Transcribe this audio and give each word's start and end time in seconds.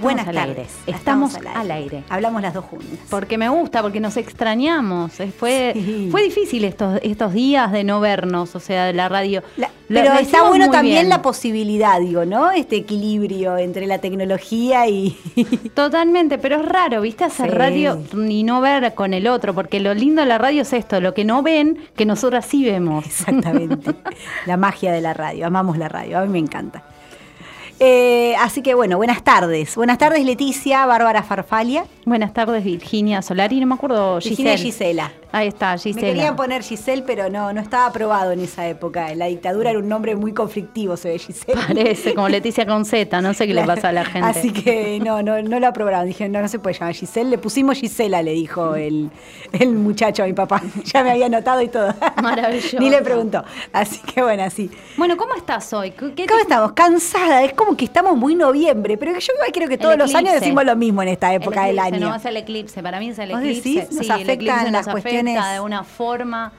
Buenas 0.00 0.26
al 0.28 0.34
tardes. 0.34 0.56
aire. 0.56 0.66
Estamos, 0.98 1.34
al, 1.54 1.70
aire. 1.70 2.04
Hablamos 2.08 2.42
las 2.42 2.54
dos 2.54 2.64
juntas. 2.64 2.98
Porque 3.08 3.38
me 3.38 3.48
gusta, 3.48 3.82
porque 3.82 4.00
nos 4.00 4.16
extrañamos. 4.16 5.18
Eh, 5.20 5.30
Fue, 5.36 5.72
Sí. 5.74 6.08
fue 6.10 6.22
difícil 6.22 6.64
estos, 6.64 6.98
estos 7.02 7.32
días 7.32 7.70
de 7.72 7.84
no 7.84 8.00
vernos, 8.00 8.54
o 8.56 8.60
sea, 8.60 8.86
de 8.86 8.92
la 8.92 9.08
radio. 9.08 9.42
La- 9.56 9.70
pero 9.88 10.12
está 10.14 10.44
bueno 10.48 10.70
también 10.70 10.94
bien. 10.98 11.08
la 11.08 11.20
posibilidad, 11.20 11.98
digo, 12.00 12.24
¿no? 12.24 12.52
Este 12.52 12.76
equilibrio 12.76 13.56
entre 13.58 13.86
la 13.86 13.98
tecnología 13.98 14.86
y... 14.86 15.16
Totalmente, 15.74 16.38
pero 16.38 16.56
es 16.60 16.64
raro, 16.66 17.00
¿viste? 17.00 17.24
Hacer 17.24 17.50
Sí. 17.50 17.56
radio 17.56 18.00
y 18.28 18.44
no 18.44 18.60
ver 18.60 18.94
con 18.94 19.14
el 19.14 19.26
otro, 19.26 19.52
porque 19.54 19.80
lo 19.80 19.92
lindo 19.94 20.22
de 20.22 20.28
la 20.28 20.38
radio 20.38 20.62
es 20.62 20.72
esto, 20.72 21.00
lo 21.00 21.12
que 21.12 21.24
no 21.24 21.42
ven, 21.42 21.78
que 21.96 22.06
nosotras 22.06 22.46
sí 22.46 22.64
vemos. 22.64 23.04
Exactamente. 23.04 23.92
la 24.46 24.56
magia 24.56 24.92
de 24.92 25.00
la 25.00 25.12
radio. 25.12 25.46
Amamos 25.46 25.76
la 25.76 25.88
radio. 25.88 26.18
A 26.18 26.22
mí 26.22 26.28
me 26.28 26.38
encanta. 26.38 26.84
Eh, 27.82 28.34
así 28.38 28.60
que 28.60 28.74
bueno, 28.74 28.98
buenas 28.98 29.24
tardes. 29.24 29.74
Buenas 29.74 29.96
tardes, 29.96 30.22
Leticia, 30.22 30.84
Bárbara 30.84 31.22
Farfalia. 31.22 31.86
Buenas 32.04 32.34
tardes, 32.34 32.62
Virginia 32.62 33.22
Solari, 33.22 33.58
no 33.58 33.66
me 33.66 33.74
acuerdo, 33.74 34.16
Virginia. 34.16 34.58
Gisela. 34.58 35.10
Ahí 35.32 35.48
está, 35.48 35.72
Me 35.72 35.78
Gisela. 35.78 36.06
querían 36.06 36.36
poner 36.36 36.62
Giselle, 36.62 37.02
pero 37.06 37.30
no, 37.30 37.52
no 37.52 37.60
estaba 37.60 37.86
aprobado 37.86 38.32
en 38.32 38.40
esa 38.40 38.66
época. 38.66 39.12
En 39.12 39.18
la 39.20 39.26
dictadura 39.26 39.70
era 39.70 39.78
un 39.78 39.88
nombre 39.88 40.16
muy 40.16 40.32
conflictivo, 40.34 40.96
se 40.96 41.10
ve 41.10 41.18
Giselle. 41.18 41.60
Parece, 41.68 42.14
como 42.14 42.28
Leticia 42.28 42.66
con 42.66 42.84
Z, 42.84 43.20
no 43.22 43.32
sé 43.34 43.46
qué 43.46 43.54
le 43.54 43.64
pasa 43.66 43.90
a 43.90 43.92
la 43.92 44.04
gente. 44.04 44.28
Así 44.28 44.52
que 44.52 44.98
no, 45.00 45.22
no, 45.22 45.40
no 45.42 45.60
lo 45.60 45.66
aprobaron. 45.68 46.06
Dijeron, 46.06 46.32
no, 46.32 46.40
no 46.40 46.48
se 46.48 46.58
puede 46.58 46.76
llamar 46.78 46.94
Giselle. 46.94 47.30
Le 47.30 47.38
pusimos 47.38 47.78
Gisela, 47.78 48.22
le 48.22 48.32
dijo 48.32 48.74
el, 48.74 49.10
el 49.52 49.68
muchacho 49.74 50.22
a 50.22 50.26
mi 50.26 50.32
papá. 50.32 50.62
Ya 50.84 51.04
me 51.04 51.12
había 51.12 51.26
anotado 51.26 51.60
y 51.62 51.68
todo. 51.68 51.94
Maravilloso. 52.22 52.78
Ni 52.80 52.90
le 52.90 53.00
preguntó. 53.02 53.44
Así 53.72 54.00
que 54.00 54.22
bueno, 54.22 54.42
así. 54.42 54.70
Bueno, 54.96 55.16
¿cómo 55.16 55.34
estás 55.34 55.72
hoy? 55.72 55.92
¿Qué 55.92 56.08
te- 56.10 56.26
¿Cómo 56.26 56.40
estamos? 56.40 56.72
Cansada. 56.72 57.44
Es 57.44 57.52
como 57.52 57.76
que 57.76 57.84
estamos 57.84 58.16
muy 58.16 58.34
noviembre, 58.34 58.96
pero 58.96 59.12
yo 59.18 59.32
creo 59.52 59.68
que 59.68 59.78
todos 59.78 59.96
los 59.96 60.12
años 60.14 60.34
decimos 60.34 60.64
lo 60.64 60.74
mismo 60.74 61.02
en 61.02 61.08
esta 61.08 61.32
El 61.34 61.42
época 61.42 61.66
del 61.66 61.78
año. 61.78 62.00
No, 62.00 62.14
es 62.16 62.24
el 62.24 62.36
eclipse. 62.36 62.82
Para 62.82 62.98
mí 62.98 63.10
es 63.10 63.18
el 63.20 63.30
¿Vos 63.30 63.38
eclipse. 63.40 63.68
decís? 63.68 63.92
Nos 63.92 64.06
sí, 64.06 64.06
el 64.06 64.10
afectan 64.12 64.34
eclipse 64.34 64.70
las 64.72 64.88
cuestiones- 64.88 65.19
de 65.24 65.60
una 65.60 65.84
forma. 65.84 66.52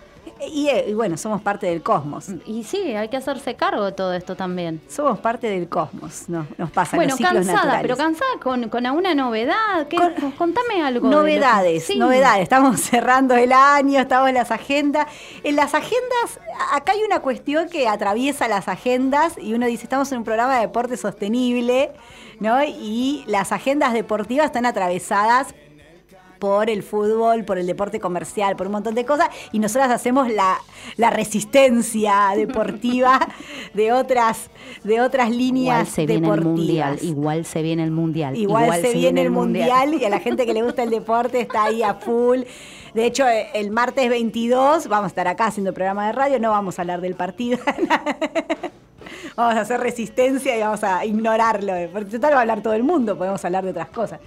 Y, 0.51 0.69
eh, 0.69 0.85
y 0.89 0.93
bueno, 0.93 1.17
somos 1.17 1.41
parte 1.41 1.67
del 1.67 1.83
cosmos. 1.83 2.27
Y 2.47 2.63
sí, 2.63 2.95
hay 2.95 3.09
que 3.09 3.17
hacerse 3.17 3.55
cargo 3.55 3.85
de 3.85 3.91
todo 3.91 4.13
esto 4.13 4.35
también. 4.35 4.81
Somos 4.87 5.19
parte 5.19 5.47
del 5.47 5.67
cosmos, 5.69 6.25
no, 6.29 6.47
nos 6.57 6.71
pasa 6.71 6.95
bueno, 6.95 7.11
los 7.11 7.17
ciclos 7.17 7.33
cansada, 7.33 7.57
naturales. 7.57 7.81
pero 7.83 7.97
cansada 7.97 8.31
con, 8.41 8.69
con 8.69 8.85
alguna 8.87 9.13
novedad. 9.13 9.87
¿Qué- 9.87 9.97
Con- 9.97 10.31
contame 10.31 10.81
algo. 10.83 11.07
de 11.09 11.15
lo 11.15 11.23
que- 11.23 11.31
Novedades, 11.31 11.83
Sí. 11.85 11.97
novedades. 11.97 12.41
Estamos 12.43 12.79
cerrando 12.81 13.35
el 13.35 13.51
año, 13.51 13.99
estamos 13.99 14.29
en 14.29 14.35
las 14.35 14.49
agendas. 14.51 15.05
En 15.43 15.55
las 15.55 15.73
agendas, 15.75 16.39
acá 16.71 16.93
hay 16.93 17.03
una 17.03 17.19
cuestión 17.19 17.69
que 17.69 17.87
atraviesa 17.87 18.47
las 18.47 18.67
agendas 18.67 19.35
y 19.39 19.53
uno 19.53 19.67
dice, 19.67 19.83
estamos 19.83 20.11
en 20.11 20.19
un 20.19 20.23
programa 20.23 20.55
de 20.55 20.61
deporte 20.61 20.97
sostenible, 20.97 21.91
¿no? 22.39 22.63
Y 22.63 23.23
las 23.27 23.51
agendas 23.51 23.93
deportivas 23.93 24.47
están 24.47 24.65
atravesadas 24.65 25.53
por 26.41 26.71
el 26.71 26.81
fútbol, 26.81 27.45
por 27.45 27.59
el 27.59 27.67
deporte 27.67 27.99
comercial, 27.99 28.55
por 28.55 28.65
un 28.65 28.73
montón 28.73 28.95
de 28.95 29.05
cosas, 29.05 29.29
y 29.51 29.59
nosotras 29.59 29.91
hacemos 29.91 30.27
la, 30.27 30.57
la 30.97 31.11
resistencia 31.11 32.31
deportiva 32.35 33.19
de 33.75 33.93
otras, 33.93 34.49
de 34.83 35.01
otras 35.01 35.29
líneas 35.29 35.87
Igual 35.87 35.93
se 35.93 36.05
viene 36.07 36.15
el 36.15 36.21
deportivas. 36.21 36.45
mundial. 36.57 36.99
Igual 37.03 37.45
se 37.45 37.61
viene 37.61 37.83
el 37.83 37.91
mundial. 37.91 38.35
Igual, 38.35 38.81
se, 38.81 38.93
viene 38.93 39.21
el 39.21 39.29
mundial. 39.29 39.93
y 39.93 40.03
a 40.03 40.09
la 40.09 40.19
gente 40.19 40.47
que 40.47 40.55
le 40.55 40.63
gusta 40.63 40.81
el 40.81 40.89
deporte 40.89 41.41
está 41.41 41.65
ahí 41.65 41.83
a 41.83 41.93
full. 41.93 42.39
De 42.95 43.05
hecho, 43.05 43.27
eh, 43.27 43.49
el 43.53 43.69
martes 43.69 44.09
22 44.09 44.87
vamos 44.87 45.05
a 45.05 45.07
estar 45.09 45.27
acá 45.27 45.45
haciendo 45.45 45.75
programa 45.75 46.07
de 46.07 46.13
radio, 46.13 46.39
no 46.39 46.49
vamos 46.49 46.79
a 46.79 46.81
hablar 46.81 47.01
del 47.01 47.13
partido. 47.13 47.59
vamos 49.35 49.55
a 49.55 49.61
hacer 49.61 49.79
resistencia 49.79 50.57
y 50.57 50.61
vamos 50.61 50.83
a 50.83 51.05
ignorarlo. 51.05 51.73
Porque 51.93 52.09
total 52.09 52.33
va 52.33 52.37
a 52.37 52.41
hablar 52.41 52.63
todo 52.63 52.73
el 52.73 52.81
mundo, 52.81 53.15
podemos 53.15 53.45
hablar 53.45 53.63
de 53.63 53.69
otras 53.69 53.89
cosas. 53.89 54.19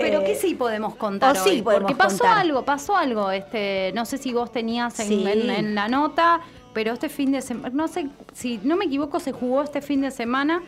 Pero 0.00 0.20
Eh, 0.20 0.24
que 0.24 0.34
sí 0.34 0.54
podemos 0.54 0.94
contar 0.96 1.36
sí 1.36 1.62
podemos 1.62 1.82
porque 1.90 1.94
pasó 1.94 2.18
contar. 2.18 2.38
algo, 2.38 2.64
pasó 2.64 2.96
algo, 2.96 3.30
este, 3.30 3.92
no 3.94 4.04
sé 4.06 4.18
si 4.18 4.32
vos 4.32 4.50
tenías 4.50 4.98
en, 5.00 5.08
Sí. 5.08 5.24
en- 5.26 5.50
en 5.50 5.74
la 5.74 5.88
nota, 5.88 6.40
pero 6.72 6.92
este 6.92 7.08
fin 7.08 7.32
de 7.32 7.42
semana, 7.42 7.70
no 7.74 7.88
sé, 7.88 8.08
si 8.32 8.58
no 8.62 8.76
me 8.76 8.86
equivoco, 8.86 9.20
se 9.20 9.32
jugó 9.32 9.62
este 9.62 9.80
fin 9.82 10.00
de 10.00 10.10
semana. 10.10 10.62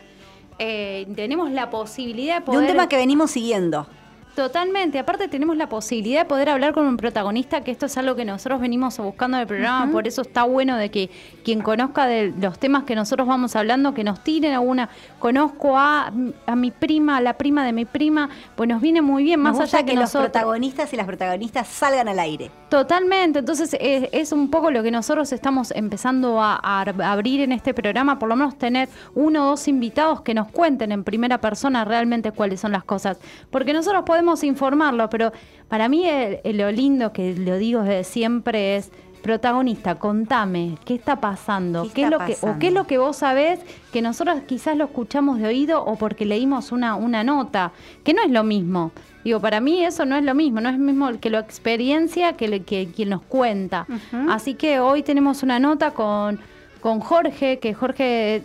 eh, 0.57 1.05
tenemos 1.17 1.51
la 1.51 1.69
posibilidad 1.69 2.35
de 2.35 2.39
De 2.39 2.45
poder 2.45 2.61
un 2.61 2.67
tema 2.67 2.87
que 2.87 2.95
venimos 2.95 3.29
siguiendo. 3.31 3.87
Totalmente, 4.35 4.99
aparte 4.99 5.29
tenemos 5.29 5.55
la 5.55 5.69
posibilidad 5.69 6.23
de 6.23 6.25
poder 6.25 6.49
hablar 6.49 6.73
con 6.73 6.85
un 6.85 6.97
protagonista, 6.97 7.61
que 7.61 7.71
esto 7.71 7.85
es 7.85 7.97
algo 7.97 8.15
que 8.17 8.25
nosotros 8.25 8.59
venimos 8.59 8.97
buscando 8.97 9.37
en 9.37 9.41
el 9.41 9.47
programa, 9.47 9.89
por 9.89 10.09
eso 10.09 10.23
está 10.23 10.43
bueno 10.43 10.75
de 10.75 10.91
que 10.91 11.09
quien 11.45 11.61
conozca 11.61 12.05
de 12.05 12.33
los 12.41 12.59
temas 12.59 12.83
que 12.83 12.95
nosotros 12.95 13.29
vamos 13.29 13.55
hablando, 13.55 13.93
que 13.93 14.03
nos 14.03 14.21
tiren 14.25 14.51
alguna, 14.51 14.89
conozco 15.19 15.77
a, 15.77 16.11
a 16.47 16.55
mi 16.57 16.71
prima, 16.71 17.15
a 17.15 17.21
la 17.21 17.37
prima 17.37 17.65
de 17.65 17.71
mi 17.71 17.85
prima, 17.85 18.29
pues 18.57 18.67
nos 18.67 18.81
viene 18.81 19.01
muy 19.01 19.23
bien, 19.23 19.39
más 19.39 19.53
Nos 19.53 19.61
gusta 19.61 19.77
allá 19.77 19.85
que, 19.85 19.91
que, 19.93 19.95
los 19.95 20.03
nosotros... 20.03 20.31
protagonistas 20.31 20.91
y 20.91 20.97
las 20.97 21.05
protagonistas 21.05 21.67
salgan 21.69 22.09
al 22.09 22.19
aire. 22.19 22.51
Totalmente, 22.67 23.39
entonces 23.39 23.77
es, 23.79 24.09
es 24.11 24.33
un 24.33 24.49
poco 24.49 24.69
lo 24.69 24.83
que 24.83 24.91
nosotros 24.91 25.31
estamos 25.31 25.71
empezando 25.71 26.41
a 26.41 26.81
abrir 26.81 27.39
en 27.39 27.53
este 27.53 27.73
programa, 27.73 28.19
por 28.19 28.27
lo 28.27 28.35
menos 28.35 28.57
tener 28.57 28.89
uno 29.13 29.45
o 29.45 29.49
dos 29.51 29.69
invitados 29.69 30.19
que 30.23 30.33
nos 30.33 30.49
cuenten 30.51 30.91
en 30.91 31.05
primera 31.05 31.39
persona 31.39 31.85
realmente 31.85 32.33
cuáles 32.33 32.59
son 32.59 32.73
las 32.73 32.83
cosas, 32.83 33.17
porque 33.49 33.71
nosotros 33.71 34.03
podemos 34.05 34.24
informarlo, 34.43 35.09
pero 35.09 35.31
para 35.67 35.87
mí 35.89 36.05
el- 36.07 36.39
el- 36.43 36.57
lo 36.57 36.71
lindo 36.71 37.11
que 37.13 37.35
lo 37.35 37.57
digo 37.57 37.81
desde 37.81 38.03
siempre 38.03 38.75
es 38.77 38.91
protagonista, 39.21 39.95
contame, 39.95 40.77
¿qué 40.85 40.93
está 40.95 41.19
pasando? 41.19 41.81
¿Qué 41.81 42.01
es 42.01 42.05
está 42.05 42.09
lo 42.11 42.17
que 42.25 42.33
o 42.33 42.59
qué 42.59 42.67
es 42.67 42.73
lo 42.73 42.85
que 42.85 42.97
vos 42.99 43.15
sabés 43.17 43.59
que 43.91 44.01
nosotros 44.03 44.37
quizás 44.47 44.77
lo 44.77 44.85
escuchamos 44.85 45.39
de 45.39 45.47
oído 45.47 45.83
o 45.83 45.95
porque 45.95 46.25
leímos 46.25 46.71
una 46.71 46.95
una 46.95 47.23
nota, 47.23 47.71
que 48.03 48.13
no 48.13 48.21
es 48.21 48.29
lo 48.29 48.43
mismo. 48.43 48.91
Digo, 49.23 49.39
para 49.39 49.59
mí 49.61 49.83
eso 49.83 50.05
no 50.05 50.15
es 50.15 50.23
lo 50.23 50.35
mismo, 50.35 50.61
no 50.61 50.69
es 50.69 50.77
lo 50.77 50.83
mismo 50.83 51.09
que 51.19 51.31
la 51.31 51.39
experiencia 51.39 52.33
que, 52.33 52.47
le- 52.47 52.61
que 52.61 52.87
quien 52.95 53.09
nos 53.09 53.23
cuenta. 53.23 53.87
Así 54.29 54.53
que 54.53 54.79
hoy 54.79 55.01
tenemos 55.01 55.41
una 55.41 55.57
nota 55.57 55.89
con, 55.91 56.39
con 56.79 56.99
Jorge, 56.99 57.57
que 57.57 57.73
Jorge 57.73 58.43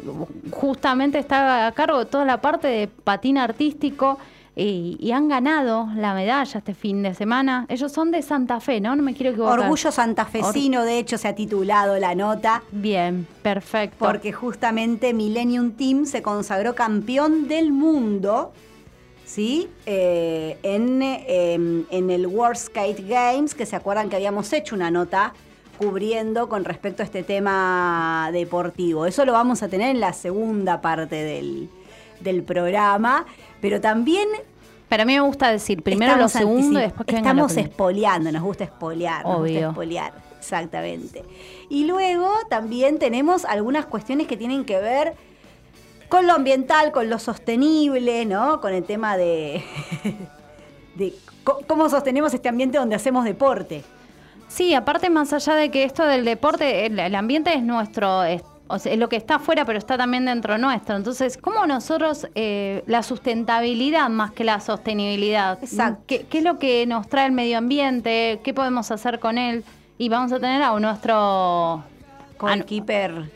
justamente 0.50 1.18
está 1.18 1.66
a 1.66 1.72
cargo 1.72 1.98
de 1.98 2.06
toda 2.06 2.24
la 2.24 2.40
parte 2.40 2.68
de 2.68 2.88
patín 2.88 3.36
artístico 3.36 4.18
y, 4.60 4.96
y 5.00 5.12
han 5.12 5.28
ganado 5.28 5.88
la 5.96 6.12
medalla 6.14 6.58
este 6.58 6.74
fin 6.74 7.02
de 7.02 7.14
semana. 7.14 7.66
Ellos 7.68 7.90
son 7.92 8.10
de 8.10 8.20
Santa 8.20 8.60
Fe, 8.60 8.80
¿no? 8.80 8.94
No 8.94 9.02
me 9.02 9.14
quiero 9.14 9.30
equivocar. 9.30 9.60
Orgullo 9.60 9.90
santafesino, 9.90 10.84
de 10.84 10.98
hecho, 10.98 11.16
se 11.16 11.28
ha 11.28 11.34
titulado 11.34 11.98
la 11.98 12.14
nota. 12.14 12.62
Bien, 12.70 13.26
perfecto. 13.42 13.96
Porque 13.98 14.32
justamente 14.32 15.14
Millennium 15.14 15.72
Team 15.72 16.04
se 16.04 16.20
consagró 16.20 16.74
campeón 16.74 17.48
del 17.48 17.72
mundo, 17.72 18.52
¿sí? 19.24 19.68
Eh, 19.86 20.58
en, 20.62 21.00
eh, 21.02 21.54
en 21.90 22.10
el 22.10 22.26
World 22.26 22.56
Skate 22.56 23.08
Games, 23.08 23.54
que 23.54 23.64
se 23.64 23.76
acuerdan 23.76 24.10
que 24.10 24.16
habíamos 24.16 24.52
hecho 24.52 24.74
una 24.74 24.90
nota 24.90 25.32
cubriendo 25.78 26.50
con 26.50 26.66
respecto 26.66 27.02
a 27.02 27.06
este 27.06 27.22
tema 27.22 28.28
deportivo. 28.32 29.06
Eso 29.06 29.24
lo 29.24 29.32
vamos 29.32 29.62
a 29.62 29.68
tener 29.68 29.88
en 29.88 30.00
la 30.00 30.12
segunda 30.12 30.82
parte 30.82 31.16
del, 31.16 31.70
del 32.20 32.42
programa, 32.42 33.24
pero 33.62 33.80
también 33.80 34.28
Para 34.90 35.04
mí 35.04 35.14
me 35.14 35.20
gusta 35.20 35.52
decir 35.52 35.84
primero 35.84 36.16
lo 36.16 36.26
estamos 36.26 36.32
segundo 36.32 36.80
y 36.80 36.82
después 36.82 37.06
que 37.06 37.12
lo 37.12 37.18
Estamos 37.18 37.56
espoleando, 37.56 38.32
nos 38.32 38.42
gusta 38.42 38.64
espolear, 38.64 39.24
nos 39.24 39.36
gusta 39.36 39.52
Obvio. 39.52 39.68
espolear, 39.68 40.12
exactamente. 40.36 41.24
Y 41.68 41.84
luego 41.84 42.28
también 42.48 42.98
tenemos 42.98 43.44
algunas 43.44 43.86
cuestiones 43.86 44.26
que 44.26 44.36
tienen 44.36 44.64
que 44.64 44.80
ver 44.80 45.14
con 46.08 46.26
lo 46.26 46.32
ambiental, 46.32 46.90
con 46.90 47.08
lo 47.08 47.20
sostenible, 47.20 48.26
¿no? 48.26 48.60
Con 48.60 48.74
el 48.74 48.82
tema 48.82 49.16
de, 49.16 49.62
de 50.96 51.14
cómo 51.68 51.88
sostenemos 51.88 52.34
este 52.34 52.48
ambiente 52.48 52.76
donde 52.76 52.96
hacemos 52.96 53.24
deporte. 53.24 53.84
Sí, 54.48 54.74
aparte 54.74 55.08
más 55.08 55.32
allá 55.32 55.54
de 55.54 55.70
que 55.70 55.84
esto 55.84 56.04
del 56.04 56.24
deporte, 56.24 56.86
el, 56.86 56.98
el 56.98 57.14
ambiente 57.14 57.54
es 57.54 57.62
nuestro, 57.62 58.24
es, 58.24 58.42
o 58.70 58.78
sea, 58.78 58.92
es 58.92 58.98
lo 58.98 59.08
que 59.08 59.16
está 59.16 59.36
afuera, 59.36 59.64
pero 59.64 59.78
está 59.78 59.98
también 59.98 60.24
dentro 60.24 60.56
nuestro. 60.58 60.96
Entonces, 60.96 61.36
¿cómo 61.36 61.66
nosotros, 61.66 62.28
eh, 62.34 62.82
la 62.86 63.02
sustentabilidad 63.02 64.08
más 64.08 64.30
que 64.32 64.44
la 64.44 64.60
sostenibilidad? 64.60 65.58
Exacto. 65.62 66.02
¿Qué, 66.06 66.26
qué 66.30 66.38
es 66.38 66.44
lo 66.44 66.58
que 66.58 66.86
nos 66.86 67.08
trae 67.08 67.26
el 67.26 67.32
medio 67.32 67.58
ambiente? 67.58 68.40
¿Qué 68.42 68.54
podemos 68.54 68.90
hacer 68.90 69.18
con 69.18 69.38
él? 69.38 69.64
Y 69.98 70.08
vamos 70.08 70.32
a 70.32 70.40
tener 70.40 70.62
a 70.62 70.78
nuestro... 70.78 71.84
Keeper 72.66 73.30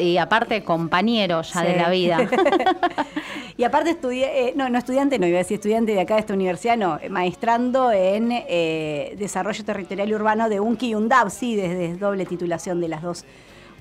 y 0.00 0.16
aparte 0.16 0.62
compañero 0.62 1.42
ya 1.42 1.62
de 1.62 1.76
la 1.76 1.90
vida. 1.90 2.18
y 3.56 3.64
aparte 3.64 3.90
estudié, 3.90 4.48
eh, 4.48 4.52
no, 4.56 4.68
no 4.68 4.78
estudiante, 4.78 5.18
no 5.18 5.26
iba 5.26 5.36
a 5.36 5.42
decir 5.42 5.56
estudiante 5.56 5.92
de 5.92 6.00
acá 6.00 6.14
de 6.14 6.20
esta 6.20 6.34
universidad, 6.34 6.76
no, 6.76 6.98
eh, 7.00 7.08
maestrando 7.08 7.90
en 7.92 8.30
eh, 8.32 9.14
desarrollo 9.18 9.64
territorial 9.64 10.08
y 10.08 10.14
urbano 10.14 10.48
de 10.48 10.60
UNCI 10.60 10.88
y 10.88 10.94
UNDAP, 10.94 11.30
sí, 11.30 11.56
desde 11.56 11.96
doble 11.96 12.26
titulación 12.26 12.80
de 12.80 12.88
las 12.88 13.02
dos 13.02 13.24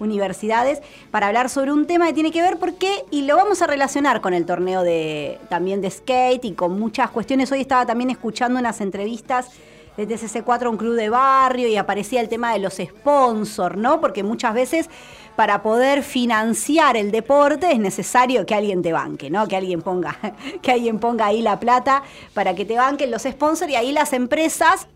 universidades, 0.02 0.82
para 1.12 1.28
hablar 1.28 1.50
sobre 1.50 1.72
un 1.72 1.88
tema 1.88 2.08
que 2.08 2.14
tiene 2.14 2.32
que 2.32 2.42
ver 2.42 2.58
por 2.58 2.74
qué, 2.74 3.06
y 3.12 3.22
lo 3.22 3.38
vamos 3.38 3.62
a 3.62 3.68
relacionar 3.68 4.20
con 4.20 4.34
el 4.34 4.46
torneo 4.46 4.84
de 4.84 5.40
también 5.50 5.80
de 5.80 5.90
skate 5.90 6.44
y 6.44 6.54
con 6.54 6.78
muchas 6.80 7.10
cuestiones. 7.12 7.52
Hoy 7.52 7.62
estaba 7.62 7.86
también 7.86 8.10
escuchando 8.10 8.60
unas 8.60 8.82
entrevistas 8.82 9.50
de 9.98 10.08
TCC4 10.08 10.64
a 10.64 10.70
un 10.70 10.78
club 10.78 10.96
de 10.96 11.10
barrio 11.10 11.68
y 11.68 11.76
aparecía 11.76 12.22
el 12.22 12.30
tema 12.30 12.54
de 12.54 12.60
los 12.60 12.76
sponsors, 12.76 13.78
¿no? 13.78 14.00
Porque 14.00 14.24
muchas 14.24 14.54
veces 14.54 14.90
para 15.36 15.62
poder 15.62 16.04
financiar 16.04 16.98
el 16.98 17.12
deporte 17.12 17.72
es 17.72 17.80
necesario 17.80 18.46
que 18.46 18.56
alguien 18.56 18.82
te 18.82 18.94
banque, 18.94 19.30
¿no? 19.30 19.48
Que 19.48 19.56
alguien 19.56 19.82
ponga, 19.82 20.18
que 20.62 20.72
alguien 20.72 21.00
ponga 21.00 21.28
ahí 21.28 21.42
la 21.42 21.60
plata 21.60 22.04
para 22.34 22.56
que 22.56 22.66
te 22.66 22.78
banquen 22.78 23.12
los 23.12 23.24
sponsors 23.24 23.72
y 23.72 23.76
ahí 23.76 23.92
las 23.92 24.14
empresas 24.14 24.88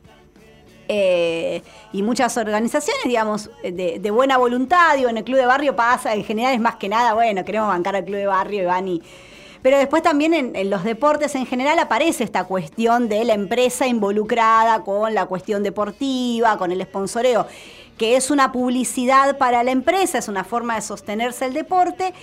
eh, 0.87 1.61
y 1.91 2.03
muchas 2.03 2.37
organizaciones, 2.37 3.03
digamos, 3.05 3.49
de, 3.63 4.11
buena 4.11 4.37
voluntad, 4.37 4.95
digo, 4.95 5.09
en 5.09 5.17
el 5.17 5.23
club 5.23 5.37
de 5.37 5.45
barrio 5.45 5.75
pasa, 5.75 6.13
en 6.13 6.23
general 6.23 6.53
es 6.53 6.59
más 6.59 6.75
que 6.75 6.89
nada, 6.89 7.13
bueno, 7.13 7.43
queremos 7.43 7.69
bancar 7.69 7.95
al 7.95 8.05
club 8.05 8.17
de 8.17 8.27
barrio 8.27 8.63
y 8.63 8.65
van 8.65 8.87
y... 8.87 9.01
Pero 9.61 9.79
después 9.79 10.03
también 10.03 10.35
en, 10.35 10.55
en 10.55 10.69
los 10.69 10.83
deportes 10.83 11.33
en 11.33 11.47
general 11.47 11.79
aparece 11.79 12.23
esta 12.23 12.43
cuestión 12.43 13.09
de 13.09 13.23
la 13.23 13.33
empresa 13.33 13.87
involucrada 13.87 14.83
con 14.83 15.15
la 15.15 15.25
cuestión 15.25 15.63
deportiva, 15.63 16.55
con 16.59 16.71
el 16.71 16.83
sponsoreo, 16.83 17.47
que 17.97 18.15
es 18.15 18.29
una 18.29 18.51
publicidad 18.51 19.39
para 19.39 19.63
la 19.63 19.71
empresa, 19.71 20.19
es 20.19 20.27
una 20.27 20.43
forma 20.43 20.75
de 20.75 20.81
sostenerse 20.81 21.45
el 21.45 21.53
deporte. 21.53 22.13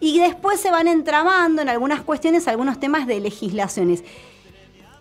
Y 0.00 0.18
después 0.18 0.60
se 0.60 0.70
van 0.70 0.88
entramando 0.88 1.60
en 1.60 1.68
algunas 1.68 2.00
cuestiones 2.02 2.48
algunos 2.48 2.80
temas 2.80 3.06
de 3.06 3.20
legislaciones. 3.20 4.02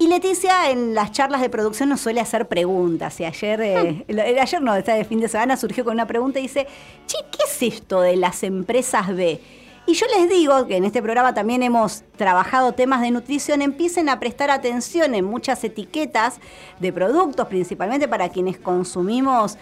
Y 0.01 0.07
Leticia 0.07 0.71
en 0.71 0.95
las 0.95 1.11
charlas 1.11 1.41
de 1.41 1.49
producción 1.49 1.89
nos 1.89 1.99
suele 1.99 2.21
hacer 2.21 2.47
preguntas. 2.47 3.19
Y 3.19 3.25
ayer, 3.25 3.59
eh, 3.61 4.05
el- 4.07 4.19
el- 4.19 4.39
ayer 4.39 4.61
no, 4.61 4.73
este 4.75 5.03
fin 5.03 5.19
de 5.19 5.27
semana 5.27 5.57
surgió 5.57 5.83
con 5.83 5.93
una 5.93 6.07
pregunta 6.07 6.39
y 6.39 6.43
dice, 6.43 6.67
che, 7.05 7.17
¿qué 7.31 7.39
es 7.45 7.73
esto 7.75 7.99
de 8.01 8.15
las 8.15 8.43
empresas 8.43 9.13
B? 9.13 9.41
Y 9.85 9.93
yo 9.93 10.05
les 10.17 10.29
digo 10.29 10.67
que 10.67 10.77
en 10.77 10.85
este 10.85 11.01
programa 11.01 11.33
también 11.33 11.63
hemos 11.63 12.03
trabajado 12.15 12.73
temas 12.73 13.01
de 13.01 13.11
nutrición, 13.11 13.61
empiecen 13.61 14.07
a 14.07 14.19
prestar 14.21 14.51
atención 14.51 15.15
en 15.15 15.25
muchas 15.25 15.63
etiquetas 15.65 16.39
de 16.79 16.93
productos, 16.93 17.47
principalmente 17.47 18.07
para 18.07 18.29
quienes 18.29 18.57
consumimos 18.57 19.57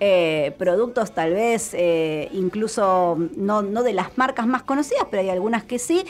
eh, 0.00 0.54
productos 0.58 1.12
tal 1.12 1.32
vez 1.32 1.70
eh, 1.74 2.28
incluso 2.32 3.16
no, 3.36 3.62
no 3.62 3.82
de 3.82 3.92
las 3.94 4.16
marcas 4.16 4.46
más 4.46 4.62
conocidas, 4.62 5.06
pero 5.10 5.22
hay 5.22 5.30
algunas 5.30 5.64
que 5.64 5.78
sí, 5.80 6.04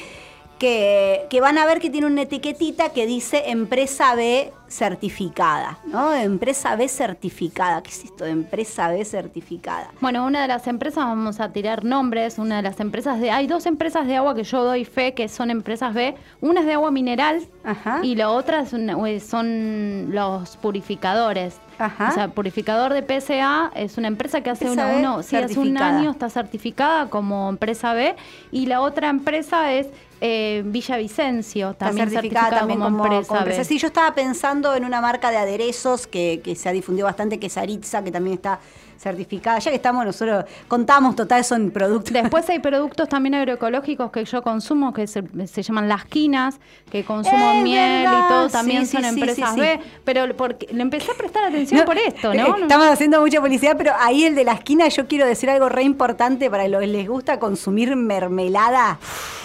que, 0.59 1.27
que 1.31 1.41
van 1.41 1.57
a 1.59 1.65
ver 1.67 1.81
que 1.81 1.91
tiene 1.91 2.07
una 2.07 2.23
etiquetita 2.23 2.91
que 2.91 3.07
dice 3.07 3.51
empresa 3.51 4.15
B 4.15 4.53
certificada, 4.69 5.79
¿no? 5.87 6.13
Empresa 6.15 6.77
B 6.77 6.89
certificada. 6.89 7.83
¿Qué 7.83 7.91
es 7.91 8.05
esto 8.05 8.25
de 8.25 8.31
empresa 8.33 8.89
B 8.89 9.05
certificada? 9.05 9.91
Bueno, 10.01 10.25
una 10.27 10.43
de 10.43 10.49
las 10.49 10.67
empresas, 10.67 11.05
vamos 11.05 11.41
a 11.41 11.53
tirar 11.53 11.85
nombres, 11.85 12.39
una 12.39 12.57
de 12.57 12.63
las 12.63 12.81
empresas 12.81 13.21
de... 13.21 13.31
Hay 13.31 13.47
dos 13.47 13.67
empresas 13.67 14.07
de 14.07 14.17
agua 14.17 14.35
que 14.35 14.43
yo 14.45 14.65
doy 14.65 14.85
fe 14.85 15.15
que 15.15 15.29
son 15.29 15.51
empresas 15.51 15.95
B. 15.95 16.15
Una 16.41 16.61
es 16.61 16.67
de 16.67 16.75
agua 16.75 16.91
mineral 16.91 17.47
Ajá. 17.65 18.01
y 18.03 18.15
la 18.17 18.31
otra 18.31 18.61
es 18.61 18.73
una- 18.73 18.99
eh, 19.09 19.21
son 19.21 20.09
los 20.15 20.57
purificadores. 20.59 21.57
Ajá. 21.79 22.09
O 22.09 22.13
sea, 22.13 22.29
purificador 22.29 22.93
de 22.93 23.03
PSA 23.03 23.71
es 23.77 23.97
una 23.99 24.09
empresa 24.09 24.41
que 24.43 24.51
hace, 24.51 24.69
B 24.69 24.97
uno, 24.99 25.23
sí, 25.23 25.37
hace 25.37 25.59
un 25.61 25.79
año 25.79 26.11
está 26.11 26.29
certificada 26.29 27.09
como 27.09 27.49
empresa 27.49 27.95
B 27.95 28.17
y 28.51 28.67
la 28.67 28.81
otra 28.81 29.09
empresa 29.09 29.73
es 29.73 29.87
eh, 30.21 30.63
Villavicencio, 30.65 31.71
Está 31.71 31.87
también 31.87 32.11
certificada, 32.11 32.61
como, 32.61 32.87
empresa, 32.87 33.29
como 33.29 33.41
empresa. 33.41 33.65
Sí, 33.65 33.79
yo 33.79 33.89
estaba 33.89 34.15
pensando 34.15 34.75
en 34.75 34.85
una 34.85 35.01
marca 35.01 35.31
de 35.31 35.37
aderezos 35.37 36.07
que, 36.07 36.41
que 36.43 36.55
se 36.55 36.69
ha 36.69 36.73
difundido 36.73 37.07
bastante, 37.07 37.39
que 37.39 37.47
es 37.47 37.57
Aritza, 37.57 38.03
que 38.03 38.11
también 38.11 38.35
está 38.35 38.61
certificada. 38.99 39.59
Ya 39.61 39.71
que 39.71 39.77
estamos 39.77 40.05
nosotros, 40.05 40.45
contamos, 40.67 41.17
total, 41.17 41.45
son 41.45 41.71
productos. 41.71 42.13
Después 42.13 42.49
hay 42.51 42.59
productos 42.59 43.09
también 43.09 43.35
agroecológicos 43.35 44.11
que 44.11 44.25
yo 44.25 44.43
consumo, 44.43 44.93
que 44.93 45.07
se, 45.07 45.23
se 45.47 45.63
llaman 45.63 45.89
las 45.89 46.05
quinas, 46.05 46.59
que 46.91 47.05
consumo 47.05 47.63
miel 47.63 48.03
verdad, 48.03 48.25
y 48.25 48.29
todo, 48.29 48.49
también 48.49 48.87
sí, 48.87 48.97
son 48.97 49.03
sí, 49.05 49.09
empresas 49.09 49.55
sí. 49.55 49.61
B, 49.61 49.81
pero 50.05 50.37
porque 50.37 50.69
le 50.73 50.83
empecé 50.83 51.13
a 51.13 51.15
prestar 51.15 51.45
atención 51.45 51.81
No, 51.81 51.87
por 51.87 51.97
esto, 51.97 52.33
eh, 52.33 52.37
¿no? 52.39 52.57
Estamos 52.57 52.89
haciendo 52.89 53.21
mucha 53.21 53.41
publicidad, 53.41 53.77
pero 53.77 53.93
ahí 53.99 54.25
el 54.25 54.35
de 54.35 54.45
la 54.45 54.53
esquina 54.53 54.89
yo 54.89 55.07
quiero 55.07 55.27
decir 55.27 55.49
algo 55.51 55.69
re 55.69 55.83
importante 55.83 56.51
para 56.51 56.67
los 56.69 56.81
que 56.81 56.87
les 56.87 57.09
gusta 57.09 57.39
consumir 57.39 57.95
mermelada. 57.97 58.99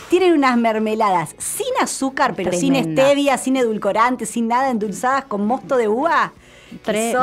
Tienen 0.09 0.33
unas 0.33 0.57
mermeladas 0.57 1.35
sin 1.39 1.67
azúcar, 1.81 2.33
pero 2.35 2.51
sin 2.51 2.75
stevia, 2.75 3.37
sin 3.37 3.57
edulcorantes, 3.57 4.29
sin 4.29 4.47
nada, 4.47 4.69
endulzadas 4.69 5.25
con 5.25 5.47
mosto 5.47 5.75
de 5.75 5.87
uva. 5.87 6.33
La- 6.73 6.81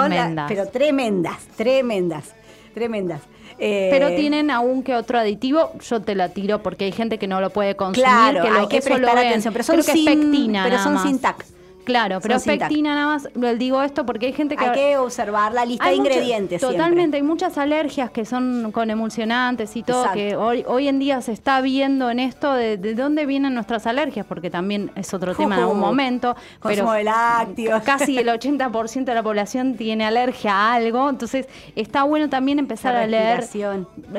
Tremendas. 0.08 0.46
pero 0.48 0.66
tremendas, 0.68 1.38
tremendas, 1.56 2.34
tremendas. 2.74 3.20
Eh, 3.62 3.88
Pero 3.90 4.08
tienen 4.08 4.50
aún 4.50 4.82
que 4.82 4.94
otro 4.94 5.18
aditivo, 5.18 5.72
yo 5.80 6.00
te 6.00 6.14
la 6.14 6.30
tiro 6.30 6.62
porque 6.62 6.86
hay 6.86 6.92
gente 6.92 7.18
que 7.18 7.26
no 7.26 7.42
lo 7.42 7.50
puede 7.50 7.76
consumir. 7.76 8.06
Claro, 8.06 8.42
que 8.42 8.50
lo- 8.50 8.60
hay 8.60 8.68
que 8.68 8.80
prestar 8.80 9.18
atención, 9.18 9.52
pero 9.52 9.64
son 9.64 9.76
sin- 9.82 10.52
pero 10.64 10.78
son 10.82 10.98
sin 11.02 11.18
TAC. 11.18 11.44
Claro, 11.84 12.20
pero 12.20 12.38
pectina 12.40 12.94
nada 12.94 13.06
más. 13.06 13.58
Digo 13.58 13.82
esto 13.82 14.06
porque 14.06 14.26
hay 14.26 14.32
gente 14.32 14.56
que 14.56 14.64
Hay 14.64 14.72
que 14.72 14.98
observar 14.98 15.52
la 15.52 15.64
lista 15.64 15.86
de 15.86 15.94
ingredientes. 15.94 16.60
Totalmente, 16.60 17.16
hay 17.16 17.22
muchas 17.22 17.58
alergias 17.58 18.10
que 18.10 18.24
son 18.24 18.70
con 18.72 18.90
emulsionantes 18.90 19.76
y 19.76 19.82
todo, 19.82 20.02
Exacto. 20.02 20.18
que 20.18 20.36
hoy, 20.36 20.64
hoy 20.66 20.88
en 20.88 20.98
día 20.98 21.20
se 21.20 21.32
está 21.32 21.60
viendo 21.60 22.10
en 22.10 22.18
esto 22.18 22.52
de, 22.54 22.76
de 22.76 22.94
dónde 22.94 23.26
vienen 23.26 23.54
nuestras 23.54 23.86
alergias, 23.86 24.26
porque 24.26 24.50
también 24.50 24.90
es 24.94 25.12
otro 25.14 25.34
tema 25.34 25.56
en 25.56 25.62
algún 25.62 25.80
momento. 25.80 26.34
Consumo 26.60 26.90
pero 26.90 26.92
de 26.92 27.04
lácteos. 27.04 27.82
casi 27.82 28.18
el 28.18 28.28
80% 28.28 29.04
de 29.04 29.14
la 29.14 29.22
población 29.22 29.76
tiene 29.76 30.04
alergia 30.04 30.52
a 30.52 30.74
algo, 30.74 31.08
entonces 31.08 31.46
está 31.76 32.02
bueno 32.04 32.28
también 32.28 32.58
empezar 32.58 32.94
La 32.94 33.02
a 33.02 33.06
leer, 33.06 33.48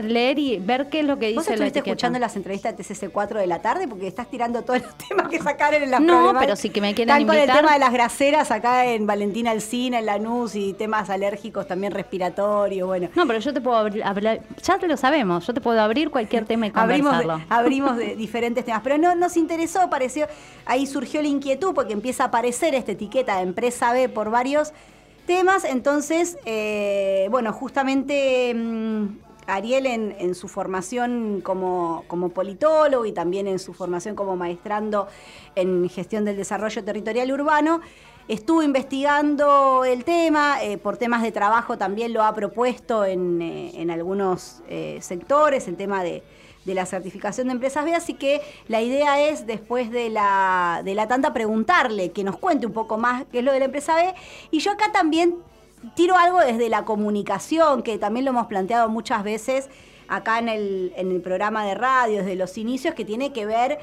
leer 0.03 0.39
y 0.39 0.57
ver 0.59 0.89
qué 0.89 1.01
es 1.01 1.05
lo 1.05 1.17
que 1.19 1.27
dice 1.27 1.37
¿Vos 1.39 1.47
la 1.47 1.53
estuviste 1.53 1.79
etiqueta. 1.79 1.91
escuchando 1.91 2.19
las 2.19 2.35
entrevistas 2.35 2.75
de 2.77 2.83
TCC4 2.83 3.35
de 3.35 3.47
la 3.47 3.59
tarde? 3.59 3.87
Porque 3.87 4.07
estás 4.07 4.27
tirando 4.29 4.61
todos 4.63 4.81
los 4.81 4.95
temas 5.09 5.27
que 5.29 5.39
sacaron 5.39 5.81
en 5.83 5.91
las 5.91 6.01
No, 6.01 6.33
pero 6.39 6.55
sí 6.55 6.69
que 6.69 6.81
me 6.81 6.93
quieren 6.93 7.27
con 7.27 7.35
el 7.51 7.59
tema 7.59 7.73
de 7.73 7.79
las 7.79 7.93
graseras 7.93 8.51
acá 8.51 8.85
en 8.85 9.05
Valentina 9.05 9.51
Alcina, 9.51 9.99
en 9.99 10.05
Lanús, 10.05 10.55
y 10.55 10.73
temas 10.73 11.09
alérgicos 11.09 11.67
también 11.67 11.93
respiratorios, 11.93 12.87
bueno. 12.87 13.09
No, 13.15 13.27
pero 13.27 13.39
yo 13.39 13.53
te 13.53 13.61
puedo 13.61 13.77
hablar, 13.77 14.41
ya 14.61 14.79
te 14.79 14.87
lo 14.87 14.97
sabemos, 14.97 15.45
yo 15.45 15.53
te 15.53 15.61
puedo 15.61 15.79
abrir 15.79 16.09
cualquier 16.09 16.45
tema 16.45 16.67
y 16.67 16.71
Abrimos 16.75 17.17
de, 17.17 17.23
conversarlo. 17.23 17.55
abrimos 17.55 17.97
de 17.97 18.15
diferentes 18.17 18.65
temas, 18.65 18.81
pero 18.83 18.97
no 18.97 19.15
nos 19.15 19.37
interesó, 19.37 19.89
pareció, 19.89 20.27
ahí 20.65 20.85
surgió 20.87 21.21
la 21.21 21.27
inquietud 21.27 21.73
porque 21.73 21.93
empieza 21.93 22.23
a 22.23 22.27
aparecer 22.27 22.75
esta 22.75 22.93
etiqueta 22.93 23.37
de 23.37 23.43
empresa 23.43 23.93
B 23.93 24.09
por 24.09 24.29
varios 24.29 24.73
temas, 25.25 25.63
entonces, 25.65 26.37
eh, 26.45 27.27
bueno, 27.29 27.53
justamente 27.53 28.53
mm, 28.53 29.07
Ariel 29.55 29.85
en, 29.85 30.35
su 30.35 30.47
formación 30.47 31.41
como, 31.41 32.03
como 32.07 32.29
politólogo 32.29 33.05
y 33.05 33.11
también 33.11 33.47
en 33.47 33.59
su 33.59 33.73
formación 33.73 34.15
como 34.15 34.35
maestrando 34.35 35.07
en 35.55 35.89
gestión 35.89 36.25
del 36.25 36.37
desarrollo 36.37 36.83
territorial 36.83 37.31
urbano, 37.31 37.81
Estuvo 38.27 38.63
investigando 38.63 39.83
el 39.83 40.05
tema, 40.05 40.63
eh, 40.63 40.77
por 40.77 40.95
temas 40.95 41.21
de 41.21 41.31
trabajo 41.31 41.77
también 41.77 42.13
lo 42.13 42.23
ha 42.23 42.33
propuesto 42.33 43.03
en, 43.03 43.41
eh, 43.41 43.71
en 43.75 43.91
algunos 43.91 44.61
eh, 44.69 44.99
sectores, 45.01 45.67
el 45.67 45.75
tema 45.75 46.01
de, 46.03 46.23
de 46.65 46.73
la 46.73 46.85
certificación 46.85 47.47
de 47.47 47.53
empresas 47.53 47.83
B, 47.83 47.95
así 47.95 48.13
que 48.13 48.41
la 48.67 48.81
idea 48.81 49.21
es, 49.21 49.47
después 49.47 49.89
de 49.91 50.09
la, 50.09 50.81
de 50.85 50.95
la 50.95 51.07
tanta, 51.07 51.33
preguntarle 51.33 52.11
que 52.11 52.23
nos 52.23 52.37
cuente 52.37 52.65
un 52.65 52.73
poco 52.73 52.97
más 52.97 53.25
qué 53.31 53.39
es 53.39 53.43
lo 53.43 53.51
de 53.51 53.59
la 53.59 53.65
empresa 53.65 53.95
B. 53.95 54.13
Y 54.51 54.59
yo 54.59 54.71
acá 54.71 54.91
también 54.91 55.35
tiro 55.95 56.17
algo 56.17 56.39
desde 56.39 56.69
la 56.69 56.85
comunicación, 56.85 57.83
que 57.83 57.97
también 57.97 58.25
lo 58.25 58.31
hemos 58.31 58.47
planteado 58.47 58.89
muchas 58.89 59.23
veces 59.23 59.69
acá 60.07 60.39
en 60.39 60.49
el, 60.49 60.93
en 60.95 61.11
el 61.11 61.21
programa 61.21 61.65
de 61.65 61.75
radio, 61.75 62.19
desde 62.19 62.35
los 62.35 62.57
inicios, 62.57 62.93
que 62.93 63.05
tiene 63.05 63.31
que 63.31 63.45
ver 63.45 63.79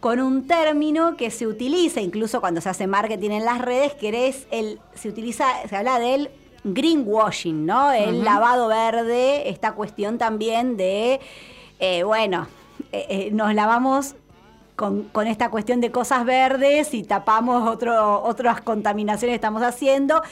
con 0.00 0.20
un 0.20 0.46
término 0.46 1.16
que 1.16 1.30
se 1.30 1.46
utiliza 1.46 2.00
incluso 2.00 2.40
cuando 2.40 2.60
se 2.60 2.68
hace 2.68 2.86
marketing 2.86 3.30
en 3.30 3.44
las 3.44 3.60
redes, 3.60 3.94
que 3.94 4.28
es 4.28 4.46
el, 4.50 4.78
se 4.94 5.08
utiliza, 5.08 5.46
se 5.68 5.76
habla 5.76 5.98
del 5.98 6.30
greenwashing, 6.64 7.64
¿no? 7.64 7.92
El 7.92 8.24
lavado 8.24 8.68
verde, 8.68 9.48
esta 9.48 9.72
cuestión 9.72 10.18
también 10.18 10.76
de, 10.76 11.20
eh, 11.78 12.02
bueno, 12.02 12.48
eh, 12.92 13.06
eh, 13.08 13.30
nos 13.32 13.54
lavamos 13.54 14.16
con, 14.74 15.04
con 15.04 15.26
esta 15.26 15.50
cuestión 15.50 15.80
de 15.80 15.90
cosas 15.90 16.24
verdes 16.24 16.92
y 16.92 17.02
tapamos 17.02 17.68
otro, 17.68 18.22
otras 18.22 18.60
contaminaciones 18.60 19.32
que 19.32 19.36
estamos 19.36 19.62
haciendo. 19.62 20.22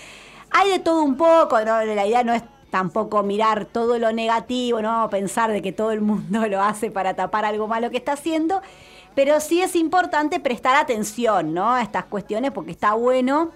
Hay 0.57 0.71
de 0.71 0.79
todo 0.79 1.03
un 1.03 1.17
poco, 1.17 1.59
¿no? 1.61 1.85
La 1.85 2.07
idea 2.07 2.23
no 2.23 2.33
es 2.33 2.45
tampoco 2.71 3.25
mirar 3.25 3.67
todo 3.67 3.99
lo 3.99 4.13
negativo, 4.13 4.81
no 4.81 5.09
pensar 5.11 5.51
de 5.51 5.63
que 5.63 5.73
todo 5.73 5.91
el 5.91 6.01
mundo 6.01 6.47
lo 6.49 6.63
hace 6.63 6.91
para 6.93 7.15
tapar 7.15 7.45
algo 7.45 7.67
malo 7.67 7.91
que 7.91 7.97
está 7.97 8.13
haciendo, 8.13 8.63
pero 9.17 9.41
sí 9.41 9.61
es 9.63 9.77
importante 9.77 10.39
prestar 10.39 10.77
atención 10.77 11.55
¿no? 11.55 11.73
a 11.73 11.83
estas 11.83 12.05
cuestiones 12.05 12.53
porque 12.53 12.71
está 12.71 12.95
bueno, 12.95 13.51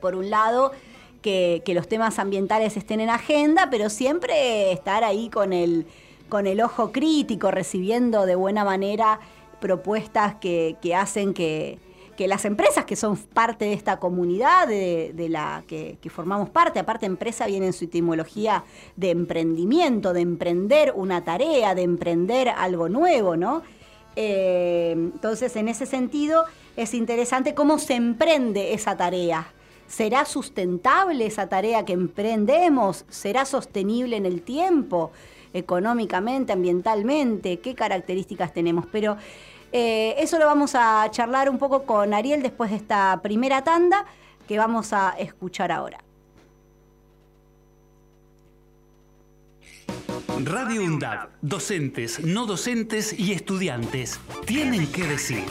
por 0.00 0.14
un 0.14 0.28
lado, 0.28 0.72
que, 1.22 1.62
los 1.66 1.88
temas 1.88 2.18
ambientales 2.18 2.76
estén 2.76 3.00
en 3.00 3.08
agenda, 3.08 3.68
pero 3.70 3.88
siempre 3.88 4.72
estar 4.72 5.04
ahí 5.04 5.30
con 5.30 5.52
el 5.52 5.86
con 6.28 6.46
el 6.46 6.60
ojo 6.60 6.92
crítico, 6.92 7.50
recibiendo 7.50 8.24
de 8.24 8.36
buena 8.36 8.64
manera 8.64 9.18
propuestas 9.60 10.36
que, 10.36 10.76
hacen 10.96 11.34
que, 11.34 11.78
las 12.28 12.44
empresas 12.44 12.84
que 12.84 12.96
son 12.96 13.16
parte 13.16 13.66
de 13.66 13.72
esta 13.72 13.98
comunidad 13.98 14.66
de, 14.68 15.26
la 15.28 15.64
que, 15.66 15.98
formamos 16.08 16.50
parte, 16.50 16.78
aparte 16.78 17.06
empresa 17.06 17.46
viene 17.46 17.66
en 17.66 17.72
su 17.72 17.84
etimología 17.86 18.64
de 18.96 19.10
emprendimiento, 19.10 20.12
de 20.12 20.20
emprender 20.20 20.92
una 20.94 21.24
tarea, 21.24 21.74
de 21.74 21.82
emprender 21.82 22.48
algo 22.48 22.88
nuevo, 22.88 23.36
¿no? 23.36 23.62
Eh, 24.16 24.92
entonces, 24.92 25.54
en 25.56 25.68
ese 25.68 25.86
sentido, 25.86 26.44
es 26.76 26.94
interesante 26.94 27.54
cómo 27.54 27.78
se 27.78 27.94
emprende 27.94 28.74
esa 28.74 28.96
tarea. 28.96 29.52
¿Será 29.86 30.24
sustentable 30.24 31.26
esa 31.26 31.48
tarea 31.48 31.84
que 31.84 31.92
emprendemos? 31.92 33.04
¿Será 33.08 33.44
sostenible 33.44 34.16
en 34.16 34.26
el 34.26 34.42
tiempo? 34.42 35.10
económicamente, 35.52 36.52
ambientalmente, 36.52 37.58
qué 37.58 37.74
características 37.74 38.52
tenemos. 38.52 38.86
Pero 38.90 39.16
eh, 39.72 40.14
eso 40.18 40.38
lo 40.38 40.46
vamos 40.46 40.74
a 40.74 41.06
charlar 41.10 41.48
un 41.48 41.58
poco 41.58 41.84
con 41.84 42.12
Ariel 42.12 42.42
después 42.42 42.70
de 42.70 42.76
esta 42.76 43.20
primera 43.22 43.62
tanda 43.62 44.04
que 44.48 44.58
vamos 44.58 44.92
a 44.92 45.10
escuchar 45.18 45.70
ahora. 45.70 45.98
Radio 50.44 50.82
UNDAD, 50.82 51.28
docentes, 51.42 52.24
no 52.24 52.46
docentes 52.46 53.12
y 53.18 53.32
estudiantes 53.32 54.18
tienen 54.46 54.90
que 54.90 55.04
decir. 55.04 55.44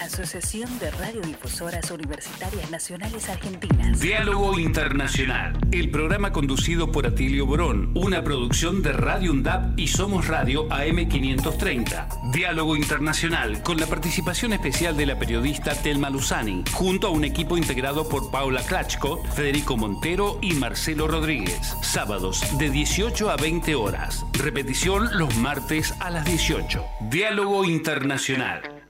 Asociación 0.00 0.78
de 0.78 0.90
Radiodifusoras 0.90 1.90
Universitarias 1.90 2.70
Nacionales 2.70 3.28
Argentinas. 3.28 3.98
Diálogo 4.00 4.58
Internacional, 4.58 5.58
el 5.72 5.90
programa 5.90 6.32
conducido 6.32 6.92
por 6.92 7.06
Atilio 7.06 7.46
Borón, 7.46 7.92
una 7.94 8.22
producción 8.22 8.82
de 8.82 8.92
Radio 8.92 9.32
UNDAP 9.32 9.78
y 9.78 9.88
Somos 9.88 10.28
Radio 10.28 10.68
AM530. 10.68 12.32
Diálogo 12.32 12.76
Internacional, 12.76 13.62
con 13.62 13.78
la 13.78 13.86
participación 13.86 14.52
especial 14.52 14.96
de 14.96 15.06
la 15.06 15.18
periodista 15.18 15.74
Telma 15.74 16.10
Luzani, 16.10 16.64
junto 16.72 17.08
a 17.08 17.10
un 17.10 17.24
equipo 17.24 17.56
integrado 17.56 18.08
por 18.08 18.30
Paula 18.30 18.62
Klachko, 18.62 19.24
Federico 19.34 19.76
Montero 19.76 20.38
y 20.42 20.52
Marcelo 20.54 21.08
Rodríguez. 21.08 21.74
Sábados 21.82 22.42
de 22.58 22.70
18 22.70 23.30
a 23.30 23.36
20 23.36 23.74
horas. 23.74 24.24
Repetición 24.32 25.18
los 25.18 25.34
martes 25.36 25.94
a 26.00 26.10
las 26.10 26.24
18. 26.24 26.84
Diálogo 27.10 27.64
Internacional. 27.64 28.75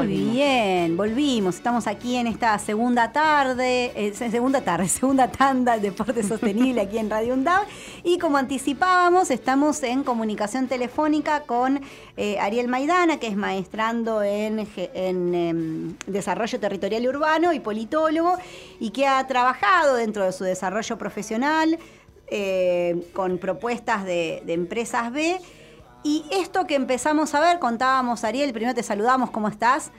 Muy 0.00 0.30
bien, 0.30 0.96
volvimos. 0.96 1.56
Estamos 1.56 1.86
aquí 1.86 2.16
en 2.16 2.26
esta 2.26 2.58
segunda 2.58 3.12
tarde, 3.12 3.92
eh, 3.94 4.14
segunda 4.14 4.62
tarde, 4.62 4.88
segunda 4.88 5.30
tanda 5.30 5.76
de 5.76 5.90
Deporte 5.90 6.22
Sostenible 6.22 6.80
aquí 6.80 6.96
en 6.96 7.10
Radio 7.10 7.34
UNDAV. 7.34 7.66
Y 8.02 8.16
como 8.16 8.38
anticipábamos, 8.38 9.30
estamos 9.30 9.82
en 9.82 10.02
comunicación 10.02 10.68
telefónica 10.68 11.42
con 11.42 11.82
eh, 12.16 12.38
Ariel 12.40 12.68
Maidana, 12.68 13.20
que 13.20 13.26
es 13.26 13.36
maestrando 13.36 14.22
en, 14.22 14.66
em, 14.94 15.94
Desarrollo 16.06 16.58
Territorial 16.58 17.02
y 17.02 17.08
Urbano 17.08 17.52
y 17.52 17.60
politólogo, 17.60 18.38
y 18.78 18.90
que 18.92 19.06
ha 19.06 19.26
trabajado 19.26 19.96
dentro 19.96 20.24
de 20.24 20.32
su 20.32 20.44
desarrollo 20.44 20.96
profesional 20.96 21.78
eh, 22.28 23.06
con 23.12 23.36
propuestas 23.36 24.06
de, 24.06 24.42
de 24.46 24.54
empresas 24.54 25.12
B 25.12 25.38
y 26.02 26.24
esto 26.30 26.66
que 26.66 26.74
empezamos 26.74 27.34
a 27.34 27.40
ver, 27.40 27.58
contábamos, 27.58 28.24
Ariel, 28.24 28.52
primero 28.52 28.74
te 28.74 28.82
saludamos, 28.82 29.30
¿cómo 29.30 29.48
estás? 29.48 29.92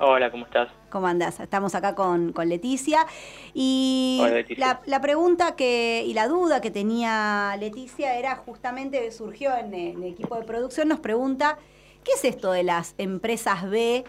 Hola, 0.00 0.30
¿cómo 0.30 0.44
estás? 0.44 0.68
¿Cómo 0.90 1.08
andás? 1.08 1.40
Estamos 1.40 1.74
acá 1.74 1.96
con, 1.96 2.32
Leticia. 2.44 3.04
Y 3.52 4.22
La, 4.56 5.00
pregunta 5.00 5.56
que 5.56 6.04
y 6.06 6.14
la 6.14 6.28
duda 6.28 6.60
que 6.60 6.70
tenía 6.70 7.56
Leticia 7.58 8.16
era 8.16 8.36
justamente, 8.36 9.10
surgió 9.10 9.56
en, 9.56 9.74
el 9.74 10.04
equipo 10.04 10.36
de 10.36 10.44
producción, 10.44 10.86
nos 10.86 11.00
pregunta, 11.00 11.58
¿qué 12.04 12.12
es 12.12 12.24
esto 12.24 12.52
de 12.52 12.62
las 12.62 12.94
empresas 12.98 13.68
B 13.68 14.04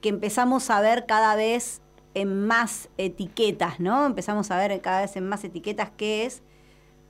que 0.00 0.08
empezamos 0.08 0.70
a 0.70 0.80
ver 0.80 1.04
cada 1.04 1.36
vez 1.36 1.82
en 2.14 2.46
más 2.46 2.88
etiquetas, 2.96 3.80
¿no? 3.80 4.06
Empezamos 4.06 4.50
a 4.50 4.56
ver 4.56 4.80
cada 4.80 5.02
vez 5.02 5.14
en 5.16 5.28
más 5.28 5.44
etiquetas 5.44 5.90
qué 5.94 6.24
es 6.24 6.42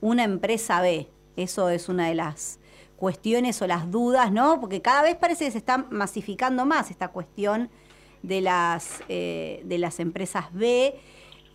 una 0.01 0.23
empresa 0.23 0.81
B. 0.81 1.07
Eso 1.37 1.69
es 1.69 1.87
una 1.87 2.07
de 2.07 2.15
las 2.15 2.59
cuestiones 2.97 3.61
o 3.61 3.67
las 3.67 3.91
dudas, 3.91 4.31
¿no? 4.31 4.59
Porque 4.59 4.81
cada 4.81 5.03
vez 5.03 5.15
parece 5.15 5.45
que 5.45 5.51
se 5.51 5.57
está 5.57 5.85
masificando 5.89 6.65
más 6.65 6.91
esta 6.91 7.09
cuestión 7.09 7.69
de 8.23 8.41
las, 8.41 9.03
eh, 9.09 9.61
de 9.65 9.77
las 9.77 9.99
empresas 9.99 10.45
B 10.53 10.99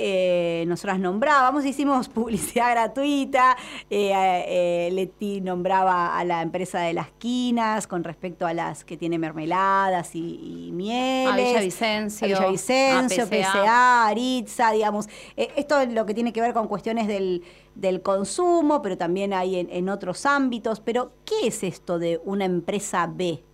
eh, 0.03 0.65
nosotras 0.67 0.99
nombrábamos, 0.99 1.67
hicimos 1.67 2.09
publicidad 2.11 2.71
gratuita, 2.71 3.57
eh, 3.91 4.13
eh, 4.49 4.89
Leti 4.93 5.43
nombraba 5.43 6.19
a 6.19 6.25
la 6.25 6.41
empresa 6.41 6.81
de 6.81 6.95
las 6.95 7.11
quinas 7.11 7.87
con 7.87 8.03
respecto 8.03 8.47
a 8.47 8.55
las 8.55 8.85
que 8.85 8.97
tiene 8.97 9.19
mermeladas 9.19 10.15
y, 10.15 10.69
y 10.69 10.73
mieles. 10.73 11.33
A 11.33 11.37
Villavicencio, 11.37 12.25
a 12.25 12.29
Villavicencio, 12.29 13.25
a 13.25 13.27
PCA. 13.27 13.53
PCA, 13.53 14.07
Aritza, 14.07 14.73
digamos. 14.73 15.07
Esto 15.37 15.81
es 15.81 15.93
lo 15.93 16.07
que 16.07 16.15
tiene 16.15 16.33
que 16.33 16.41
ver 16.41 16.55
con 16.55 16.67
cuestiones 16.67 17.07
del, 17.07 17.43
del 17.75 18.01
consumo, 18.01 18.81
pero 18.81 18.97
también 18.97 19.35
hay 19.35 19.57
en, 19.57 19.69
en 19.71 19.91
otros 19.91 20.25
ámbitos. 20.25 20.81
Pero, 20.81 21.13
¿qué 21.27 21.49
es 21.49 21.63
esto 21.63 21.99
de 21.99 22.21
una 22.25 22.47
empresa 22.47 23.07
B? 23.07 23.45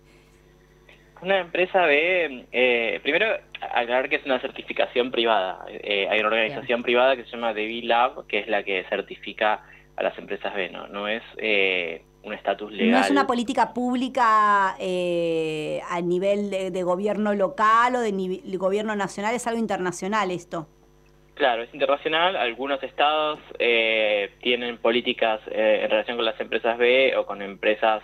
Una 1.21 1.39
empresa 1.39 1.85
B, 1.85 2.45
eh, 2.51 2.99
primero 3.03 3.25
aclarar 3.61 4.09
que 4.09 4.17
es 4.17 4.25
una 4.25 4.39
certificación 4.39 5.11
privada. 5.11 5.65
Eh, 5.69 6.07
hay 6.09 6.19
una 6.19 6.27
organización 6.29 6.83
privada 6.83 7.15
que 7.15 7.23
se 7.25 7.31
llama 7.31 7.53
The 7.53 7.81
Lab, 7.83 8.27
que 8.27 8.39
es 8.39 8.47
la 8.47 8.63
que 8.63 8.85
certifica 8.89 9.63
a 9.95 10.03
las 10.03 10.17
empresas 10.17 10.53
B, 10.53 10.69
no, 10.69 10.87
no 10.87 11.07
es 11.07 11.23
eh, 11.37 12.03
un 12.23 12.33
estatus 12.33 12.71
legal. 12.71 12.99
No 12.99 13.05
es 13.05 13.11
una 13.11 13.25
política 13.25 13.73
pública 13.73 14.75
eh, 14.79 15.81
a 15.89 15.99
nivel 16.01 16.51
de, 16.51 16.69
de 16.69 16.83
gobierno 16.83 17.33
local 17.33 17.95
o 17.95 17.99
de 17.99 18.11
de 18.11 18.57
gobierno 18.57 18.95
nacional, 18.95 19.33
es 19.33 19.47
algo 19.47 19.59
internacional 19.59 20.29
esto. 20.29 20.67
Claro, 21.37 21.61
es 21.61 21.73
internacional. 21.73 22.35
Algunos 22.35 22.81
estados 22.81 23.39
eh, 23.59 24.31
tienen 24.41 24.79
políticas 24.79 25.39
eh, 25.51 25.81
en 25.83 25.89
relación 25.91 26.17
con 26.17 26.25
las 26.25 26.39
empresas 26.39 26.77
B 26.79 27.15
o 27.15 27.27
con 27.27 27.43
empresas 27.43 28.01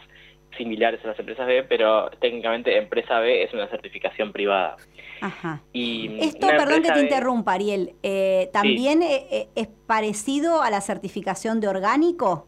similares 0.57 1.03
a 1.03 1.07
las 1.09 1.19
empresas 1.19 1.47
B, 1.47 1.63
pero 1.63 2.09
técnicamente 2.19 2.77
empresa 2.77 3.19
B 3.19 3.43
es 3.43 3.53
una 3.53 3.67
certificación 3.67 4.31
privada. 4.31 4.77
Ajá. 5.21 5.61
Y 5.73 6.17
Esto, 6.19 6.47
perdón 6.47 6.81
que 6.81 6.91
te 6.91 6.99
B- 6.99 7.05
interrumpa, 7.05 7.53
Ariel, 7.53 7.93
eh, 8.03 8.49
¿también 8.53 9.01
eh, 9.01 9.27
eh, 9.31 9.47
es 9.55 9.67
parecido 9.87 10.61
a 10.61 10.69
la 10.69 10.81
certificación 10.81 11.59
de 11.59 11.67
orgánico? 11.67 12.47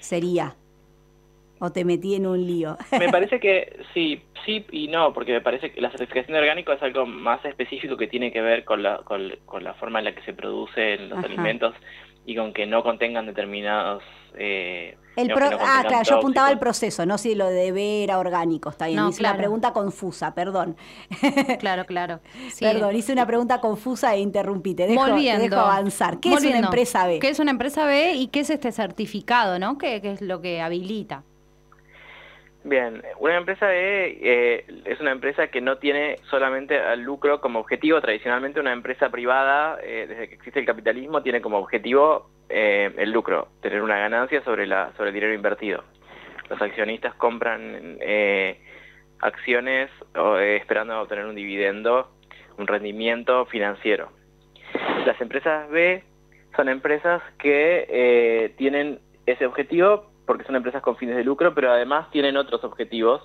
Sería. 0.00 0.54
¿O 1.58 1.72
te 1.72 1.84
metí 1.86 2.14
en 2.14 2.26
un 2.26 2.46
lío? 2.46 2.76
Me 2.98 3.08
parece 3.10 3.40
que 3.40 3.78
sí, 3.94 4.20
sí 4.44 4.66
y 4.72 4.88
no, 4.88 5.14
porque 5.14 5.32
me 5.32 5.40
parece 5.40 5.72
que 5.72 5.80
la 5.80 5.90
certificación 5.90 6.34
de 6.34 6.40
orgánico 6.40 6.72
es 6.72 6.82
algo 6.82 7.06
más 7.06 7.42
específico 7.46 7.96
que 7.96 8.06
tiene 8.08 8.30
que 8.30 8.42
ver 8.42 8.64
con 8.64 8.82
la, 8.82 8.98
con, 8.98 9.34
con 9.46 9.64
la 9.64 9.72
forma 9.74 10.00
en 10.00 10.04
la 10.06 10.14
que 10.14 10.22
se 10.22 10.34
producen 10.34 11.08
los 11.08 11.18
Ajá. 11.18 11.26
alimentos 11.26 11.74
y 12.26 12.34
con 12.36 12.52
que 12.52 12.66
no 12.66 12.82
contengan 12.82 13.24
determinados... 13.26 14.02
Eh, 14.38 14.96
El 15.16 15.28
pro- 15.32 15.50
no 15.50 15.56
ah, 15.60 15.82
claro, 15.88 16.02
yo 16.04 16.16
apuntaba 16.16 16.48
al 16.48 16.54
tóxicos. 16.54 16.60
proceso, 16.80 17.06
no 17.06 17.16
si 17.16 17.34
lo 17.34 17.46
de 17.48 17.72
B 17.72 18.04
era 18.04 18.18
orgánico, 18.18 18.68
está 18.68 18.86
bien. 18.86 18.98
No, 18.98 19.08
hice 19.08 19.20
una 19.22 19.34
pregunta 19.36 19.72
confusa, 19.72 20.34
perdón. 20.34 20.76
Claro, 21.58 21.86
claro. 21.86 22.20
Sí. 22.50 22.64
Perdón, 22.64 22.94
hice 22.96 23.12
una 23.12 23.26
pregunta 23.26 23.60
confusa 23.60 24.14
e 24.14 24.18
interrumpí. 24.20 24.74
Te 24.74 24.86
dejo, 24.86 25.06
te 25.06 25.38
dejo 25.38 25.56
avanzar. 25.56 26.20
¿Qué 26.20 26.34
es 26.34 26.44
una 26.44 26.58
empresa 26.58 27.06
B? 27.06 27.18
¿Qué 27.20 27.28
es 27.30 27.38
una 27.38 27.52
empresa 27.52 27.86
B 27.86 28.12
y 28.14 28.26
qué 28.28 28.40
es 28.40 28.50
este 28.50 28.72
certificado, 28.72 29.58
no? 29.58 29.78
¿Qué, 29.78 30.02
qué 30.02 30.12
es 30.12 30.20
lo 30.20 30.42
que 30.42 30.60
habilita? 30.60 31.22
Bien, 32.68 33.00
una 33.20 33.36
empresa 33.36 33.68
B 33.68 34.18
eh, 34.20 34.64
es 34.86 34.98
una 34.98 35.12
empresa 35.12 35.46
que 35.46 35.60
no 35.60 35.78
tiene 35.78 36.16
solamente 36.28 36.76
al 36.76 37.00
lucro 37.00 37.40
como 37.40 37.60
objetivo. 37.60 38.00
Tradicionalmente 38.00 38.58
una 38.58 38.72
empresa 38.72 39.08
privada, 39.08 39.78
eh, 39.84 40.06
desde 40.08 40.28
que 40.28 40.34
existe 40.34 40.58
el 40.58 40.66
capitalismo, 40.66 41.22
tiene 41.22 41.40
como 41.40 41.58
objetivo 41.58 42.28
eh, 42.48 42.92
el 42.98 43.12
lucro, 43.12 43.50
tener 43.60 43.82
una 43.82 43.98
ganancia 43.98 44.42
sobre, 44.42 44.66
la, 44.66 44.90
sobre 44.96 45.10
el 45.10 45.14
dinero 45.14 45.32
invertido. 45.32 45.84
Los 46.50 46.60
accionistas 46.60 47.14
compran 47.14 47.98
acciones 49.20 49.88
esperando 50.36 51.00
obtener 51.00 51.26
un 51.26 51.36
dividendo, 51.36 52.10
un 52.58 52.66
rendimiento 52.66 53.46
financiero. 53.46 54.10
Las 55.06 55.20
empresas 55.20 55.70
B 55.70 56.02
son 56.56 56.68
empresas 56.68 57.22
que 57.38 58.52
tienen 58.58 58.98
ese 59.24 59.46
objetivo 59.46 60.15
porque 60.26 60.44
son 60.44 60.56
empresas 60.56 60.82
con 60.82 60.96
fines 60.96 61.16
de 61.16 61.24
lucro, 61.24 61.54
pero 61.54 61.70
además 61.70 62.10
tienen 62.10 62.36
otros 62.36 62.64
objetivos 62.64 63.22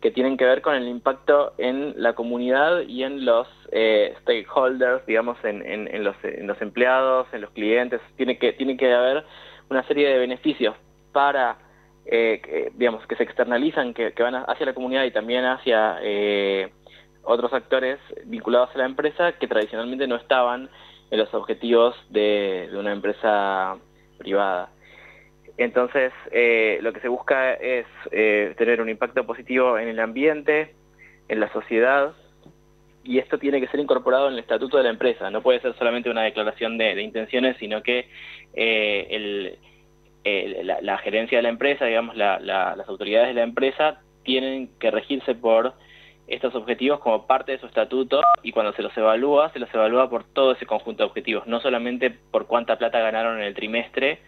que 0.00 0.10
tienen 0.10 0.36
que 0.36 0.44
ver 0.44 0.62
con 0.62 0.74
el 0.74 0.88
impacto 0.88 1.52
en 1.58 1.94
la 1.96 2.14
comunidad 2.14 2.80
y 2.82 3.02
en 3.02 3.24
los 3.24 3.46
eh, 3.70 4.14
stakeholders, 4.22 5.04
digamos, 5.06 5.36
en, 5.44 6.04
los, 6.04 6.16
empleados, 6.62 7.26
en 7.32 7.42
los 7.42 7.50
clientes. 7.50 8.00
Tiene 8.16 8.38
que, 8.38 8.54
tiene 8.54 8.76
que 8.76 8.92
haber 8.92 9.24
una 9.68 9.86
serie 9.86 10.08
de 10.08 10.18
beneficios 10.18 10.74
para, 11.12 11.58
eh, 12.06 12.40
que, 12.42 12.72
digamos, 12.76 13.06
que 13.06 13.16
se 13.16 13.24
externalizan, 13.24 13.92
que, 13.92 14.12
van 14.18 14.36
hacia 14.36 14.66
la 14.66 14.74
comunidad 14.74 15.04
y 15.04 15.10
también 15.10 15.44
hacia 15.44 15.98
eh, 16.02 16.72
otros 17.22 17.52
actores 17.52 17.98
vinculados 18.24 18.70
a 18.74 18.78
la 18.78 18.86
empresa 18.86 19.32
que 19.32 19.48
tradicionalmente 19.48 20.06
no 20.06 20.16
estaban 20.16 20.70
en 21.10 21.18
los 21.18 21.32
objetivos 21.34 21.94
de 22.08 22.70
una 22.72 22.92
empresa 22.92 23.76
privada. 24.18 24.70
Entonces, 25.58 26.12
eh, 26.32 26.78
lo 26.82 26.92
que 26.92 27.00
se 27.00 27.08
busca 27.08 27.54
es 27.54 27.86
eh, 28.10 28.54
tener 28.56 28.80
un 28.80 28.88
impacto 28.88 29.24
positivo 29.26 29.78
en 29.78 29.88
el 29.88 30.00
ambiente, 30.00 30.74
en 31.28 31.40
la 31.40 31.52
sociedad, 31.52 32.12
y 33.02 33.18
esto 33.18 33.38
tiene 33.38 33.60
que 33.60 33.68
ser 33.68 33.80
incorporado 33.80 34.28
en 34.28 34.34
el 34.34 34.40
estatuto 34.40 34.76
de 34.76 34.84
la 34.84 34.90
empresa. 34.90 35.30
No 35.30 35.42
puede 35.42 35.60
ser 35.60 35.74
solamente 35.78 36.10
una 36.10 36.22
declaración 36.22 36.76
de, 36.78 37.00
intenciones, 37.02 37.56
sino 37.58 37.82
que 37.82 38.08
eh, 38.54 39.06
el- 39.10 39.58
la, 40.66 40.80
la 40.82 40.98
gerencia 40.98 41.38
de 41.38 41.42
la 41.42 41.48
empresa, 41.48 41.86
digamos, 41.86 42.14
la- 42.16 42.38
la- 42.40 42.76
las 42.76 42.86
autoridades 42.88 43.28
de 43.28 43.34
la 43.34 43.42
empresa 43.42 44.00
tienen 44.22 44.68
que 44.78 44.90
regirse 44.90 45.34
por 45.34 45.72
estos 46.26 46.54
objetivos 46.54 47.00
como 47.00 47.26
parte 47.26 47.52
de 47.52 47.58
su 47.58 47.66
estatuto 47.66 48.20
y 48.42 48.52
cuando 48.52 48.72
se 48.74 48.82
los 48.82 48.96
evalúa, 48.96 49.50
se 49.52 49.58
los 49.58 49.72
evalúa 49.74 50.10
por 50.10 50.24
todo 50.24 50.52
ese 50.52 50.66
conjunto 50.66 51.02
de 51.02 51.08
objetivos, 51.08 51.46
no 51.46 51.58
solamente 51.60 52.10
por 52.10 52.46
cuánta 52.46 52.76
plata 52.76 53.00
ganaron 53.00 53.38
en 53.38 53.44
el 53.46 53.54
trimestre, 53.54 54.18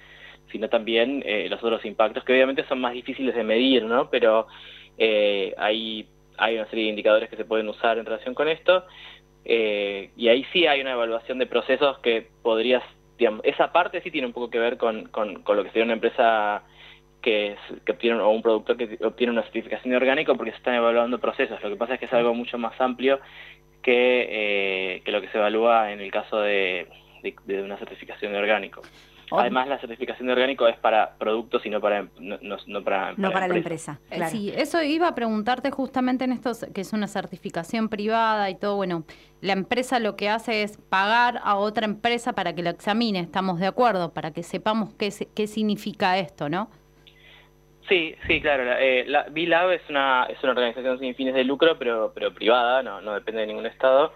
sino 0.51 0.69
también 0.69 1.23
eh, 1.27 1.49
los 1.49 1.63
otros 1.63 1.85
impactos 1.85 2.25
que 2.25 2.33
obviamente 2.33 2.65
son 2.69 2.81
más 2.81 2.93
difíciles 2.93 3.35
de 3.35 3.45
medir, 3.45 3.85
¿no? 3.85 4.11
Pero 4.11 4.47
eh, 4.99 5.55
hay, 5.57 6.07
hay 6.37 6.57
una 6.57 6.67
serie 6.69 6.85
de 6.85 6.91
indicadores 6.91 7.29
que 7.31 7.37
se 7.37 7.45
pueden 7.45 7.69
usar 7.69 7.99
en 7.99 8.05
relación 8.05 8.35
con 8.35 8.49
esto 8.49 8.85
eh, 9.45 10.11
y 10.17 10.29
ahí 10.29 10.45
sí 10.53 10.67
hay 10.67 10.81
una 10.81 10.93
evaluación 10.93 11.39
de 11.39 11.47
procesos 11.47 11.99
que 11.99 12.29
podrías, 12.43 12.83
esa 13.45 13.73
parte 13.73 14.01
sí 14.03 14.11
tiene 14.11 14.27
un 14.27 14.33
poco 14.33 14.51
que 14.51 14.59
ver 14.59 14.77
con, 14.77 15.05
con, 15.09 15.43
lo 15.47 15.63
que 15.65 15.71
sería 15.71 15.85
una 15.85 15.93
empresa 15.95 16.63
que, 17.21 17.57
que 17.85 17.93
obtiene, 17.93 18.19
o 18.21 18.31
un 18.31 18.43
productor 18.43 18.77
que 18.77 18.99
obtiene 19.05 19.33
una 19.33 19.43
certificación 19.45 19.91
de 19.91 19.97
orgánico 19.97 20.37
porque 20.37 20.51
se 20.53 20.59
están 20.59 20.75
evaluando 20.75 21.19
procesos. 21.19 21.63
Lo 21.63 21.71
que 21.71 21.77
pasa 21.77 21.95
es 21.95 22.01
que 22.01 22.07
es 22.07 22.13
algo 22.13 22.35
mucho 22.35 22.59
más 22.59 22.79
amplio 22.81 23.21
que, 23.83 24.27
eh, 24.97 25.03
que 25.05 25.13
lo 25.13 25.21
que 25.21 25.29
se 25.29 25.39
evalúa 25.39 25.93
en 25.93 26.01
el 26.01 26.11
caso 26.11 26.41
de, 26.41 26.87
de- 27.23 27.35
de 27.45 27.63
una 27.63 27.77
certificación 27.79 28.33
de 28.33 28.39
orgánico. 28.39 28.83
Además, 29.39 29.69
la 29.69 29.79
certificación 29.81 30.27
de 30.27 30.33
orgánico 30.33 30.67
es 30.69 30.77
para 30.79 31.17
productos 31.19 31.65
y 31.67 31.71
no 31.71 31.81
para, 31.81 32.03
no, 32.19 32.39
no- 32.43 32.57
no 32.67 32.83
para, 32.85 33.13
No 33.17 33.31
para 33.33 33.49
la 33.49 33.57
empresa. 33.57 33.99
Eh, 34.11 34.17
claro. 34.17 34.31
Sí, 34.31 34.53
eso 34.57 34.83
iba 34.83 35.09
a 35.09 35.15
preguntarte 35.15 35.71
justamente 35.71 36.25
en 36.25 36.33
esto, 36.33 36.53
que 36.75 36.81
es 36.83 36.93
una 36.93 37.07
certificación 37.09 37.89
privada 37.89 38.51
y 38.51 38.55
todo. 38.57 38.77
Bueno, 38.77 39.05
la 39.41 39.53
empresa 39.53 39.99
lo 40.01 40.17
que 40.17 40.29
hace 40.29 40.63
es 40.63 40.77
pagar 40.77 41.41
a 41.45 41.57
otra 41.57 41.85
empresa 41.85 42.33
para 42.33 42.55
que 42.55 42.63
lo 42.63 42.71
examine, 42.71 43.21
estamos 43.21 43.59
de 43.61 43.67
acuerdo, 43.67 44.13
para 44.13 44.31
que 44.33 44.43
sepamos 44.43 44.95
qué, 44.95 45.11
se- 45.11 45.27
qué 45.35 45.47
significa 45.47 46.19
esto, 46.19 46.49
¿no? 46.49 46.71
Sí, 47.89 48.15
sí, 48.27 48.41
claro. 48.41 48.65
La, 48.65 48.81
eh, 48.81 49.05
la 49.07 49.25
B-Lab 49.29 49.73
es 49.73 49.83
una, 49.91 50.25
es 50.31 50.41
una 50.43 50.53
organización 50.53 50.99
sin 51.01 51.15
fines 51.15 51.35
de 51.35 51.45
lucro, 51.45 51.77
pero, 51.79 52.13
pero 52.15 52.33
privada, 52.33 52.83
no, 52.83 53.01
no 53.01 53.13
depende 53.15 53.41
de 53.41 53.49
ningún 53.49 53.67
estado, 53.67 54.13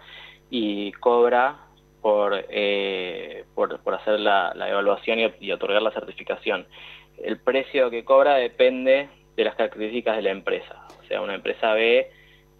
y 0.49 0.93
cobra 0.93 1.57
por, 2.01 2.45
eh, 2.49 3.45
por, 3.55 3.79
por 3.81 3.95
hacer 3.95 4.19
la, 4.19 4.53
la 4.55 4.69
evaluación 4.69 5.19
y, 5.19 5.31
y 5.39 5.51
otorgar 5.51 5.81
la 5.81 5.91
certificación. 5.91 6.67
El 7.23 7.39
precio 7.39 7.89
que 7.89 8.05
cobra 8.05 8.35
depende 8.35 9.09
de 9.35 9.43
las 9.43 9.55
características 9.55 10.15
de 10.17 10.21
la 10.23 10.31
empresa. 10.31 10.87
O 11.01 11.05
sea, 11.07 11.21
una 11.21 11.35
empresa 11.35 11.73
B 11.73 12.09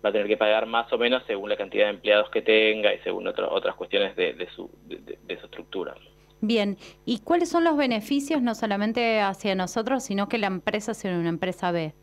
va 0.04 0.10
a 0.10 0.12
tener 0.12 0.28
que 0.28 0.38
pagar 0.38 0.66
más 0.66 0.92
o 0.94 0.98
menos 0.98 1.24
según 1.28 1.50
la 1.50 1.58
cantidad 1.58 1.86
de 1.86 1.92
empleados 1.92 2.30
que 2.30 2.42
tenga 2.42 2.94
y 2.94 3.00
según 3.00 3.28
otro- 3.28 3.52
otras 3.52 3.76
cuestiones 3.76 4.16
de, 4.16 4.34
de 4.34 4.48
su, 4.50 4.70
de- 4.86 4.98
de- 4.98 5.18
de 5.24 5.40
su 5.40 5.46
estructura. 5.46 5.96
Bien, 6.40 6.78
¿y 7.04 7.20
cuáles 7.22 7.50
son 7.50 7.64
los 7.64 7.76
beneficios 7.78 8.44
no 8.44 8.54
solamente 8.54 9.22
hacia 9.22 9.56
nosotros, 9.56 10.04
sino 10.04 10.28
que 10.30 10.38
la 10.38 10.48
empresa 10.48 10.94
sea 10.94 11.18
una 11.18 11.30
empresa 11.30 11.72
B? 11.72 11.94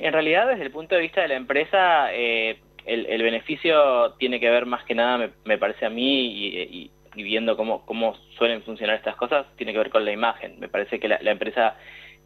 En 0.00 0.12
realidad, 0.12 0.48
desde 0.48 0.62
el 0.64 0.70
punto 0.72 0.94
de 0.94 1.02
vista 1.02 1.20
de 1.20 1.28
la 1.28 1.34
empresa, 1.36 2.12
eh, 2.14 2.60
el, 2.86 3.22
beneficio 3.22 4.12
tiene 4.18 4.40
que 4.40 4.50
ver 4.50 4.66
más 4.66 4.84
que 4.84 4.94
nada, 4.94 5.30
me, 5.44 5.58
parece 5.58 5.86
a 5.86 5.90
mí, 5.90 6.26
y, 6.26 6.90
viendo 7.14 7.56
cómo, 7.56 8.16
suelen 8.38 8.62
funcionar 8.62 8.96
estas 8.96 9.16
cosas, 9.16 9.46
tiene 9.56 9.72
que 9.72 9.78
ver 9.78 9.90
con 9.90 10.04
la 10.04 10.12
imagen. 10.12 10.58
Me 10.58 10.68
parece 10.68 10.98
que 10.98 11.08
la, 11.08 11.18
la 11.22 11.32
empresa, 11.32 11.76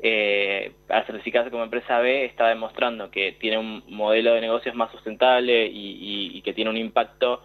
eh, 0.02 0.72
al 0.88 1.04
certificarse 1.06 1.50
como 1.50 1.64
empresa 1.64 1.98
B, 1.98 2.24
está 2.24 2.48
demostrando 2.48 3.10
que 3.10 3.32
tiene 3.32 3.58
un 3.58 3.82
modelo 3.88 4.34
de 4.34 4.40
negocios 4.40 4.74
más 4.74 4.90
sustentable 4.92 5.68
y, 5.70 6.40
que 6.42 6.52
tiene 6.52 6.70
un 6.70 6.76
impacto, 6.76 7.42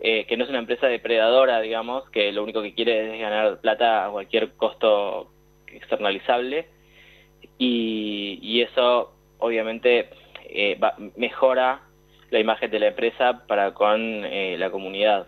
eh, 0.00 0.24
que 0.26 0.36
no 0.36 0.44
es 0.44 0.50
una 0.50 0.60
empresa 0.60 0.86
depredadora, 0.86 1.60
digamos, 1.60 2.08
que 2.10 2.32
lo 2.32 2.42
único 2.42 2.62
que 2.62 2.74
quiere 2.74 3.14
es 3.14 3.20
ganar 3.20 3.60
plata 3.60 4.06
a 4.06 4.10
cualquier 4.10 4.52
costo 4.52 5.30
externalizable 5.66 6.66
y, 7.58 8.62
eso 8.62 9.12
obviamente 9.38 10.10
eh, 10.48 10.78
mejora 11.16 11.82
la 12.30 12.38
imagen 12.40 12.70
de 12.70 12.78
la 12.78 12.88
empresa 12.88 13.44
para 13.46 13.72
con 13.74 14.24
eh, 14.24 14.56
la 14.58 14.70
comunidad. 14.70 15.26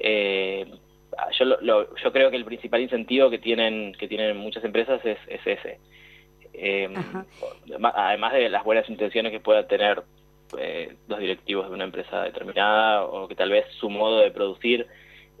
Eh, 0.00 0.66
yo, 1.38 1.44
lo- 1.44 1.94
yo 1.96 2.12
creo 2.12 2.30
que 2.30 2.36
el 2.36 2.44
principal 2.44 2.80
incentivo 2.82 3.30
que 3.30 3.38
tienen 3.38 3.94
que 3.98 4.08
tienen 4.08 4.36
muchas 4.36 4.64
empresas 4.64 5.00
es, 5.04 5.18
es 5.28 5.40
ese. 5.46 5.78
Eh, 6.52 6.88
ma- 7.78 7.92
además 7.94 8.32
de 8.32 8.48
las 8.48 8.64
buenas 8.64 8.88
intenciones 8.88 9.30
que 9.32 9.40
puedan 9.40 9.66
tener 9.68 10.02
eh, 10.58 10.94
los 11.08 11.18
directivos 11.18 11.68
de 11.68 11.74
una 11.74 11.84
empresa 11.84 12.22
determinada 12.22 13.04
o 13.04 13.28
que 13.28 13.34
tal 13.34 13.50
vez 13.50 13.66
su 13.80 13.90
modo 13.90 14.20
de 14.20 14.30
producir 14.30 14.86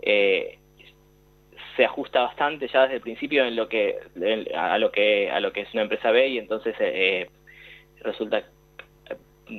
eh, 0.02 0.58
se 1.76 1.84
ajusta 1.84 2.22
bastante 2.22 2.68
ya 2.68 2.82
desde 2.82 2.96
el 2.96 3.00
principio 3.02 3.44
en 3.44 3.56
lo 3.56 3.68
que 3.68 3.98
en- 4.16 4.46
a 4.56 4.78
lo 4.78 4.90
que 4.90 5.30
a 5.30 5.40
lo 5.40 5.52
que 5.52 5.60
es 5.62 5.72
una 5.72 5.82
empresa 5.82 6.10
B 6.10 6.28
y 6.28 6.38
entonces 6.38 6.74
eh, 6.80 7.28
resulta 8.00 8.44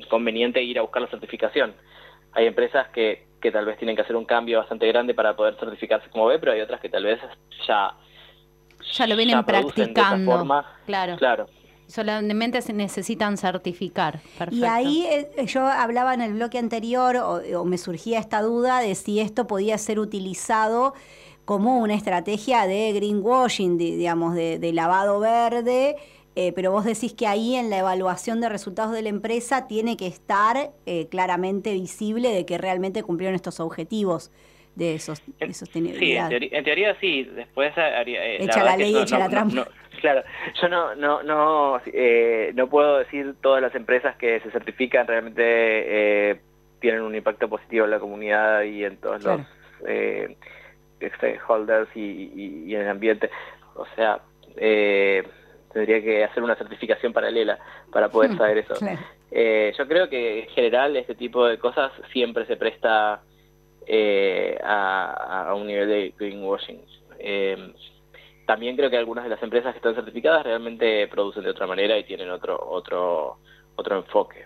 conveniente 0.10 0.62
ir 0.62 0.80
a 0.80 0.82
buscar 0.82 1.02
la 1.02 1.08
certificación. 1.10 1.74
Hay 2.34 2.46
empresas 2.46 2.88
que, 2.90 3.28
que 3.42 3.52
tal 3.52 3.66
vez 3.66 3.78
tienen 3.78 3.96
que 3.96 4.02
hacer 4.04 4.16
un 4.16 4.26
cambio 4.26 4.60
bastante 4.60 4.88
grande 4.88 5.14
para 5.14 5.36
poder 5.36 5.56
certificarse 5.60 6.10
como 6.10 6.28
B, 6.28 6.40
pero 6.40 6.52
hay 6.52 6.62
otras 6.62 6.80
que 6.82 6.90
tal 6.90 7.04
vez 7.04 7.20
ya 7.68 7.96
Ya 8.94 9.08
lo 9.08 9.16
vienen 9.16 9.38
ya 9.38 9.44
producen 9.46 9.94
de 9.94 10.00
esa 10.02 10.10
practicando. 10.10 10.32
forma. 10.32 10.66
Claro. 10.86 11.16
Claro. 11.18 11.48
Solamente 11.88 12.62
se 12.62 12.74
necesitan 12.74 13.38
certificar. 13.38 14.20
Perfecto. 14.38 14.56
Y 14.56 14.66
ahí 14.66 15.06
eh, 15.10 15.46
yo 15.46 15.66
hablaba 15.66 16.14
en 16.14 16.20
el 16.22 16.34
bloque 16.34 16.58
anterior, 16.58 17.16
o, 17.16 17.42
o 17.62 17.66
me 17.66 17.78
surgía 17.78 18.20
esta 18.20 18.42
duda 18.42 18.82
de 18.82 18.94
si 18.94 19.22
esto 19.22 19.48
podía 19.48 19.78
ser 19.78 19.98
utilizado 19.98 20.94
como 21.46 21.80
una 21.80 21.94
estrategia 21.96 22.68
de 22.68 22.92
greenwashing, 22.92 23.78
de- 23.78 23.96
digamos, 23.96 24.36
de, 24.36 24.60
de 24.60 24.74
lavado 24.74 25.22
verde, 25.22 25.96
eh, 26.40 26.54
pero 26.54 26.72
vos 26.72 26.86
decís 26.86 27.14
que 27.16 27.26
ahí 27.26 27.56
en 27.56 27.72
la 27.72 27.80
evaluación 27.80 28.40
de 28.42 28.48
resultados 28.50 28.94
de 28.94 29.02
la 29.02 29.10
empresa 29.10 29.68
tiene 29.68 29.98
que 29.98 30.06
estar 30.06 30.70
eh, 30.86 31.08
claramente 31.10 31.74
visible 31.74 32.30
de 32.30 32.46
que 32.46 32.60
realmente 32.60 33.02
cumplieron 33.02 33.34
estos 33.36 33.60
objetivos 33.60 34.32
de, 34.76 35.00
sos- 35.00 35.24
de 35.26 35.32
Sí, 35.34 35.36
en, 35.40 35.54
sostenibilidad. 35.56 36.30
teoría, 36.30 36.50
en 36.52 36.64
teoría 36.64 36.96
sí. 37.02 37.24
Después 37.24 37.76
haría. 37.78 38.24
eh, 38.24 38.44
Echa 38.44 38.64
la 38.64 38.78
que 38.78 38.84
ley, 38.84 38.96
echa 38.98 39.16
no- 39.16 39.20
la 39.20 39.26
no- 39.26 39.32
trampa. 39.32 39.56
no- 39.56 39.66
claro, 40.00 40.22
yo 40.62 40.70
no 40.70 40.94
no 40.94 41.24
no 41.24 41.82
eh, 41.88 42.52
no 42.54 42.70
puedo 42.70 43.00
decir 43.00 43.34
todas 43.42 43.60
las 43.62 43.74
empresas 43.74 44.16
que 44.18 44.40
se 44.42 44.52
certifican 44.52 45.08
realmente 45.08 45.42
eh, 45.44 46.40
tienen 46.80 47.02
un 47.02 47.16
impacto 47.16 47.50
positivo 47.50 47.86
en 47.86 47.92
la 47.92 48.00
comunidad 48.00 48.62
y 48.62 48.84
en 48.86 48.98
todos 48.98 49.24
Claro. 49.24 49.38
los 49.40 49.48
eh, 49.90 50.38
stakeholders 51.18 51.90
y, 51.96 52.00
y- 52.36 52.64
y 52.68 52.76
en 52.76 52.82
el 52.82 52.90
ambiente. 52.90 53.30
O 53.76 53.86
sea, 53.96 54.20
eh, 54.58 55.24
tendría 55.78 56.02
que 56.02 56.24
hacer 56.24 56.44
una 56.44 56.56
certificación 56.56 57.14
paralela 57.14 57.60
para 57.92 58.10
poder 58.10 58.32
Hmm, 58.32 58.38
saber 58.38 58.58
eso. 58.60 58.74
claro. 58.76 59.00
Eh, 59.32 59.74
yo 59.78 59.88
creo 59.88 60.10
que 60.10 60.44
en 60.44 60.50
general 60.50 60.96
este 60.96 61.16
tipo 61.16 61.46
de 61.46 61.58
cosas 61.60 61.92
siempre 62.12 62.46
se 62.46 62.58
presta 62.58 63.22
eh, 63.86 64.58
a, 64.64 65.48
a 65.50 65.54
un 65.56 65.68
nivel 65.68 65.88
de 65.88 66.14
greenwashing. 66.18 66.82
Eh, 67.20 67.74
también 68.46 68.76
creo 68.78 68.90
que 68.90 68.98
algunas 68.98 69.24
de 69.26 69.30
las 69.30 69.44
empresas 69.44 69.74
que 69.74 69.78
están 69.80 69.96
certificadas 69.96 70.44
realmente 70.44 71.08
producen 71.08 71.44
de 71.44 71.50
otra 71.50 71.68
manera 71.68 71.98
y 71.98 72.04
tienen 72.06 72.30
otro 72.30 72.58
otro 72.70 73.38
otro 73.76 73.98
enfoque. 73.98 74.46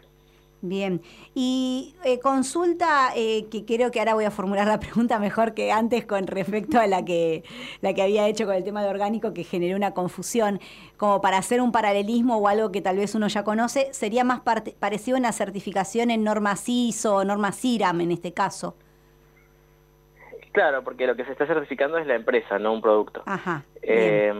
Bien, 0.63 1.01
y 1.33 1.95
eh, 2.03 2.19
consulta 2.19 3.13
eh, 3.15 3.47
que 3.49 3.65
creo 3.65 3.89
que 3.89 3.99
ahora 3.99 4.13
voy 4.13 4.25
a 4.25 4.31
formular 4.31 4.67
la 4.67 4.79
pregunta 4.79 5.17
mejor 5.17 5.55
que 5.55 5.71
antes 5.71 6.05
con 6.05 6.27
respecto 6.27 6.79
a 6.79 6.85
la 6.85 7.03
que, 7.03 7.43
la 7.81 7.95
que 7.95 8.03
había 8.03 8.27
hecho 8.27 8.45
con 8.45 8.53
el 8.53 8.63
tema 8.63 8.83
de 8.83 8.89
orgánico 8.89 9.33
que 9.33 9.43
generó 9.43 9.75
una 9.75 9.95
confusión, 9.95 10.59
como 10.97 11.19
para 11.19 11.39
hacer 11.39 11.61
un 11.61 11.71
paralelismo 11.71 12.37
o 12.37 12.47
algo 12.47 12.71
que 12.71 12.81
tal 12.81 12.97
vez 12.97 13.15
uno 13.15 13.27
ya 13.27 13.43
conoce, 13.43 13.91
sería 13.91 14.23
más 14.23 14.41
parecido 14.41 15.17
a 15.17 15.19
una 15.19 15.31
certificación 15.31 16.11
en 16.11 16.23
norma 16.23 16.55
CISO 16.55 17.15
o 17.15 17.23
norma 17.23 17.51
CIRAM 17.51 18.01
en 18.01 18.11
este 18.11 18.31
caso. 18.31 18.75
Claro, 20.51 20.83
porque 20.83 21.07
lo 21.07 21.15
que 21.15 21.25
se 21.25 21.31
está 21.31 21.47
certificando 21.47 21.97
es 21.97 22.05
la 22.05 22.15
empresa, 22.15 22.59
no 22.59 22.73
un 22.73 22.81
producto. 22.81 23.23
Ajá. 23.25 23.63
Eh, 23.81 24.31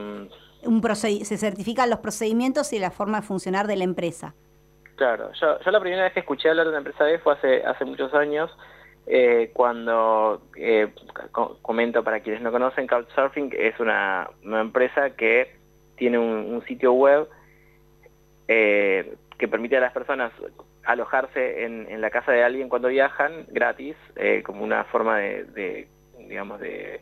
Un 0.63 0.95
se 0.95 1.37
certifican 1.37 1.89
los 1.89 1.99
procedimientos 1.99 2.73
y 2.73 2.79
la 2.79 2.91
forma 2.91 3.21
de 3.21 3.27
funcionar 3.27 3.65
de 3.65 3.77
la 3.77 3.85
empresa. 3.85 4.35
Claro, 4.95 5.31
yo, 5.33 5.59
yo 5.59 5.71
la 5.71 5.79
primera 5.79 6.03
vez 6.03 6.13
que 6.13 6.19
escuché 6.19 6.49
hablar 6.49 6.65
de 6.65 6.69
una 6.71 6.79
empresa 6.79 7.03
B 7.05 7.17
fue 7.19 7.33
hace, 7.33 7.63
hace 7.65 7.85
muchos 7.85 8.13
años, 8.13 8.55
eh, 9.07 9.49
cuando, 9.53 10.43
eh, 10.55 10.93
co- 11.31 11.57
comento 11.61 12.03
para 12.03 12.19
quienes 12.19 12.41
no 12.41 12.51
conocen, 12.51 12.87
Couchsurfing 12.87 13.51
es 13.57 13.79
una, 13.79 14.29
una 14.43 14.61
empresa 14.61 15.11
que 15.11 15.55
tiene 15.95 16.19
un, 16.19 16.63
sitio 16.67 16.93
web 16.93 17.27
eh, 18.47 19.15
que 19.37 19.47
permite 19.47 19.77
a 19.77 19.81
las 19.81 19.93
personas 19.93 20.31
alojarse 20.85 21.63
en, 21.63 21.87
en 21.89 22.01
la 22.01 22.09
casa 22.09 22.31
de 22.31 22.43
alguien 22.43 22.69
cuando 22.69 22.87
viajan 22.87 23.45
gratis, 23.49 23.95
como 24.43 24.63
una 24.63 24.83
forma 24.85 25.17
de, 25.19 25.45
de, 25.45 25.87
digamos, 26.27 26.59
de 26.59 27.01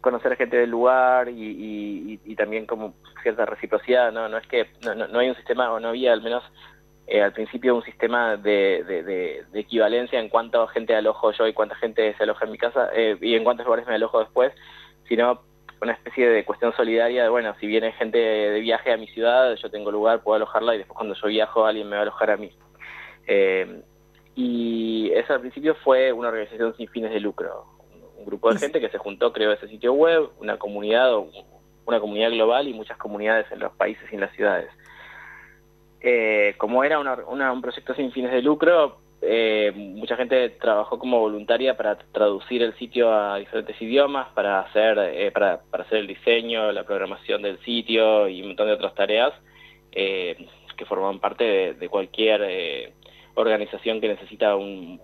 conocer 0.00 0.36
gente 0.36 0.56
del 0.56 0.70
lugar 0.70 1.28
y, 1.28 2.18
también 2.36 2.66
como 2.66 2.94
cierta 3.22 3.44
reciprocidad, 3.44 4.12
¿no? 4.12 4.28
No 4.28 4.38
es 4.38 4.46
que 4.46 4.66
no- 4.82 4.94
no 4.94 5.18
hay 5.18 5.28
un 5.28 5.36
sistema, 5.36 5.72
o 5.72 5.78
no 5.80 5.88
había 5.88 6.12
al 6.12 6.22
menos 6.22 6.42
eh, 7.10 7.20
al 7.22 7.32
principio 7.32 7.74
un 7.74 7.82
sistema 7.82 8.36
de, 8.36 8.84
de- 8.86 9.02
de- 9.02 9.44
de 9.52 9.60
equivalencia 9.60 10.18
en 10.20 10.28
cuánta 10.28 10.66
gente 10.68 10.94
alojo 10.94 11.32
yo 11.32 11.46
y 11.46 11.52
cuánta 11.52 11.74
gente 11.74 12.14
se 12.16 12.22
aloja 12.22 12.44
en 12.46 12.52
mi 12.52 12.58
casa 12.58 12.88
eh, 12.94 13.16
y 13.20 13.34
en 13.34 13.44
cuántos 13.44 13.66
lugares 13.66 13.86
me 13.86 13.94
alojo 13.96 14.20
después, 14.20 14.52
sino 15.08 15.42
una 15.82 15.92
especie 15.92 16.28
de 16.28 16.44
cuestión 16.44 16.72
solidaria 16.76 17.22
de, 17.24 17.28
bueno, 17.30 17.54
si 17.58 17.66
viene 17.66 17.92
gente 17.92 18.18
de 18.18 18.60
viaje 18.60 18.92
a 18.92 18.96
mi 18.96 19.06
ciudad, 19.08 19.54
yo 19.56 19.70
tengo 19.70 19.90
lugar, 19.90 20.22
puedo 20.22 20.36
alojarla 20.36 20.74
y 20.74 20.78
después 20.78 20.96
cuando 20.96 21.14
yo 21.14 21.26
viajo 21.28 21.64
alguien 21.66 21.88
me 21.88 21.96
va 21.96 22.00
a 22.00 22.02
alojar 22.02 22.30
a 22.30 22.36
mí. 22.36 22.50
Eh, 23.26 23.82
y 24.36 25.10
eso 25.14 25.32
al 25.34 25.40
principio 25.40 25.74
fue 25.76 26.12
una 26.12 26.28
organización 26.28 26.74
sin 26.76 26.88
fines 26.88 27.10
de 27.10 27.20
lucro, 27.20 27.64
un 28.18 28.24
grupo 28.26 28.52
de 28.52 28.58
gente 28.58 28.80
que 28.80 28.88
se 28.90 28.98
juntó, 28.98 29.32
creó 29.32 29.52
ese 29.52 29.68
sitio 29.68 29.92
web, 29.94 30.28
una 30.38 30.58
comunidad, 30.58 31.16
una 31.86 31.98
comunidad 32.00 32.30
global 32.30 32.68
y 32.68 32.74
muchas 32.74 32.96
comunidades 32.98 33.50
en 33.50 33.60
los 33.60 33.72
países 33.72 34.04
y 34.12 34.14
en 34.14 34.20
las 34.20 34.32
ciudades. 34.36 34.70
Eh, 36.00 36.54
como 36.58 36.82
era 36.84 36.98
una- 36.98 37.18
una- 37.26 37.52
un 37.52 37.60
proyecto 37.60 37.94
sin 37.94 38.10
fines 38.12 38.32
de 38.32 38.42
lucro, 38.42 38.98
eh, 39.22 39.70
mucha 39.74 40.16
gente 40.16 40.48
trabajó 40.50 40.98
como 40.98 41.20
voluntaria 41.20 41.76
para 41.76 41.98
traducir 42.12 42.62
el 42.62 42.74
sitio 42.78 43.12
a 43.12 43.36
diferentes 43.38 43.80
idiomas, 43.82 44.28
para 44.34 44.60
hacer, 44.60 44.98
eh, 44.98 45.30
para, 45.30 45.60
para 45.70 45.84
hacer 45.84 45.98
el 45.98 46.06
diseño, 46.06 46.72
la 46.72 46.84
programación 46.84 47.42
del 47.42 47.58
sitio 47.60 48.28
y 48.28 48.40
un 48.40 48.48
montón 48.48 48.68
de 48.68 48.72
otras 48.74 48.94
tareas 48.94 49.32
eh, 49.92 50.36
que 50.76 50.86
forman 50.86 51.18
parte 51.18 51.44
de, 51.44 51.74
de 51.74 51.88
cualquier 51.90 52.40
eh, 52.44 52.92
organización 53.34 54.00
que 54.00 54.08
necesita 54.08 54.56
un, 54.56 54.98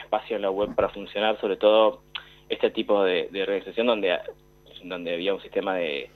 espacio 0.00 0.36
en 0.36 0.42
la 0.42 0.50
web 0.50 0.74
para 0.74 0.88
funcionar, 0.90 1.38
sobre 1.40 1.56
todo 1.56 2.02
este 2.48 2.70
tipo 2.70 3.02
de, 3.04 3.28
de 3.30 3.42
organización 3.42 3.86
donde, 3.88 4.18
donde 4.84 5.12
había 5.12 5.34
un 5.34 5.42
sistema 5.42 5.74
de, 5.74 6.08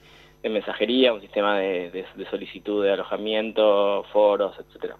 de 0.43 0.49
mensajería, 0.49 1.13
un 1.13 1.21
sistema 1.21 1.57
de, 1.57 1.89
de- 1.91 2.25
solicitud 2.29 2.83
de 2.83 2.91
alojamiento, 2.91 4.03
foros, 4.11 4.55
etcétera. 4.59 4.97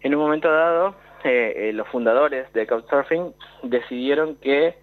En 0.00 0.14
un 0.14 0.20
momento 0.20 0.50
dado, 0.50 0.94
eh, 1.24 1.68
eh, 1.68 1.72
los 1.72 1.86
fundadores 1.88 2.52
de 2.52 2.66
Couchsurfing 2.66 3.34
decidieron 3.62 4.36
que 4.36 4.74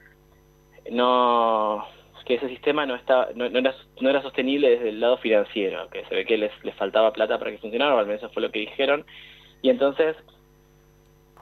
no 0.91 1.85
que 2.25 2.35
ese 2.35 2.49
sistema 2.49 2.85
no 2.85 2.95
está 2.95 3.29
no, 3.35 3.49
no 3.49 3.59
era 3.59 3.73
no 3.99 4.09
era 4.09 4.21
sostenible 4.21 4.69
desde 4.69 4.89
el 4.89 4.99
lado 4.99 5.17
financiero, 5.17 5.89
que 5.89 6.05
se 6.05 6.15
ve 6.15 6.23
que 6.25 6.37
les, 6.37 6.51
les 6.63 6.75
faltaba 6.75 7.11
plata 7.11 7.39
para 7.39 7.49
que 7.51 7.57
funcionara, 7.57 7.95
o 7.95 7.97
al 7.97 8.05
menos 8.05 8.21
eso 8.21 8.31
fue 8.31 8.43
lo 8.43 8.51
que 8.51 8.59
dijeron, 8.59 9.05
y 9.63 9.69
entonces 9.69 10.15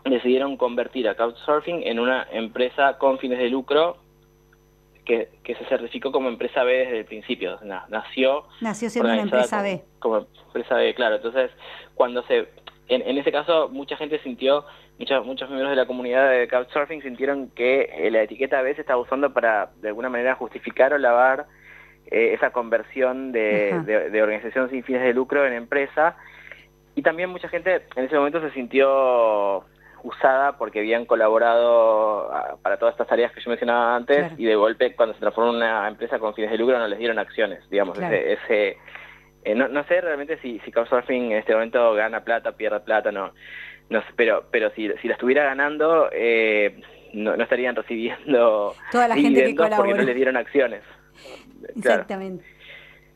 decidieron 0.05 0.55
convertir 0.55 1.07
a 1.09 1.15
Couchsurfing 1.15 1.83
en 1.83 1.99
una 1.99 2.27
empresa 2.31 2.97
con 2.97 3.19
fines 3.19 3.39
de 3.39 3.49
lucro 3.49 3.97
que, 5.09 5.27
que 5.43 5.55
se 5.55 5.65
certificó 5.65 6.11
como 6.11 6.29
empresa 6.29 6.63
B 6.63 6.71
desde 6.77 6.99
el 6.99 7.05
principio, 7.05 7.57
Na- 7.63 7.85
nació 7.89 8.43
Nació 8.61 8.91
siendo 8.91 9.11
una 9.11 9.21
empresa 9.23 9.63
B. 9.63 9.81
como 9.97 10.27
empresa 10.45 10.75
B, 10.75 10.93
claro. 10.93 11.15
Entonces, 11.15 11.49
cuando 11.95 12.21
se, 12.27 12.47
en, 12.89 13.01
en 13.01 13.17
ese 13.17 13.31
caso, 13.31 13.69
mucha 13.69 13.97
gente 13.97 14.19
sintió, 14.19 14.65
muchos 14.99 15.25
muchos 15.25 15.49
miembros 15.49 15.71
de 15.71 15.75
la 15.77 15.87
comunidad 15.87 16.29
de 16.29 16.47
Couchsurfing 16.47 17.01
sintieron 17.01 17.49
que 17.49 17.89
eh, 17.91 18.11
la 18.11 18.21
etiqueta 18.21 18.61
B 18.61 18.75
se 18.75 18.81
estaba 18.81 19.01
usando 19.01 19.33
para, 19.33 19.71
de 19.81 19.87
alguna 19.87 20.09
manera, 20.09 20.35
justificar 20.35 20.93
o 20.93 20.99
lavar 20.99 21.47
eh, 22.11 22.33
esa 22.35 22.51
conversión 22.51 23.31
de, 23.31 23.81
de- 23.85 24.09
de 24.11 24.21
organización 24.21 24.69
sin 24.69 24.83
fines 24.83 25.01
de 25.01 25.13
lucro 25.15 25.43
en 25.43 25.53
empresa. 25.53 26.17
Y 26.95 27.01
también 27.01 27.31
mucha 27.31 27.49
gente 27.49 27.81
en 27.95 28.03
ese 28.05 28.15
momento 28.15 28.41
se 28.41 28.51
sintió 28.51 29.65
usada 30.03 30.57
porque 30.57 30.79
habían 30.79 31.05
colaborado 31.05 32.31
ah, 32.33 32.55
para 32.61 32.77
todas 32.77 32.93
estas 32.93 33.07
tareas 33.07 33.31
que 33.31 33.41
yo 33.41 33.49
mencionaba 33.49 33.95
antes 33.95 34.17
Claro. 34.17 34.35
y 34.37 34.45
de 34.45 34.55
golpe 34.55 34.95
cuando 34.95 35.13
se 35.13 35.19
transformó 35.19 35.51
en 35.51 35.57
una 35.57 35.87
empresa 35.87 36.19
con 36.19 36.33
fines 36.33 36.51
de 36.51 36.57
lucro 36.57 36.77
no 36.79 36.87
les 36.87 36.99
dieron 36.99 37.19
acciones, 37.19 37.67
digamos, 37.69 37.97
Claro. 37.97 38.15
ese, 38.15 38.33
ese 38.33 38.77
eh, 39.43 39.55
no, 39.55 39.67
no 39.67 39.83
sé 39.85 40.01
realmente 40.01 40.37
si, 40.41 40.59
si 40.59 40.71
Couchsurfing 40.71 41.31
en 41.31 41.37
este 41.37 41.53
momento 41.53 41.93
gana 41.93 42.23
plata, 42.23 42.51
pierde 42.53 42.79
plata, 42.81 43.11
no, 43.11 43.31
no 43.89 44.01
sé, 44.01 44.07
pero, 44.15 44.45
pero 44.51 44.69
si, 44.71 44.89
si 45.01 45.07
la 45.07 45.13
estuviera 45.13 45.43
ganando, 45.43 46.09
eh, 46.11 46.79
no, 47.13 47.35
no 47.35 47.43
estarían 47.43 47.75
recibiendo 47.75 48.75
Toda 48.91 49.07
la 49.07 49.15
gente 49.15 49.43
que 49.45 49.55
porque 49.75 49.93
no 49.93 50.03
les 50.03 50.15
dieron 50.15 50.37
acciones. 50.37 50.83
Claro. 51.81 52.01
Exactamente. 52.01 52.58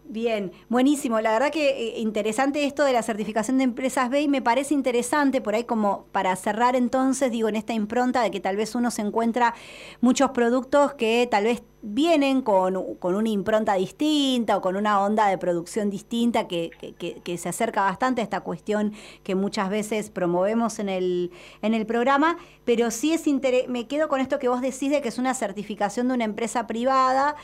Bien, 0.05 0.51
buenísimo. 0.67 1.21
La 1.21 1.31
verdad 1.31 1.49
que 1.51 1.69
eh, 1.95 1.99
interesante 1.99 2.65
esto 2.65 2.83
de 2.83 2.91
la 2.91 3.01
certificación 3.01 3.57
de 3.57 3.63
empresas 3.63 4.09
B 4.09 4.21
y 4.21 4.27
me 4.27 4.41
parece 4.41 4.73
interesante 4.73 5.39
por 5.39 5.55
ahí 5.55 5.63
como 5.63 6.05
para 6.11 6.35
cerrar 6.35 6.75
entonces, 6.75 7.31
digo, 7.31 7.47
en 7.47 7.55
esta 7.55 7.73
impronta 7.73 8.21
de 8.21 8.29
que 8.29 8.41
tal 8.41 8.57
vez 8.57 8.75
uno 8.75 8.91
se 8.91 9.01
encuentra 9.01 9.55
muchos 10.01 10.31
productos 10.31 10.93
que 10.95 11.25
tal 11.31 11.45
vez 11.45 11.63
vienen 11.81 12.41
con, 12.41 12.95
con 12.95 13.15
una 13.15 13.29
impronta 13.29 13.75
distinta 13.75 14.57
o 14.57 14.61
con 14.61 14.75
una 14.75 15.01
onda 15.01 15.27
de 15.27 15.37
producción 15.37 15.89
distinta 15.89 16.47
que, 16.47 16.71
que- 16.99 17.21
que 17.21 17.37
se 17.37 17.49
acerca 17.49 17.81
bastante 17.81 18.21
a 18.21 18.23
esta 18.25 18.41
cuestión 18.41 18.93
que 19.23 19.35
muchas 19.35 19.69
veces 19.69 20.09
promovemos 20.09 20.79
en 20.79 20.89
el, 20.89 21.31
en 21.61 21.73
el 21.73 21.85
programa, 21.85 22.37
pero 22.65 22.91
sí 22.91 23.13
es 23.13 23.23
me 23.67 23.87
quedo 23.87 24.07
con 24.09 24.19
esto 24.21 24.37
que 24.39 24.47
vos 24.49 24.61
decís 24.61 24.91
de 24.91 25.01
que 25.01 25.07
es 25.09 25.17
una 25.17 25.33
certificación 25.33 26.07
de 26.09 26.13
una 26.13 26.25
empresa 26.25 26.67
privada. 26.67 27.35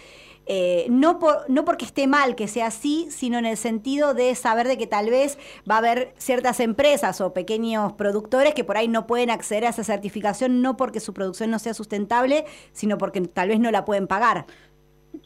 Eh, 0.51 0.87
no, 0.89 1.19
por, 1.19 1.47
no 1.47 1.63
porque 1.63 1.85
esté 1.85 2.07
mal 2.07 2.35
que 2.35 2.47
sea 2.47 2.65
así, 2.67 3.07
sino 3.11 3.37
en 3.37 3.45
el 3.45 3.55
sentido 3.55 4.15
de 4.15 4.33
saber 4.33 4.67
de 4.67 4.79
que 4.79 4.87
tal 4.87 5.11
vez 5.11 5.37
va 5.69 5.75
a 5.75 5.77
haber 5.77 6.15
ciertas 6.17 6.59
empresas 6.59 7.21
o 7.21 7.33
pequeños 7.33 7.93
productores 7.93 8.55
que 8.55 8.63
por 8.63 8.75
ahí 8.75 8.87
no 8.87 9.05
pueden 9.05 9.29
acceder 9.29 9.65
a 9.65 9.69
esa 9.69 9.83
certificación, 9.83 10.63
no 10.63 10.75
porque 10.75 11.01
su 11.01 11.13
producción 11.13 11.51
no 11.51 11.59
sea 11.59 11.75
sustentable, 11.75 12.45
sino 12.71 12.97
porque 12.97 13.21
tal 13.21 13.49
vez 13.49 13.59
no 13.59 13.69
la 13.69 13.85
pueden 13.85 14.07
pagar. 14.07 14.47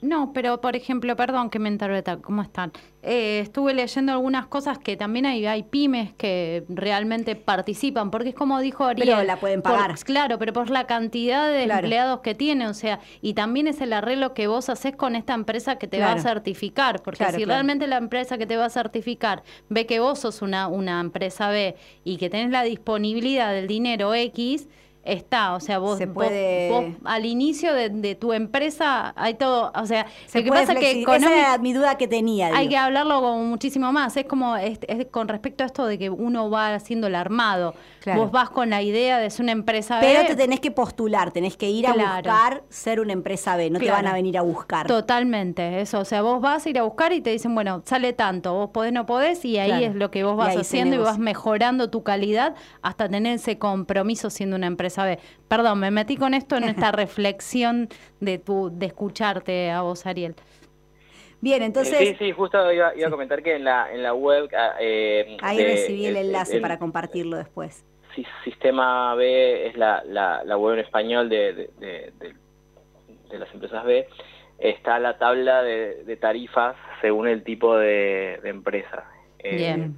No, 0.02 0.32
pero 0.34 0.62
por 0.62 0.76
ejemplo, 0.76 1.16
perdón 1.16 1.50
que 1.50 1.60
me 1.60 1.70
interpreta, 1.70 2.18
¿cómo 2.18 2.42
están? 2.42 2.72
Eh, 3.02 3.40
estuve 3.42 3.74
leyendo 3.74 4.14
algunas 4.14 4.48
cosas 4.48 4.78
que 4.78 4.96
también 4.96 5.26
hay, 5.26 5.46
hay 5.46 5.64
pymes 5.64 6.14
que 6.14 6.64
realmente 6.70 7.36
participan, 7.36 8.10
porque 8.12 8.30
es 8.30 8.36
como 8.36 8.60
dijo 8.62 8.86
Ariel. 8.86 9.10
Pero 9.10 9.24
la 9.24 9.38
pueden 9.38 9.62
por- 9.62 9.74
pagar. 9.74 9.96
claro, 10.06 10.40
pero 10.40 10.54
por 10.54 10.70
la 10.70 10.88
cantidad 10.88 11.52
de 11.52 11.66
Claro. 11.66 11.80
empleados 11.86 12.20
que 12.22 12.34
tiene, 12.34 12.68
o 12.68 12.74
sea, 12.74 13.00
y 13.22 13.34
también 13.34 13.68
es 13.68 13.82
el 13.82 13.92
arreglo 13.94 14.34
que 14.34 14.48
vos 14.48 14.70
haces 14.70 14.96
con 14.96 15.16
esta 15.16 15.34
empresa 15.34 15.78
que 15.78 15.88
te 15.88 16.00
va 16.00 16.14
a 16.14 16.20
certificar, 16.20 17.02
porque 17.02 17.18
Claro, 17.20 17.38
si 17.38 17.44
realmente 17.46 17.88
la 17.88 17.98
empresa 17.98 18.38
que 18.38 18.46
te 18.46 18.56
va 18.56 18.66
a 18.66 18.70
certificar 18.70 19.44
ve 19.70 19.86
que 19.86 20.00
vos 20.00 20.20
sos 20.20 20.42
una, 20.42 20.68
una 20.68 21.02
empresa 21.02 21.50
B 21.50 21.76
y 22.06 22.18
que 22.18 22.30
tenés 22.30 22.52
la 22.52 22.64
disponibilidad 22.64 23.52
del 23.54 23.68
dinero 23.68 24.14
X, 24.14 24.68
está, 25.04 25.54
o 25.54 25.60
sea, 25.60 25.80
vos, 25.80 25.98
Se 25.98 26.08
puede- 26.08 26.70
vos 26.72 26.86
al 27.04 27.26
inicio 27.26 27.74
de, 27.74 27.90
de 27.90 28.16
tu 28.16 28.34
empresa 28.34 29.14
hay 29.16 29.34
todo, 29.36 29.72
o 29.76 29.86
sea, 29.86 30.06
Se 30.28 30.40
lo 30.40 30.46
que 30.46 30.50
pasa 30.52 30.76
que 30.76 31.04
flexi- 31.06 31.16
Esa 31.16 31.38
era 31.38 31.58
mi 31.58 31.74
duda 31.74 31.98
que 31.98 32.08
tenía. 32.08 32.56
hay 32.56 32.70
que 32.70 32.78
hablarlo 32.78 33.22
como 33.22 33.44
muchísimo 33.44 33.92
más. 33.92 34.16
Es 34.18 34.26
como 34.26 34.56
es, 34.56 34.80
es 34.88 35.06
con 35.08 35.28
respecto 35.28 35.64
a 35.64 35.68
esto 35.68 35.86
de 35.86 35.98
que 35.98 36.10
uno 36.10 36.50
va 36.50 36.74
haciendo 36.76 37.08
el 37.08 37.16
armado. 37.16 37.74
Claro. 38.00 38.22
Vos 38.24 38.32
vas 38.32 38.50
con 38.50 38.70
la 38.70 38.82
idea 38.82 39.18
de 39.20 39.30
ser 39.30 39.44
una 39.44 39.52
empresa 39.54 40.00
B. 40.00 40.06
Pero 40.06 40.28
te 40.28 40.36
tenés 40.36 40.60
que 40.60 40.72
postular, 40.72 41.32
tenés 41.32 41.56
que 41.58 41.70
ir 41.70 41.88
a 41.88 41.94
buscar 41.94 42.64
ser 42.70 43.00
una 43.00 43.14
empresa 43.14 43.56
B, 43.56 43.70
no 43.70 43.80
te 43.80 43.90
van 43.92 44.08
a 44.08 44.14
venir 44.14 44.38
a 44.38 44.42
buscar. 44.42 44.88
Totalmente, 44.88 45.82
eso. 45.82 46.00
O 46.00 46.06
sea, 46.06 46.22
vos 46.22 46.42
vas 46.42 46.66
a 46.66 46.70
ir 46.70 46.80
a 46.80 46.84
buscar 46.84 47.14
y 47.14 47.22
te 47.22 47.30
dicen, 47.30 47.54
bueno, 47.56 47.82
sale 47.86 48.14
tanto, 48.14 48.54
vos 48.54 48.70
podés, 48.72 48.92
no 48.94 49.06
podés, 49.06 49.44
y 49.46 49.58
ahí 49.58 49.84
es 49.84 49.96
lo 49.96 50.12
que 50.12 50.24
vos 50.24 50.36
vas 50.36 50.56
haciendo 50.58 50.96
y 50.96 51.00
vas 51.00 51.18
mejorando 51.18 51.90
tu 51.90 52.04
calidad 52.04 52.56
hasta 52.82 53.08
tener 53.10 53.36
ese 53.36 53.58
compromiso 53.58 54.30
siendo 54.30 54.56
una 54.56 54.68
empresa 54.68 54.93
B. 54.98 55.20
Perdón, 55.48 55.80
me 55.80 55.90
metí 55.92 56.16
con 56.18 56.34
esto 56.34 56.56
en 56.58 56.66
esta 56.66 56.92
reflexión 56.92 57.90
de 58.20 58.38
tu, 58.38 58.70
de 58.72 58.86
escucharte 58.86 59.72
a 59.72 59.82
vos, 59.82 60.06
Ariel. 60.06 60.36
Bien, 61.42 61.62
Eh, 61.62 61.66
entonces 61.66 61.98
sí, 61.98 62.16
sí, 62.20 62.32
justo 62.32 62.72
iba, 62.72 62.96
iba 62.96 63.08
a 63.08 63.12
comentar 63.12 63.42
que 63.44 63.56
en 63.56 63.64
la, 63.66 63.92
en 63.92 64.02
la 64.04 64.14
web... 64.14 64.50
ah, 64.58 64.76
eh, 64.80 65.38
ahí 65.42 65.58
de- 65.58 65.66
recibí 65.66 66.06
el 66.06 66.16
el- 66.18 66.26
enlace 66.28 66.56
el- 66.58 66.62
para 66.62 66.78
compartirlo 66.80 67.36
después. 67.38 67.84
Si- 68.16 68.26
Sistema 68.44 69.14
B 69.16 69.68
es 69.68 69.76
la, 69.76 70.04
la, 70.06 70.44
la 70.46 70.56
web 70.58 70.76
en 70.76 70.80
español 70.86 71.28
de, 71.30 71.54
de, 71.54 71.70
de- 71.80 72.14
de- 72.20 72.36
de 73.30 73.40
las 73.40 73.52
empresas 73.54 73.84
B. 73.84 74.08
Está 74.60 75.00
la 75.00 75.18
tabla 75.18 75.62
de, 75.64 76.04
de 76.06 76.16
tarifas 76.16 76.76
según 77.02 77.28
el 77.28 77.44
tipo 77.44 77.76
de, 77.76 78.40
de 78.44 78.50
empresa. 78.50 79.04
Eh, 79.40 79.58
Bien. 79.58 79.96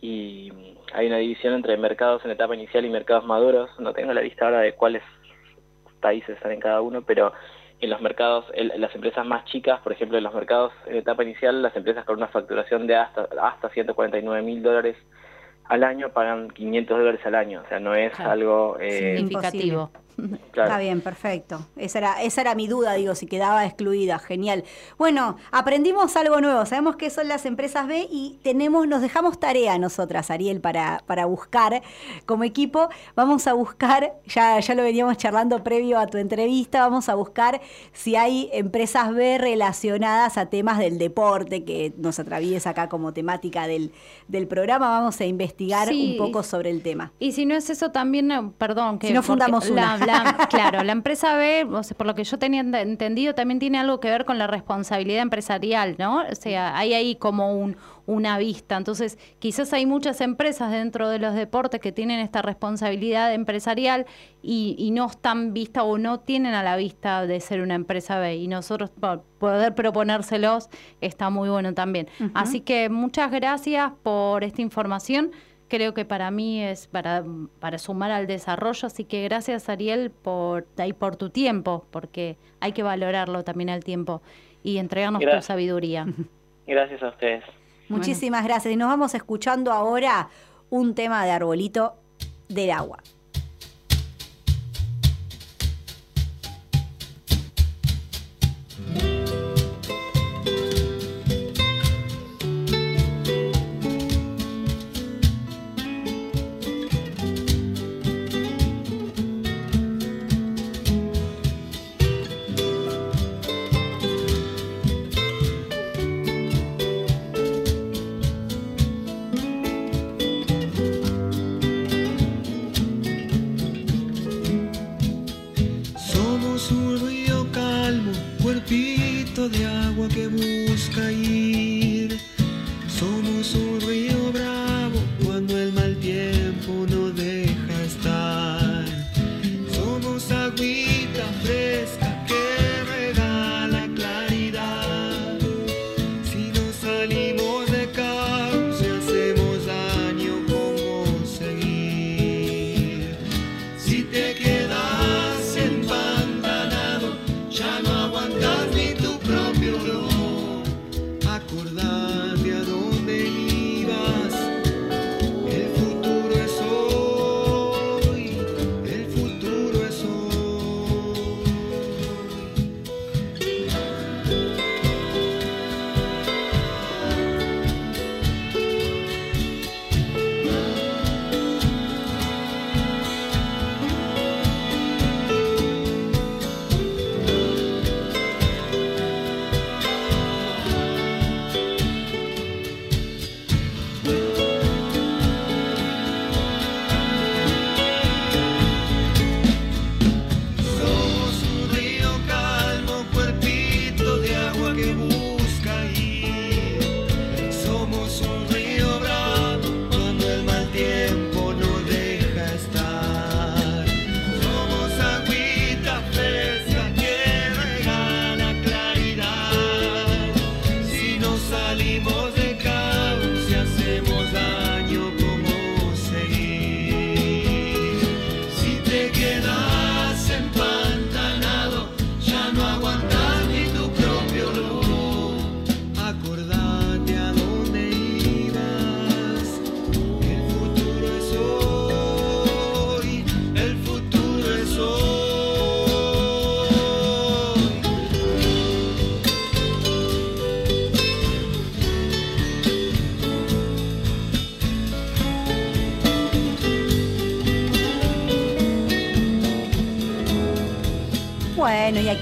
Y 0.00 0.73
hay 0.94 1.06
una 1.08 1.18
división 1.18 1.54
entre 1.54 1.76
mercados 1.76 2.24
en 2.24 2.30
etapa 2.30 2.54
inicial 2.54 2.84
y 2.84 2.88
mercados 2.90 3.24
maduros. 3.24 3.68
No 3.80 3.92
tengo 3.92 4.12
la 4.12 4.22
lista 4.22 4.46
ahora 4.46 4.60
de 4.60 4.74
cuáles 4.74 5.02
países 6.00 6.30
están 6.36 6.52
en 6.52 6.60
cada 6.60 6.80
uno, 6.80 7.02
pero 7.02 7.32
en 7.80 7.90
los 7.90 8.00
mercados, 8.00 8.46
en 8.54 8.80
las 8.80 8.94
empresas 8.94 9.26
más 9.26 9.44
chicas, 9.46 9.80
por 9.80 9.92
ejemplo, 9.92 10.16
en 10.16 10.24
los 10.24 10.34
mercados 10.34 10.72
en 10.86 10.96
etapa 10.96 11.22
inicial, 11.24 11.60
las 11.62 11.74
empresas 11.76 12.04
con 12.04 12.16
una 12.16 12.28
facturación 12.28 12.86
de 12.86 12.96
hasta, 12.96 13.28
hasta 13.42 13.68
149 13.70 14.42
mil 14.42 14.62
dólares 14.62 14.96
al 15.64 15.82
año 15.82 16.10
pagan 16.10 16.50
500 16.50 16.98
dólares 16.98 17.20
al 17.24 17.34
año. 17.34 17.62
O 17.64 17.68
sea, 17.68 17.80
no 17.80 17.94
es 17.94 18.12
Claro. 18.14 18.30
algo... 18.30 18.76
eh, 18.80 19.16
Significativo. 19.16 19.90
claro. 20.52 20.68
Está 20.70 20.78
bien, 20.78 21.00
perfecto. 21.00 21.66
Esa 21.76 21.98
era, 21.98 22.22
esa 22.22 22.40
era 22.40 22.54
mi 22.54 22.66
duda, 22.68 22.94
digo, 22.94 23.14
si 23.14 23.26
quedaba 23.26 23.64
excluida. 23.64 24.18
Genial. 24.18 24.64
Bueno, 24.98 25.36
aprendimos 25.50 26.16
algo 26.16 26.40
nuevo. 26.40 26.64
Sabemos 26.66 26.96
qué 26.96 27.10
son 27.10 27.28
las 27.28 27.46
empresas 27.46 27.86
B 27.86 28.06
y 28.10 28.38
tenemos, 28.42 28.86
nos 28.86 29.00
dejamos 29.02 29.38
tarea 29.40 29.78
nosotras, 29.78 30.30
Ariel, 30.30 30.60
para, 30.60 31.02
para 31.06 31.26
buscar 31.26 31.82
como 32.26 32.44
equipo. 32.44 32.88
Vamos 33.16 33.46
a 33.46 33.52
buscar, 33.54 34.14
ya, 34.26 34.58
ya 34.60 34.74
lo 34.74 34.82
veníamos 34.82 35.16
charlando 35.16 35.62
previo 35.64 35.98
a 35.98 36.06
tu 36.06 36.18
entrevista, 36.18 36.80
vamos 36.80 37.08
a 37.08 37.14
buscar 37.14 37.60
si 37.92 38.16
hay 38.16 38.50
empresas 38.52 39.12
B 39.12 39.38
relacionadas 39.38 40.38
a 40.38 40.46
temas 40.46 40.78
del 40.78 40.98
deporte 40.98 41.64
que 41.64 41.92
nos 41.96 42.18
atraviesa 42.18 42.70
acá 42.70 42.88
como 42.88 43.12
temática 43.12 43.66
del, 43.66 43.92
del 44.28 44.46
programa. 44.46 44.88
Vamos 44.90 45.20
a 45.20 45.24
investigar 45.24 45.88
Sí. 45.88 46.12
un 46.12 46.18
poco 46.26 46.42
sobre 46.42 46.70
el 46.70 46.82
tema. 46.82 47.12
Y 47.18 47.32
si 47.32 47.46
no 47.46 47.54
es 47.54 47.68
eso 47.70 47.90
también, 47.90 48.52
perdón, 48.58 48.98
que 48.98 49.08
Si 49.08 49.12
no 49.12 49.22
fundamos 49.22 49.68
una. 49.70 49.96
la- 49.98 50.03
claro, 50.50 50.82
la 50.82 50.92
empresa 50.92 51.36
B, 51.36 51.64
o 51.64 51.82
sea, 51.82 51.96
por 51.96 52.06
lo 52.06 52.14
que 52.14 52.24
yo 52.24 52.38
tenía 52.38 52.62
ent- 52.62 52.80
entendido, 52.80 53.34
también 53.34 53.58
tiene 53.58 53.78
algo 53.78 54.00
que 54.00 54.08
ver 54.10 54.24
con 54.24 54.38
la 54.38 54.46
responsabilidad 54.46 55.22
empresarial, 55.22 55.96
¿no? 55.98 56.22
O 56.30 56.34
sea, 56.34 56.76
hay 56.76 56.94
ahí 56.94 57.16
como 57.16 57.56
un, 57.58 57.76
una 58.06 58.38
vista. 58.38 58.76
Entonces, 58.76 59.18
quizás 59.38 59.72
hay 59.72 59.86
muchas 59.86 60.20
empresas 60.20 60.70
dentro 60.70 61.08
de 61.08 61.18
los 61.18 61.34
deportes 61.34 61.80
que 61.80 61.92
tienen 61.92 62.20
esta 62.20 62.42
responsabilidad 62.42 63.32
empresarial 63.34 64.06
y, 64.42 64.76
y 64.78 64.90
no 64.90 65.06
están 65.06 65.52
vistas 65.54 65.84
o 65.86 65.98
no 65.98 66.20
tienen 66.20 66.54
a 66.54 66.62
la 66.62 66.76
vista 66.76 67.26
de 67.26 67.40
ser 67.40 67.60
una 67.60 67.74
empresa 67.74 68.18
B. 68.18 68.36
Y 68.36 68.48
nosotros 68.48 68.90
po- 68.90 69.22
poder 69.38 69.74
proponérselos 69.74 70.68
está 71.00 71.30
muy 71.30 71.48
bueno 71.48 71.74
también. 71.74 72.08
Así 72.34 72.60
que 72.60 72.88
muchas 72.88 73.30
gracias 73.30 73.92
por 74.02 74.44
esta 74.44 74.62
información 74.62 75.30
creo 75.68 75.94
que 75.94 76.04
para 76.04 76.30
mí 76.30 76.62
es 76.62 76.86
para, 76.86 77.24
para 77.60 77.78
sumar 77.78 78.10
al 78.10 78.26
desarrollo, 78.26 78.86
así 78.86 79.04
que 79.04 79.22
gracias 79.24 79.68
Ariel 79.68 80.10
por, 80.10 80.66
y 80.84 80.92
por 80.92 81.16
tu 81.16 81.30
tiempo, 81.30 81.86
porque 81.90 82.36
hay 82.60 82.72
que 82.72 82.82
valorarlo 82.82 83.44
también 83.44 83.70
al 83.70 83.84
tiempo 83.84 84.22
y 84.62 84.78
entregarnos 84.78 85.22
tu 85.22 85.42
sabiduría. 85.42 86.06
Gracias 86.66 87.02
a 87.02 87.08
ustedes. 87.08 87.44
Muchísimas 87.90 88.42
gracias. 88.42 88.72
Y 88.72 88.76
nos 88.76 88.88
vamos 88.88 89.14
escuchando 89.14 89.70
ahora 89.70 90.30
un 90.70 90.94
tema 90.94 91.24
de 91.26 91.30
arbolito 91.30 91.94
del 92.48 92.70
agua. 92.70 93.00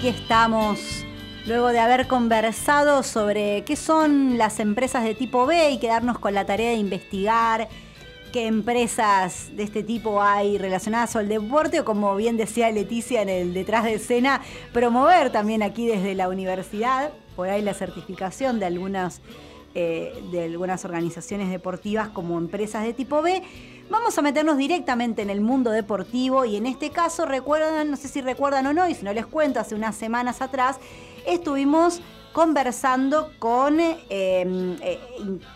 Aquí 0.02 0.08
estamos, 0.08 0.80
luego 1.46 1.68
de 1.68 1.78
haber 1.78 2.08
conversado 2.08 3.04
sobre 3.04 3.62
qué 3.62 3.76
son 3.76 4.36
las 4.36 4.58
empresas 4.58 5.04
de 5.04 5.14
tipo 5.14 5.46
B 5.46 5.70
y 5.70 5.78
quedarnos 5.78 6.18
con 6.18 6.34
la 6.34 6.44
tarea 6.44 6.70
de 6.70 6.76
investigar 6.76 7.68
qué 8.32 8.48
empresas 8.48 9.54
de 9.54 9.62
este 9.62 9.84
tipo 9.84 10.20
hay 10.20 10.58
relacionadas 10.58 11.14
al 11.14 11.28
deporte 11.28 11.78
o 11.78 11.84
como 11.84 12.16
bien 12.16 12.36
decía 12.36 12.68
Leticia 12.72 13.22
en 13.22 13.28
el 13.28 13.54
detrás 13.54 13.84
de 13.84 13.94
escena, 13.94 14.42
promover 14.72 15.30
también 15.30 15.62
aquí 15.62 15.86
desde 15.86 16.16
la 16.16 16.28
universidad, 16.28 17.12
por 17.36 17.48
ahí 17.48 17.62
la 17.62 17.72
certificación 17.72 18.58
de 18.58 18.66
algunas, 18.66 19.20
eh, 19.76 20.20
de 20.32 20.46
algunas 20.46 20.84
organizaciones 20.84 21.48
deportivas 21.48 22.08
como 22.08 22.38
empresas 22.38 22.82
de 22.82 22.92
tipo 22.92 23.22
B. 23.22 23.40
Vamos 23.90 24.16
a 24.16 24.22
meternos 24.22 24.56
directamente 24.56 25.22
en 25.22 25.30
el 25.30 25.40
mundo 25.40 25.70
deportivo 25.70 26.44
y 26.44 26.56
en 26.56 26.66
este 26.66 26.90
caso 26.90 27.26
recuerdan, 27.26 27.90
no 27.90 27.96
sé 27.96 28.08
si 28.08 28.20
recuerdan 28.20 28.66
o 28.66 28.72
no, 28.72 28.88
y 28.88 28.94
si 28.94 29.04
no 29.04 29.12
les 29.12 29.26
cuento, 29.26 29.60
hace 29.60 29.74
unas 29.74 29.96
semanas 29.96 30.40
atrás 30.40 30.78
estuvimos 31.26 32.00
conversando 32.32 33.32
con 33.38 33.78
eh, 33.80 33.98
eh, 34.08 34.98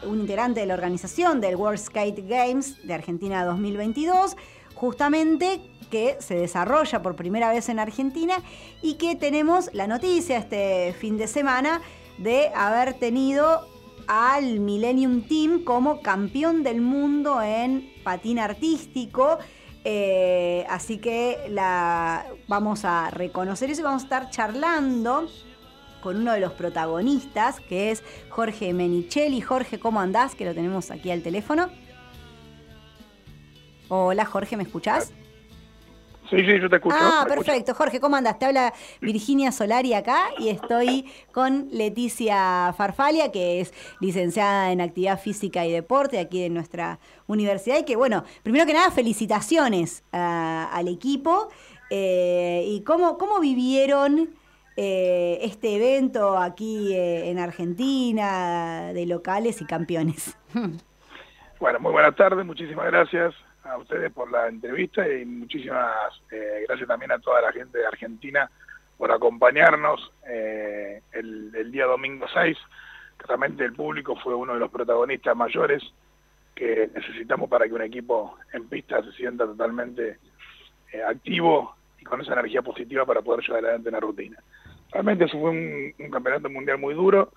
un 0.07 0.21
integrante 0.21 0.61
de 0.61 0.67
la 0.67 0.75
organización 0.75 1.41
del 1.41 1.57
World 1.57 1.79
Skate 1.79 2.29
Games 2.29 2.87
de 2.87 2.95
Argentina 2.95 3.45
2022, 3.45 4.37
justamente 4.75 5.61
que 5.91 6.17
se 6.19 6.35
desarrolla 6.35 7.01
por 7.03 7.17
primera 7.17 7.51
vez 7.51 7.69
en 7.69 7.79
Argentina 7.79 8.35
y 8.83 8.95
que 8.95 9.17
tenemos 9.17 9.71
la 9.73 9.87
noticia 9.87 10.39
este 10.39 10.95
fin 10.99 11.17
de 11.17 11.29
semana 11.29 11.81
de 12.19 12.51
haber 12.55 12.95
tenido 12.95 13.67
al 14.07 14.61
Millennium 14.61 15.23
Team 15.23 15.65
como 15.65 16.01
campeón 16.01 16.63
del 16.63 16.81
mundo 16.81 17.43
en 17.43 17.93
patín 18.05 18.39
artístico. 18.39 19.39
Eh, 19.85 20.67
así 20.69 20.99
que 20.99 21.39
la, 21.49 22.27
vamos 22.49 22.85
a 22.85 23.11
reconocer 23.11 23.71
eso 23.71 23.83
y 23.83 23.85
vamos 23.85 24.03
a 24.03 24.07
estar 24.07 24.31
charlando 24.31 25.29
con 26.03 26.17
uno 26.17 26.33
de 26.33 26.41
los 26.41 26.53
protagonistas, 26.53 27.61
que 27.61 27.91
es 27.91 28.03
Jorge 28.29 28.73
Menichelli. 28.73 29.41
Jorge, 29.41 29.79
¿cómo 29.79 30.01
andás? 30.01 30.35
Que 30.35 30.45
lo 30.45 30.55
tenemos 30.55 30.91
aquí 30.91 31.11
al 31.11 31.23
teléfono. 31.23 31.69
Hola 33.89 34.25
Jorge, 34.25 34.57
¿me 34.57 34.65
escuchás? 34.65 35.13
Sí, 36.31 36.39
sí, 36.39 36.61
yo 36.61 36.69
te 36.69 36.77
escucho. 36.77 36.97
Ah, 36.99 37.25
perfecto. 37.29 37.75
Jorge, 37.75 38.01
¿cómo 38.01 38.17
andas? 38.17 38.39
Te 38.39 38.47
habla 38.47 38.73
Virginia 39.01 39.53
Solari 39.53 39.95
acá 39.95 40.27
y 40.39 40.49
estoy 40.49 41.09
con 41.33 41.69
Leticia 41.71 42.75
Farfalia, 42.77 43.31
que 43.31 43.61
es 43.61 43.73
licenciada 44.01 44.73
en 44.73 44.81
Actividad 44.81 45.21
Física 45.21 45.65
y 45.65 45.73
Deporte 45.73 46.19
aquí 46.19 46.45
en 46.45 46.55
nuestra 46.55 46.99
universidad. 47.27 47.79
Y 47.79 47.85
que, 47.85 47.97
bueno, 47.97 48.25
primero 48.43 48.67
que 48.67 48.73
nada, 48.73 48.91
felicitaciones 48.91 50.05
ah, 50.13 50.69
al 50.73 50.89
equipo. 50.89 51.49
Eh, 51.91 52.65
¿Y 52.67 52.83
cómo, 52.83 53.19
cómo 53.19 53.39
vivieron 53.39 54.31
eh, 54.77 55.39
este 55.43 55.77
evento 55.77 56.37
aquí 56.37 56.93
eh, 56.93 57.31
en 57.31 57.39
Argentina 57.39 58.91
de 58.93 59.07
locales 59.07 59.61
y 59.61 59.65
campeones? 59.65 60.37
Bueno, 61.59 61.81
muy 61.81 61.91
buenas 61.91 62.15
tardes, 62.15 62.45
muchísimas 62.45 62.85
gracias 62.85 63.35
a 63.69 63.79
ustedes 63.79 64.13
por 64.13 64.31
la 64.31 64.49
entrevista 64.49 65.07
y 65.09 65.25
muchísimas 65.25 65.95
eh, 66.31 66.65
gracias 66.67 66.89
también 66.89 67.13
a 67.13 67.19
toda 67.19 67.41
la 67.41 67.53
gente 67.53 67.79
de 67.79 67.87
Argentina 67.87 68.51
por 68.97 69.11
acompañarnos 69.13 70.13
eh, 70.27 71.03
el, 71.13 71.71
día 71.71 71.87
domingo 71.87 72.27
6. 72.33 72.57
Realmente 73.19 73.65
el 73.65 73.73
público 73.73 74.17
fue 74.17 74.35
uno 74.35 74.55
de 74.55 74.61
los 74.61 74.71
protagonistas 74.71 75.37
mayores 75.37 75.83
que 76.55 76.91
necesitamos 76.95 77.51
para 77.51 77.67
que 77.67 77.75
un 77.75 77.83
equipo 77.83 78.39
en 78.53 78.69
pista 78.69 79.03
se 79.03 79.13
sienta 79.13 79.45
totalmente 79.45 80.19
eh, 80.93 81.03
activo 81.03 81.75
y 81.99 82.05
con 82.05 82.21
esa 82.21 82.33
energía 82.33 82.63
positiva 82.63 83.05
para 83.05 83.23
poder 83.23 83.45
llevar 83.45 83.65
adelante 83.65 83.89
una 83.89 84.01
rutina. 84.01 84.39
Realmente 84.93 85.25
eso 85.25 85.39
fue 85.39 85.51
un, 85.51 85.95
un 85.99 86.11
campeonato 86.11 86.49
mundial 86.49 86.79
muy 86.79 86.95
duro, 86.95 87.33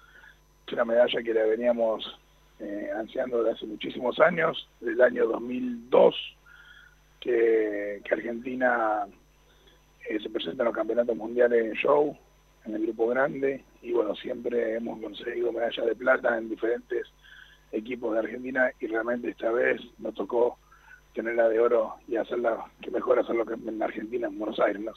es 0.65 0.73
una 0.73 0.85
medalla 0.85 1.23
que 1.23 1.33
la 1.33 1.43
veníamos 1.43 2.19
eh, 2.59 2.89
ansiando 2.95 3.39
desde 3.39 3.57
hace 3.57 3.65
muchísimos 3.65 4.19
años, 4.19 4.67
desde 4.79 4.93
el 4.93 5.01
año 5.01 5.27
2002, 5.27 6.15
que, 7.19 8.01
que 8.03 8.13
Argentina 8.13 9.05
eh, 10.09 10.19
se 10.19 10.29
presenta 10.29 10.63
en 10.63 10.67
los 10.67 10.75
campeonatos 10.75 11.15
mundiales 11.15 11.65
en 11.65 11.73
show, 11.73 12.17
en 12.65 12.75
el 12.75 12.83
grupo 12.83 13.07
grande, 13.07 13.63
y 13.81 13.93
bueno, 13.93 14.15
siempre 14.15 14.75
hemos 14.75 15.01
conseguido 15.01 15.51
medallas 15.51 15.85
de 15.85 15.95
plata 15.95 16.37
en 16.37 16.49
diferentes 16.49 17.07
equipos 17.71 18.13
de 18.13 18.19
Argentina, 18.19 18.71
y 18.79 18.87
realmente 18.87 19.29
esta 19.29 19.51
vez 19.51 19.81
nos 19.97 20.13
tocó 20.15 20.57
tenerla 21.13 21.49
de 21.49 21.59
oro 21.59 21.95
y 22.07 22.15
hacerla, 22.15 22.65
que 22.81 22.91
mejor 22.91 23.19
hacerlo 23.19 23.45
que 23.45 23.53
en 23.53 23.81
Argentina, 23.81 24.27
en 24.27 24.37
Buenos 24.37 24.59
Aires, 24.59 24.81
¿no? 24.81 24.91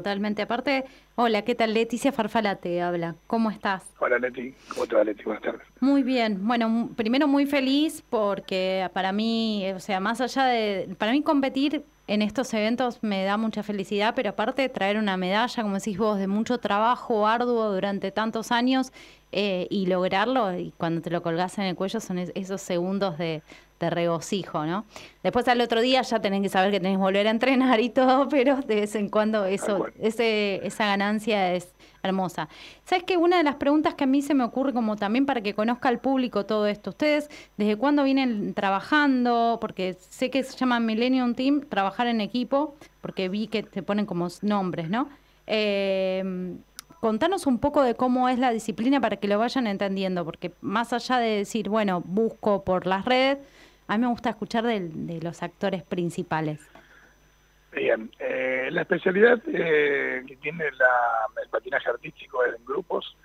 Totalmente. 0.00 0.40
Aparte, 0.42 0.84
hola, 1.16 1.42
¿qué 1.42 1.56
tal? 1.56 1.74
Leticia 1.74 2.12
Farfala 2.12 2.54
te 2.54 2.80
habla. 2.80 3.16
¿Cómo 3.26 3.50
estás? 3.50 3.82
Hola 3.98 4.20
Leti, 4.20 4.54
¿cómo 4.72 4.86
te 4.86 4.94
va 4.94 5.02
Leti? 5.02 5.24
Buenas 5.24 5.42
tardes. 5.42 5.62
Muy 5.80 6.04
bien. 6.04 6.46
Bueno, 6.46 6.90
primero 6.94 7.26
muy 7.26 7.44
feliz 7.44 8.00
porque 8.08 8.88
para 8.92 9.10
mí, 9.10 9.64
eh, 9.64 9.74
o 9.74 9.80
sea, 9.80 9.98
más 9.98 10.20
allá 10.20 10.44
de, 10.44 10.94
para 10.96 11.10
mí 11.10 11.22
competir 11.22 11.84
en 12.06 12.22
estos 12.22 12.54
eventos 12.54 13.02
me 13.02 13.24
da 13.24 13.36
mucha 13.36 13.64
felicidad, 13.64 14.12
pero 14.14 14.30
aparte 14.30 14.68
traer 14.68 14.96
una 14.96 15.16
medalla, 15.16 15.60
como 15.64 15.74
decís 15.74 15.98
vos, 15.98 16.20
de 16.20 16.28
mucho 16.28 16.58
trabajo 16.58 17.26
arduo 17.26 17.72
durante 17.72 18.12
tantos 18.12 18.52
años 18.52 18.92
eh, 19.32 19.66
y 19.70 19.86
lograrlo, 19.86 20.56
y 20.56 20.72
cuando 20.76 21.00
te 21.02 21.10
lo 21.10 21.20
colgás 21.20 21.58
en 21.58 21.64
el 21.64 21.74
cuello 21.74 21.98
son 21.98 22.18
es- 22.18 22.30
esos 22.36 22.60
segundos 22.62 23.18
de, 23.18 23.42
de 23.80 23.90
regocijo, 23.90 24.66
¿no? 24.66 24.84
Después 25.22 25.48
al 25.48 25.60
otro 25.60 25.80
día 25.80 26.02
ya 26.02 26.20
tenés 26.20 26.42
que 26.42 26.48
saber 26.48 26.70
que 26.70 26.78
tenés 26.78 26.98
que 26.98 27.02
volver 27.02 27.26
a 27.26 27.30
entrenar 27.30 27.80
y 27.80 27.88
todo, 27.88 28.28
pero 28.30 28.56
de 28.56 28.76
vez 28.76 28.94
en 28.94 29.08
cuando 29.08 29.46
eso, 29.46 29.86
ese, 29.98 30.60
esa 30.64 30.86
ganancia 30.86 31.54
es 31.54 31.74
hermosa. 32.02 32.48
¿Sabes 32.84 33.04
que 33.04 33.16
Una 33.16 33.38
de 33.38 33.42
las 33.42 33.56
preguntas 33.56 33.94
que 33.94 34.04
a 34.04 34.06
mí 34.06 34.22
se 34.22 34.34
me 34.34 34.44
ocurre 34.44 34.72
como 34.72 34.96
también 34.96 35.26
para 35.26 35.40
que 35.40 35.54
conozca 35.54 35.88
el 35.88 35.98
público 35.98 36.46
todo 36.46 36.66
esto, 36.66 36.90
ustedes 36.90 37.28
desde 37.56 37.76
cuándo 37.76 38.04
vienen 38.04 38.54
trabajando, 38.54 39.58
porque 39.60 39.96
sé 40.08 40.30
que 40.30 40.42
se 40.42 40.56
llama 40.56 40.78
Millennium 40.80 41.34
Team, 41.34 41.62
trabajar 41.68 42.06
en 42.06 42.20
equipo, 42.20 42.74
porque 43.00 43.28
vi 43.28 43.48
que 43.48 43.62
te 43.62 43.82
ponen 43.82 44.06
como 44.06 44.28
nombres, 44.42 44.88
¿no? 44.88 45.08
Eh, 45.46 46.54
contanos 47.00 47.46
un 47.46 47.58
poco 47.58 47.82
de 47.82 47.94
cómo 47.94 48.28
es 48.28 48.38
la 48.38 48.50
disciplina 48.50 49.00
para 49.00 49.16
que 49.16 49.26
lo 49.26 49.38
vayan 49.38 49.66
entendiendo, 49.66 50.24
porque 50.24 50.52
más 50.60 50.92
allá 50.92 51.18
de 51.18 51.38
decir, 51.38 51.68
bueno, 51.68 52.02
busco 52.04 52.62
por 52.62 52.86
las 52.86 53.04
redes, 53.04 53.38
a 53.90 53.98
mí 53.98 54.02
me 54.02 54.06
gusta 54.06 54.30
escuchar 54.30 54.64
de, 54.64 55.18
los 55.20 55.42
actores 55.42 55.82
principales. 55.82 56.60
Bien, 57.72 58.08
eh, 58.20 58.68
la 58.70 58.82
especialidad 58.82 59.42
eh, 59.48 60.22
que 60.26 60.36
tiene 60.36 60.70
la- 60.78 61.42
el 61.42 61.48
patinaje 61.48 61.90
artístico 61.90 62.44
es 62.44 62.54
en 62.54 62.64
grupos, 62.64 63.16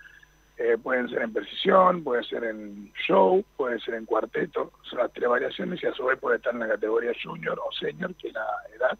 eh, 0.57 0.75
pueden 0.81 1.07
ser 1.09 1.21
en 1.21 1.33
precisión, 1.33 2.03
puede 2.03 2.23
ser 2.23 2.45
en 2.45 2.91
show, 3.07 3.45
puede 3.57 3.79
ser 3.79 3.93
en 3.93 4.05
cuarteto, 4.05 4.71
son 4.89 4.99
las 4.99 5.13
tres 5.13 5.29
variaciones 5.29 5.83
y 5.83 5.85
a 5.85 5.93
su 5.93 6.03
vez 6.05 6.17
puede 6.19 6.37
estar 6.37 6.53
en 6.53 6.61
la 6.61 6.67
categoría 6.69 7.11
junior 7.23 7.59
o 7.59 7.71
senior, 7.71 8.15
que 8.15 8.29
es 8.29 8.33
la 8.33 8.47
edad. 8.75 8.97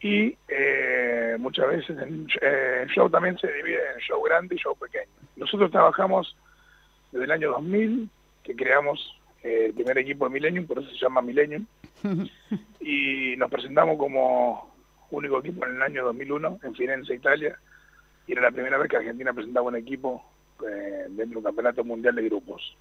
Y 0.00 0.36
eh, 0.48 1.36
muchas 1.38 1.66
veces 1.66 1.98
en, 1.98 2.26
en 2.42 2.88
show 2.88 3.08
también 3.08 3.38
se 3.38 3.50
divide 3.50 3.92
en 3.94 4.00
show 4.00 4.22
grande 4.22 4.54
y 4.54 4.58
show 4.58 4.76
pequeño. 4.76 5.10
Nosotros 5.36 5.70
trabajamos 5.70 6.36
desde 7.10 7.24
el 7.24 7.30
año 7.30 7.52
2000, 7.52 8.10
que 8.44 8.54
creamos 8.54 9.17
el 9.42 9.74
primer 9.74 9.98
equipo 9.98 10.26
de 10.26 10.34
Millennium, 10.34 10.66
por 10.66 10.78
eso 10.78 10.90
se 10.90 10.96
llama 10.96 11.22
Millennium, 11.22 11.66
y 12.80 13.34
nos 13.36 13.50
presentamos 13.50 13.96
como 13.98 14.74
único 15.10 15.38
equipo 15.38 15.64
en 15.66 15.76
el 15.76 15.82
año 15.82 16.04
2001 16.04 16.60
en 16.62 16.74
Firenze, 16.74 17.14
Italia, 17.14 17.58
y 18.26 18.32
era 18.32 18.42
la 18.42 18.50
primera 18.50 18.78
vez 18.78 18.90
que 18.90 18.96
Argentina 18.96 19.32
presentaba 19.32 19.68
un 19.68 19.76
equipo 19.76 20.22
eh, 20.66 21.06
dentro 21.08 21.32
de 21.32 21.36
un 21.38 21.44
campeonato 21.44 21.84
mundial 21.84 22.14
de 22.14 22.24
grupos. 22.24 22.76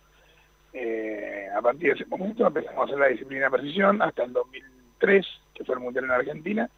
Eh, 0.73 1.47
a 1.55 1.61
partir 1.61 1.89
de 1.89 1.95
ese 1.95 2.05
momento 2.05 2.45
empezamos 2.45 2.79
a 2.79 2.83
hacer 2.83 2.99
la 2.99 3.07
disciplina 3.07 3.45
de 3.45 3.51
precisión 3.51 4.01
hasta 4.01 4.23
el 4.23 4.33
2003, 4.33 5.25
que 5.53 5.63
fue 5.63 5.75
el 5.75 5.81
Mundial 5.81 6.05
en 6.05 6.11
Argentina, 6.11 6.69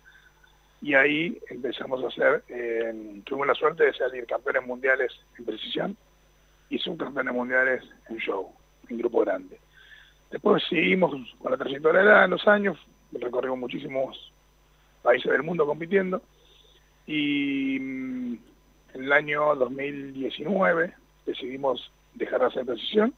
y 0.82 0.94
ahí 0.94 1.38
empezamos 1.50 2.04
a 2.04 2.08
hacer, 2.08 2.44
eh, 2.48 3.22
tuvimos 3.26 3.48
la 3.48 3.56
suerte 3.56 3.86
de 3.86 3.94
salir 3.94 4.26
campeones 4.26 4.66
mundiales 4.66 5.12
en 5.38 5.46
precisión 5.46 5.98
y 6.70 6.78
subcampeones 6.78 7.34
mundiales 7.34 7.84
en 8.08 8.18
show, 8.18 8.54
en 8.88 8.98
grupo 8.98 9.22
grande. 9.22 9.60
Después 10.30 10.64
seguimos 10.70 11.12
con 11.40 11.52
la 11.52 11.58
trayectoria 11.58 12.02
de 12.02 12.28
los 12.28 12.48
años, 12.48 12.78
recorrimos 13.12 13.58
muchísimos 13.58 14.32
países 15.02 15.32
del 15.32 15.42
mundo 15.42 15.66
compitiendo 15.66 16.22
y 17.08 17.80
mm, 17.80 18.34
en 18.94 19.04
el 19.04 19.12
año 19.12 19.56
2019 19.56 20.94
decidimos 21.26 21.92
dejar 22.14 22.42
de 22.42 22.46
hacer 22.46 22.66
precisión 22.66 23.14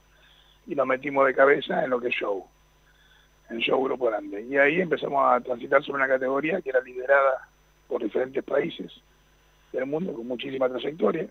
y 0.68 0.76
nos 0.76 0.88
metimos 0.88 1.26
de 1.26 1.34
cabeza 1.34 1.84
en 1.84 1.90
lo 1.90 2.00
que 2.00 2.08
es 2.08 2.16
show, 2.16 2.46
en 3.50 3.60
show 3.60 3.84
grupo 3.84 4.06
grande. 4.06 4.44
Y 4.44 4.58
ahí 4.58 4.80
empezamos 4.80 5.22
a 5.26 5.42
transitar 5.42 5.84
sobre 5.84 6.04
una 6.04 6.08
categoría 6.08 6.62
que 6.62 6.70
era 6.70 6.82
liderada 6.82 7.50
por 7.90 8.02
diferentes 8.02 8.44
países 8.44 8.90
del 9.74 9.86
mundo 9.86 10.14
con 10.14 10.28
muchísima 10.28 10.70
trayectoria 10.70 11.28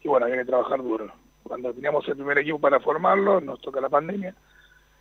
y 0.00 0.08
bueno, 0.08 0.26
había 0.26 0.38
que 0.38 0.44
trabajar 0.44 0.80
duro. 0.80 1.10
Cuando 1.42 1.72
teníamos 1.72 2.06
el 2.06 2.14
primer 2.14 2.38
equipo 2.38 2.60
para 2.60 2.78
formarlo, 2.78 3.40
nos 3.40 3.60
toca 3.60 3.80
la 3.80 3.88
pandemia 3.88 4.34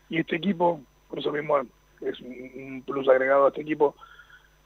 y 0.09 0.19
este 0.19 0.37
equipo, 0.37 0.81
por 1.09 1.19
eso 1.19 1.31
mismo 1.31 1.59
es 2.01 2.19
un 2.21 2.83
plus 2.85 3.07
agregado 3.09 3.45
a 3.45 3.49
este 3.49 3.61
equipo, 3.61 3.95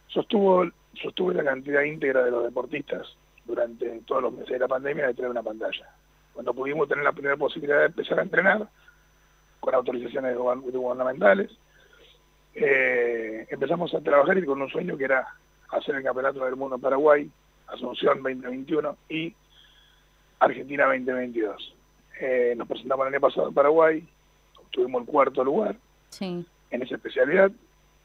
sostuvo, 0.08 0.66
sostuvo 1.02 1.32
la 1.32 1.44
cantidad 1.44 1.82
íntegra 1.82 2.24
de 2.24 2.32
los 2.32 2.44
deportistas 2.44 3.08
durante 3.46 4.02
todos 4.06 4.22
los 4.24 4.34
meses 4.34 4.50
de 4.50 4.60
la 4.60 4.68
pandemia 4.68 5.08
de 5.08 5.14
tener 5.14 5.32
una 5.32 5.44
pantalla. 5.44 5.88
Cuando 6.34 6.54
pudimos 6.54 6.88
tener 6.88 7.04
la 7.04 7.12
primera 7.12 7.38
posibilidad 7.38 7.80
de 7.80 7.86
empezar 7.88 8.20
a 8.20 8.24
entrenar, 8.24 8.68
con 9.60 9.76
autorizaciones 9.76 10.36
gubernamentales, 10.38 11.52
eh, 12.54 13.48
empezamos 13.50 13.94
a 13.94 14.02
trabajar 14.02 14.38
y 14.38 14.46
con 14.46 14.62
un 14.62 14.70
sueño 14.70 14.98
que 14.98 15.06
era 15.06 15.26
hacer 15.70 15.96
el 15.96 16.04
Campeonato 16.04 16.44
del 16.44 16.56
Mundo 16.56 16.76
en 16.76 16.82
Paraguay, 16.82 17.32
Asunción 17.68 18.22
2021 18.22 18.98
y 19.10 19.34
Argentina 20.40 20.86
2022. 20.86 21.76
Eh, 22.20 22.54
nos 22.58 22.68
presentamos 22.68 23.08
el 23.08 23.14
año 23.14 23.22
pasado 23.22 23.48
en 23.48 23.54
Paraguay, 23.54 24.08
obtuvimos 24.72 25.02
el 25.02 25.08
cuarto 25.08 25.44
lugar 25.44 25.76
Sí. 26.10 26.46
en 26.72 26.82
esa 26.82 26.96
especialidad 26.96 27.52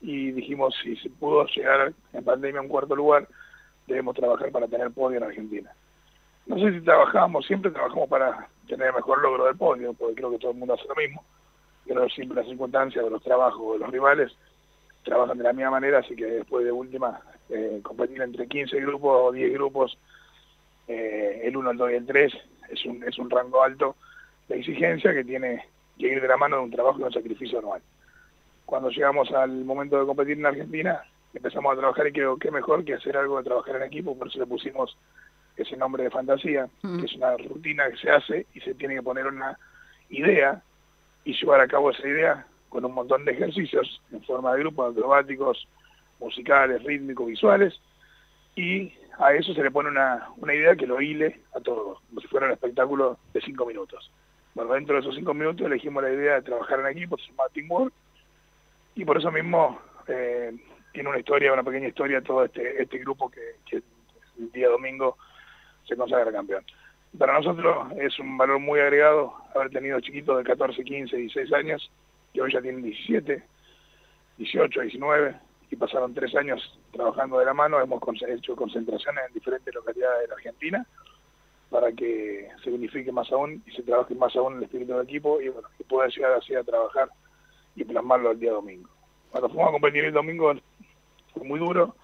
y 0.00 0.32
dijimos 0.32 0.74
si 0.82 0.96
se 0.96 1.08
pudo 1.10 1.46
llegar 1.46 1.92
en 2.12 2.24
pandemia 2.24 2.60
a 2.60 2.62
un 2.62 2.68
cuarto 2.68 2.94
lugar, 2.96 3.28
debemos 3.86 4.16
trabajar 4.16 4.50
para 4.50 4.66
tener 4.68 4.90
podio 4.90 5.18
en 5.18 5.24
Argentina. 5.24 5.72
No 6.46 6.58
sé 6.58 6.72
si 6.72 6.80
trabajamos, 6.80 7.46
siempre 7.46 7.70
trabajamos 7.70 8.08
para 8.08 8.48
tener 8.68 8.88
el 8.88 8.94
mejor 8.94 9.20
logro 9.22 9.44
del 9.46 9.56
podio, 9.56 9.92
porque 9.94 10.14
creo 10.16 10.30
que 10.30 10.38
todo 10.38 10.50
el 10.52 10.58
mundo 10.58 10.74
hace 10.74 10.86
lo 10.88 10.94
mismo. 10.94 11.24
Pero 11.86 12.08
siempre 12.08 12.36
las 12.36 12.46
circunstancias 12.46 13.04
de 13.04 13.10
los 13.10 13.22
trabajos 13.22 13.74
de 13.74 13.78
los 13.80 13.90
rivales 13.90 14.32
trabajan 15.04 15.38
de 15.38 15.44
la 15.44 15.52
misma 15.52 15.70
manera, 15.72 15.98
así 16.00 16.14
que 16.16 16.24
después 16.24 16.64
de 16.64 16.72
última, 16.72 17.20
eh, 17.48 17.80
competir 17.82 18.20
entre 18.22 18.46
15 18.46 18.80
grupos 18.80 19.18
o 19.24 19.32
10 19.32 19.52
grupos, 19.54 19.96
eh, 20.88 21.42
el 21.44 21.56
1, 21.56 21.70
el 21.70 21.76
2 21.78 21.90
y 21.90 21.94
el 21.94 22.06
3, 22.06 22.32
es 22.70 22.84
un, 22.86 23.02
es 23.04 23.18
un 23.18 23.30
rango 23.30 23.62
alto 23.62 23.96
de 24.48 24.58
exigencia 24.58 25.12
que 25.14 25.24
tiene 25.24 25.64
que 25.98 26.08
ir 26.08 26.20
de 26.20 26.28
la 26.28 26.36
mano 26.36 26.56
de 26.56 26.62
un 26.62 26.70
trabajo 26.70 27.00
y 27.00 27.02
un 27.04 27.12
sacrificio 27.12 27.58
anual. 27.58 27.82
Cuando 28.64 28.90
llegamos 28.90 29.30
al 29.32 29.64
momento 29.64 29.98
de 29.98 30.06
competir 30.06 30.38
en 30.38 30.46
Argentina, 30.46 31.02
empezamos 31.34 31.72
a 31.72 31.78
trabajar 31.78 32.06
y 32.08 32.12
creo 32.12 32.36
que 32.36 32.50
mejor 32.50 32.84
que 32.84 32.94
hacer 32.94 33.16
algo 33.16 33.38
de 33.38 33.44
trabajar 33.44 33.76
en 33.76 33.82
equipo, 33.84 34.16
por 34.16 34.28
eso 34.28 34.38
le 34.38 34.46
pusimos 34.46 34.96
ese 35.56 35.76
nombre 35.76 36.04
de 36.04 36.10
fantasía, 36.10 36.68
que 36.82 37.06
es 37.06 37.14
una 37.14 37.36
rutina 37.36 37.88
que 37.90 37.96
se 37.96 38.10
hace 38.10 38.46
y 38.54 38.60
se 38.60 38.74
tiene 38.74 38.96
que 38.96 39.02
poner 39.02 39.26
una 39.26 39.58
idea 40.10 40.62
y 41.24 41.32
llevar 41.32 41.60
a 41.60 41.68
cabo 41.68 41.90
esa 41.90 42.06
idea 42.06 42.46
con 42.68 42.84
un 42.84 42.92
montón 42.92 43.24
de 43.24 43.32
ejercicios 43.32 44.02
en 44.12 44.22
forma 44.24 44.52
de 44.52 44.60
grupos 44.60 44.92
acrobáticos, 44.92 45.66
musicales, 46.20 46.82
rítmicos, 46.82 47.26
visuales, 47.26 47.80
y 48.54 48.92
a 49.18 49.32
eso 49.34 49.54
se 49.54 49.62
le 49.62 49.70
pone 49.70 49.88
una, 49.88 50.28
una 50.36 50.54
idea 50.54 50.76
que 50.76 50.86
lo 50.86 51.00
hile 51.00 51.40
a 51.54 51.60
todo, 51.60 52.00
como 52.08 52.20
si 52.20 52.26
fuera 52.28 52.46
un 52.46 52.52
espectáculo 52.52 53.18
de 53.32 53.40
cinco 53.40 53.66
minutos. 53.66 54.10
Bueno, 54.56 54.72
dentro 54.72 54.94
de 54.94 55.02
esos 55.02 55.14
cinco 55.14 55.34
minutos 55.34 55.66
elegimos 55.66 56.02
la 56.02 56.10
idea 56.10 56.36
de 56.36 56.42
trabajar 56.42 56.80
en 56.80 56.86
equipo, 56.86 57.18
se 57.18 57.26
llama 57.26 57.44
Teamwork, 57.52 57.92
y 58.94 59.04
por 59.04 59.18
eso 59.18 59.30
mismo 59.30 59.78
eh, 60.08 60.50
tiene 60.94 61.10
una 61.10 61.18
historia, 61.18 61.52
una 61.52 61.62
pequeña 61.62 61.88
historia, 61.88 62.22
todo 62.22 62.42
este, 62.42 62.82
este 62.82 62.96
grupo 62.96 63.30
que, 63.30 63.56
que 63.68 63.82
el 64.38 64.50
día 64.52 64.70
domingo 64.70 65.18
se 65.86 65.94
consagra 65.94 66.32
campeón. 66.32 66.64
Para 67.18 67.34
nosotros 67.34 67.92
es 67.98 68.18
un 68.18 68.38
valor 68.38 68.58
muy 68.58 68.80
agregado 68.80 69.34
haber 69.54 69.68
tenido 69.68 70.00
chiquitos 70.00 70.38
de 70.38 70.44
14, 70.44 70.82
15, 70.82 71.14
16 71.14 71.52
años, 71.52 71.90
que 72.32 72.40
hoy 72.40 72.50
ya 72.50 72.62
tienen 72.62 72.82
17, 72.82 73.42
18, 74.38 74.80
19, 74.80 75.36
y 75.70 75.76
pasaron 75.76 76.14
tres 76.14 76.34
años 76.34 76.78
trabajando 76.92 77.38
de 77.40 77.44
la 77.44 77.52
mano. 77.52 77.78
Hemos 77.78 78.00
hecho 78.26 78.56
concentraciones 78.56 79.22
en 79.28 79.34
diferentes 79.34 79.74
localidades 79.74 80.22
de 80.22 80.28
la 80.28 80.34
Argentina 80.34 80.86
para 81.70 81.92
que 81.92 82.48
se 82.62 82.70
unifique 82.70 83.10
más 83.12 83.30
aún 83.32 83.62
y 83.66 83.70
se 83.72 83.82
trabaje 83.82 84.14
más 84.14 84.34
aún 84.36 84.56
el 84.56 84.62
espíritu 84.64 84.92
del 84.92 85.04
equipo 85.04 85.40
y 85.40 85.48
bueno, 85.48 85.68
que 85.76 85.84
pueda 85.84 86.08
llegar 86.08 86.32
así 86.32 86.54
a 86.54 86.62
trabajar 86.62 87.08
y 87.74 87.84
plasmarlo 87.84 88.30
el 88.30 88.40
día 88.40 88.52
domingo. 88.52 88.88
Cuando 89.30 89.48
fuimos 89.48 89.68
a 89.68 89.72
competir 89.72 90.04
el 90.04 90.12
domingo 90.12 90.52
fue 91.34 91.44
muy 91.44 91.58
duro 91.58 91.96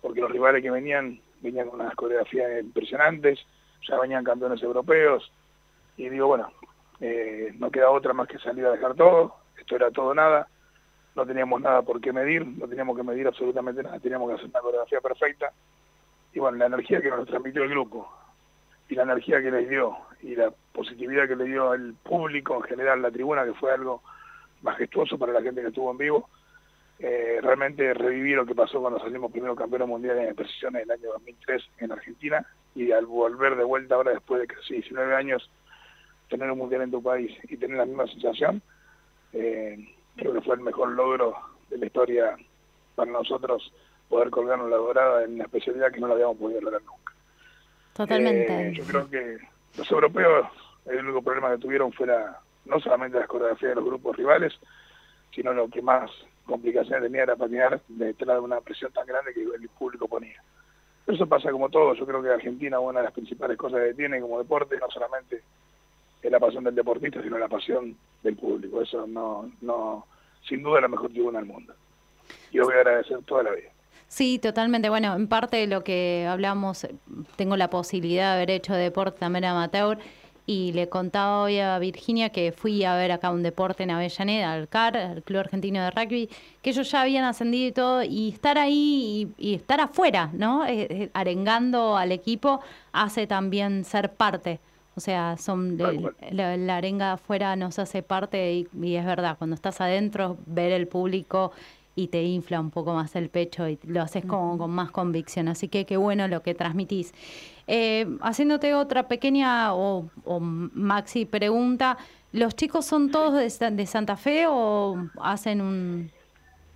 porque 0.00 0.20
los 0.20 0.30
rivales 0.30 0.62
que 0.62 0.70
venían 0.70 1.20
venían 1.40 1.68
con 1.68 1.80
unas 1.80 1.94
coreografías 1.94 2.62
impresionantes, 2.62 3.38
ya 3.86 3.98
venían 4.00 4.24
campeones 4.24 4.62
europeos 4.62 5.30
y 5.96 6.08
digo, 6.08 6.26
bueno, 6.26 6.50
eh, 7.00 7.52
no 7.58 7.70
queda 7.70 7.90
otra 7.90 8.12
más 8.12 8.26
que 8.26 8.38
salir 8.38 8.64
a 8.66 8.72
dejar 8.72 8.94
todo, 8.94 9.36
esto 9.58 9.76
era 9.76 9.90
todo 9.90 10.14
nada, 10.14 10.48
no 11.14 11.24
teníamos 11.24 11.60
nada 11.60 11.82
por 11.82 12.00
qué 12.00 12.12
medir, 12.12 12.46
no 12.46 12.66
teníamos 12.66 12.96
que 12.96 13.02
medir 13.02 13.26
absolutamente 13.26 13.82
nada, 13.82 14.00
teníamos 14.00 14.28
que 14.28 14.34
hacer 14.34 14.46
una 14.46 14.60
coreografía 14.60 15.00
perfecta 15.00 15.52
y 16.32 16.38
bueno, 16.38 16.58
la 16.58 16.66
energía 16.66 17.00
que 17.00 17.10
nos 17.10 17.26
transmitió 17.26 17.62
el 17.62 17.70
grupo 17.70 18.10
y 18.88 18.94
la 18.94 19.02
energía 19.02 19.42
que 19.42 19.50
les 19.50 19.68
dio 19.68 19.96
y 20.22 20.34
la 20.34 20.52
positividad 20.72 21.28
que 21.28 21.36
le 21.36 21.44
dio 21.44 21.74
el 21.74 21.94
público 21.94 22.56
en 22.56 22.62
general, 22.62 23.02
la 23.02 23.10
tribuna, 23.10 23.44
que 23.44 23.54
fue 23.54 23.72
algo 23.72 24.02
majestuoso 24.62 25.18
para 25.18 25.32
la 25.32 25.42
gente 25.42 25.60
que 25.60 25.68
estuvo 25.68 25.90
en 25.90 25.98
vivo, 25.98 26.28
eh, 26.98 27.40
realmente 27.42 27.92
reviví 27.92 28.32
lo 28.32 28.46
que 28.46 28.54
pasó 28.54 28.80
cuando 28.80 28.98
salimos 28.98 29.30
primero 29.30 29.54
campeones 29.54 29.88
mundiales 29.88 30.28
en 30.28 30.34
precisiones 30.34 30.82
en 30.82 30.90
el 30.90 30.98
año 30.98 31.12
2003 31.12 31.62
en 31.78 31.92
Argentina 31.92 32.46
y 32.74 32.90
al 32.90 33.04
volver 33.04 33.56
de 33.56 33.64
vuelta 33.64 33.96
ahora 33.96 34.12
después 34.12 34.40
de 34.40 34.46
casi 34.46 34.74
19 34.74 35.14
años 35.14 35.50
tener 36.30 36.50
un 36.50 36.58
mundial 36.58 36.82
en 36.82 36.90
tu 36.90 37.02
país 37.02 37.36
y 37.44 37.56
tener 37.56 37.76
la 37.76 37.84
misma 37.84 38.06
sensación, 38.06 38.62
eh, 39.32 39.76
creo 40.16 40.32
que 40.32 40.40
fue 40.40 40.54
el 40.54 40.62
mejor 40.62 40.90
logro 40.92 41.36
de 41.70 41.78
la 41.78 41.86
historia 41.86 42.36
para 42.94 43.10
nosotros 43.12 43.72
poder 44.08 44.30
colgarnos 44.30 44.70
la 44.70 44.76
dorada 44.76 45.24
en 45.24 45.34
una 45.34 45.44
especialidad 45.44 45.92
que 45.92 46.00
no 46.00 46.08
la 46.08 46.14
habíamos 46.14 46.38
podido 46.38 46.60
lograr 46.62 46.82
nunca. 46.82 47.05
Totalmente. 47.96 48.68
Eh, 48.68 48.72
yo 48.74 48.84
creo 48.84 49.08
que 49.08 49.38
los 49.78 49.90
europeos, 49.90 50.48
el 50.86 51.04
único 51.04 51.22
problema 51.22 51.50
que 51.52 51.58
tuvieron 51.58 51.92
fuera 51.92 52.40
no 52.66 52.80
solamente 52.80 53.18
las 53.18 53.28
coreografías 53.28 53.70
de 53.70 53.76
los 53.76 53.84
grupos 53.84 54.16
rivales, 54.16 54.52
sino 55.34 55.52
lo 55.52 55.68
que 55.68 55.80
más 55.82 56.10
complicaciones 56.44 57.02
tenía 57.02 57.22
era 57.22 57.36
patinar 57.36 57.80
detrás 57.88 58.36
de 58.36 58.40
una 58.40 58.60
presión 58.60 58.92
tan 58.92 59.06
grande 59.06 59.32
que 59.32 59.42
el 59.42 59.68
público 59.70 60.08
ponía. 60.08 60.42
Pero 61.04 61.16
eso 61.16 61.26
pasa 61.26 61.50
como 61.50 61.68
todo, 61.68 61.94
yo 61.94 62.04
creo 62.04 62.22
que 62.22 62.30
Argentina 62.30 62.80
una 62.80 63.00
de 63.00 63.04
las 63.04 63.14
principales 63.14 63.56
cosas 63.56 63.80
que 63.82 63.94
tiene 63.94 64.20
como 64.20 64.38
deporte 64.38 64.76
no 64.78 64.90
solamente 64.90 65.42
es 66.20 66.30
la 66.30 66.40
pasión 66.40 66.64
del 66.64 66.74
deportista, 66.74 67.22
sino 67.22 67.38
la 67.38 67.48
pasión 67.48 67.96
del 68.22 68.36
público. 68.36 68.82
Eso 68.82 69.06
no, 69.06 69.50
no, 69.60 70.06
sin 70.48 70.62
duda 70.62 70.78
es 70.78 70.82
la 70.82 70.88
mejor 70.88 71.10
tribuna 71.10 71.38
del 71.38 71.48
mundo. 71.48 71.74
Y 72.50 72.58
lo 72.58 72.64
voy 72.64 72.74
a 72.74 72.78
agradecer 72.78 73.18
toda 73.24 73.44
la 73.44 73.52
vida. 73.52 73.70
Sí, 74.08 74.38
totalmente. 74.38 74.88
Bueno, 74.88 75.14
en 75.14 75.26
parte 75.28 75.56
de 75.56 75.66
lo 75.66 75.82
que 75.82 76.26
hablamos, 76.28 76.86
tengo 77.36 77.56
la 77.56 77.68
posibilidad 77.70 78.30
de 78.30 78.34
haber 78.36 78.50
hecho 78.50 78.72
deporte 78.74 79.18
también 79.18 79.44
amateur 79.44 79.98
y 80.48 80.72
le 80.74 80.88
contaba 80.88 81.42
hoy 81.42 81.58
a 81.58 81.76
Virginia 81.80 82.28
que 82.30 82.52
fui 82.52 82.84
a 82.84 82.94
ver 82.94 83.10
acá 83.10 83.30
un 83.32 83.42
deporte 83.42 83.82
en 83.82 83.90
Avellaneda, 83.90 84.52
al 84.52 84.68
CAR, 84.68 84.96
el 84.96 85.22
Club 85.24 85.40
Argentino 85.40 85.82
de 85.82 85.90
Rugby, 85.90 86.30
que 86.62 86.70
ellos 86.70 86.88
ya 86.88 87.02
habían 87.02 87.24
ascendido 87.24 87.66
y 87.68 87.72
todo, 87.72 88.02
y 88.04 88.28
estar 88.28 88.56
ahí 88.58 89.34
y, 89.38 89.50
y 89.50 89.54
estar 89.56 89.80
afuera, 89.80 90.30
¿no? 90.32 90.64
Eh, 90.64 90.86
eh, 90.88 91.10
arengando 91.12 91.96
al 91.96 92.12
equipo 92.12 92.60
hace 92.92 93.26
también 93.26 93.84
ser 93.84 94.12
parte. 94.12 94.60
O 94.94 95.00
sea, 95.00 95.36
son 95.36 95.76
de- 95.76 95.84
la, 96.30 96.56
la 96.56 96.76
arenga 96.76 97.14
afuera 97.14 97.56
nos 97.56 97.80
hace 97.80 98.02
parte 98.04 98.52
y, 98.54 98.68
y 98.80 98.94
es 98.94 99.04
verdad, 99.04 99.36
cuando 99.36 99.54
estás 99.54 99.80
adentro, 99.80 100.38
ver 100.46 100.70
el 100.70 100.86
público 100.86 101.50
y 101.96 102.08
te 102.08 102.22
infla 102.22 102.60
un 102.60 102.70
poco 102.70 102.92
más 102.94 103.16
el 103.16 103.30
pecho 103.30 103.66
y 103.68 103.78
lo 103.84 104.02
haces 104.02 104.24
como 104.26 104.56
con 104.58 104.70
más 104.70 104.90
convicción. 104.90 105.48
Así 105.48 105.68
que 105.68 105.86
qué 105.86 105.96
bueno 105.96 106.28
lo 106.28 106.42
que 106.42 106.54
transmitís. 106.54 107.12
Eh, 107.66 108.06
haciéndote 108.20 108.74
otra 108.74 109.08
pequeña 109.08 109.74
o, 109.74 110.08
o 110.24 110.38
maxi 110.40 111.24
pregunta, 111.24 111.96
¿los 112.32 112.54
chicos 112.54 112.84
son 112.84 113.10
todos 113.10 113.34
de, 113.34 113.48
Sa- 113.50 113.70
de 113.70 113.86
Santa 113.86 114.16
Fe 114.16 114.44
o 114.46 114.96
hacen 115.20 115.60
un... 115.62 116.10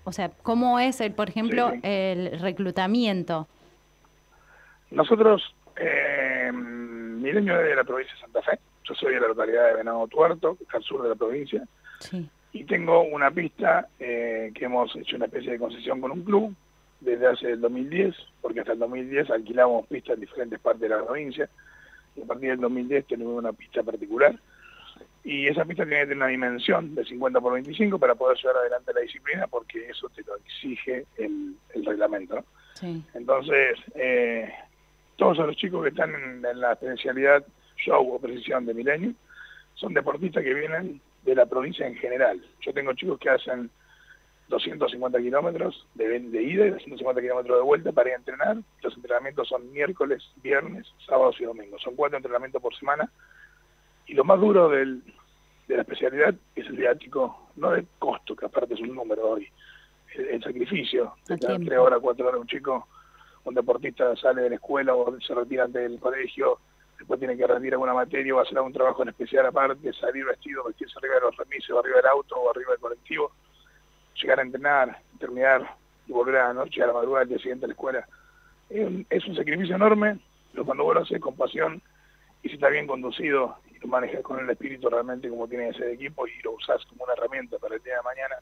O 0.04 0.12
sea, 0.12 0.30
¿cómo 0.42 0.80
es, 0.80 1.00
el, 1.02 1.12
por 1.12 1.28
ejemplo, 1.28 1.70
Sí, 1.70 1.80
el 1.82 2.40
reclutamiento? 2.40 3.46
Nosotros, 4.90 5.54
eh, 5.76 6.50
Milenio 6.52 7.60
es 7.60 7.68
de 7.68 7.76
la 7.76 7.84
provincia 7.84 8.14
de 8.14 8.20
Santa 8.22 8.42
Fe, 8.42 8.58
Yo 8.84 8.94
soy 8.94 9.14
de 9.14 9.20
la 9.20 9.28
localidad 9.28 9.66
de 9.68 9.74
Venado 9.74 10.08
Tuerto, 10.08 10.56
al 10.72 10.82
sur 10.82 11.02
de 11.02 11.10
la 11.10 11.14
provincia, 11.14 11.62
Sí. 12.00 12.28
Y 12.52 12.64
tengo 12.64 13.02
una 13.02 13.30
pista 13.30 13.88
eh, 13.98 14.50
que 14.54 14.64
hemos 14.64 14.94
hecho 14.96 15.16
una 15.16 15.26
especie 15.26 15.52
de 15.52 15.58
concesión 15.58 16.00
con 16.00 16.10
un 16.10 16.24
club 16.24 16.54
desde 17.00 17.26
hace 17.26 17.52
el 17.52 17.60
2010, 17.60 18.14
porque 18.40 18.60
hasta 18.60 18.72
el 18.72 18.78
2010 18.80 19.30
alquilamos 19.30 19.86
pistas 19.86 20.14
en 20.14 20.20
diferentes 20.20 20.58
partes 20.60 20.82
de 20.82 20.88
la 20.88 21.04
provincia, 21.04 21.48
y 22.16 22.22
a 22.22 22.26
partir 22.26 22.50
del 22.50 22.60
2010 22.60 23.06
tenemos 23.06 23.38
una 23.38 23.52
pista 23.52 23.82
particular, 23.82 24.38
y 25.22 25.46
esa 25.46 25.64
pista 25.64 25.84
tiene 25.84 26.00
que 26.00 26.06
tener 26.06 26.16
una 26.16 26.26
dimensión 26.26 26.94
de 26.94 27.04
50 27.04 27.40
por 27.40 27.52
25 27.52 27.98
para 27.98 28.14
poder 28.14 28.36
llevar 28.38 28.56
adelante 28.56 28.92
la 28.94 29.00
disciplina, 29.00 29.46
porque 29.46 29.88
eso 29.88 30.08
te 30.08 30.22
lo 30.24 30.36
exige 30.36 31.06
el, 31.16 31.54
el 31.74 31.84
reglamento. 31.84 32.36
¿no? 32.36 32.44
Sí. 32.74 33.02
Entonces, 33.14 33.78
eh, 33.94 34.50
todos 35.16 35.38
los 35.38 35.56
chicos 35.56 35.82
que 35.82 35.90
están 35.90 36.14
en, 36.14 36.44
en 36.44 36.60
la 36.60 36.72
especialidad 36.72 37.44
show 37.76 38.14
o 38.14 38.20
precisión 38.20 38.66
de 38.66 38.74
milenio 38.74 39.14
son 39.74 39.94
deportistas 39.94 40.42
que 40.42 40.54
vienen 40.54 41.00
de 41.22 41.34
la 41.34 41.46
provincia 41.46 41.86
en 41.86 41.96
general. 41.96 42.40
Yo 42.60 42.72
tengo 42.72 42.92
chicos 42.94 43.18
que 43.18 43.30
hacen 43.30 43.70
250 44.48 45.18
kilómetros 45.18 45.86
de, 45.94 46.20
de 46.20 46.42
ida 46.42 46.66
y 46.66 46.70
250 46.70 47.20
kilómetros 47.20 47.58
de 47.58 47.62
vuelta 47.62 47.92
para 47.92 48.10
ir 48.10 48.14
a 48.14 48.18
entrenar. 48.18 48.56
Los 48.82 48.96
entrenamientos 48.96 49.48
son 49.48 49.72
miércoles, 49.72 50.22
viernes, 50.42 50.86
sábados 51.06 51.36
y 51.40 51.44
domingos. 51.44 51.80
Son 51.82 51.94
cuatro 51.94 52.16
entrenamientos 52.16 52.60
por 52.60 52.76
semana. 52.76 53.10
Y 54.06 54.14
lo 54.14 54.24
más 54.24 54.40
duro 54.40 54.68
del, 54.68 55.02
de 55.68 55.76
la 55.76 55.82
especialidad 55.82 56.34
es 56.56 56.66
el 56.66 56.76
viático, 56.76 57.48
no 57.56 57.70
de 57.70 57.86
costo, 57.98 58.34
que 58.34 58.46
aparte 58.46 58.74
es 58.74 58.80
un 58.80 58.94
número 58.94 59.30
hoy, 59.30 59.46
el, 60.16 60.26
el 60.26 60.42
sacrificio. 60.42 61.14
De 61.28 61.38
tres 61.38 61.78
horas, 61.78 62.00
cuatro 62.02 62.26
horas 62.26 62.40
un 62.40 62.46
chico, 62.48 62.88
un 63.44 63.54
deportista 63.54 64.14
sale 64.16 64.42
de 64.42 64.50
la 64.50 64.56
escuela 64.56 64.94
o 64.94 65.18
se 65.20 65.34
retira 65.34 65.68
del 65.68 66.00
colegio, 66.00 66.58
después 67.00 67.18
tiene 67.18 67.34
que 67.34 67.46
rendir 67.46 67.72
alguna 67.72 67.94
materia 67.94 68.34
o 68.34 68.40
hacer 68.40 68.58
algún 68.58 68.74
trabajo 68.74 69.02
en 69.02 69.08
especial 69.08 69.46
aparte, 69.46 69.90
salir 69.94 70.24
vestido, 70.26 70.64
vestirse 70.64 70.98
arriba 70.98 71.14
de 71.14 71.20
los 71.22 71.36
remises, 71.36 71.70
arriba 71.70 71.96
del 71.96 72.06
auto 72.06 72.36
o 72.36 72.50
arriba 72.50 72.72
del 72.72 72.80
colectivo, 72.80 73.32
llegar 74.22 74.38
a 74.38 74.42
entrenar, 74.42 75.00
terminar 75.18 75.76
y 76.06 76.12
volver 76.12 76.36
a 76.36 76.48
la 76.48 76.54
noche, 76.54 76.82
a 76.82 76.88
la 76.88 76.92
madrugada, 76.92 77.22
al 77.22 77.28
día 77.28 77.38
siguiente 77.38 77.64
a 77.64 77.68
la 77.68 77.72
escuela. 77.72 78.06
Es 78.68 79.26
un, 79.26 79.34
sacrificio 79.34 79.74
enorme, 79.74 80.18
pero 80.52 80.66
cuando 80.66 80.84
vos 80.84 80.94
lo 80.94 81.00
haces 81.00 81.20
con 81.20 81.34
pasión 81.36 81.80
y 82.42 82.48
si 82.48 82.54
está 82.56 82.68
bien 82.68 82.86
conducido 82.86 83.56
y 83.74 83.78
lo 83.78 83.88
manejas 83.88 84.22
con 84.22 84.38
el 84.38 84.50
espíritu 84.50 84.90
realmente 84.90 85.30
como 85.30 85.48
tiene 85.48 85.70
el 85.70 85.82
equipo 85.84 86.26
y 86.26 86.38
lo 86.42 86.52
usás 86.52 86.84
como 86.84 87.04
una 87.04 87.14
herramienta 87.14 87.58
para 87.58 87.76
el 87.76 87.82
día 87.82 87.96
de 87.96 88.02
mañana, 88.02 88.36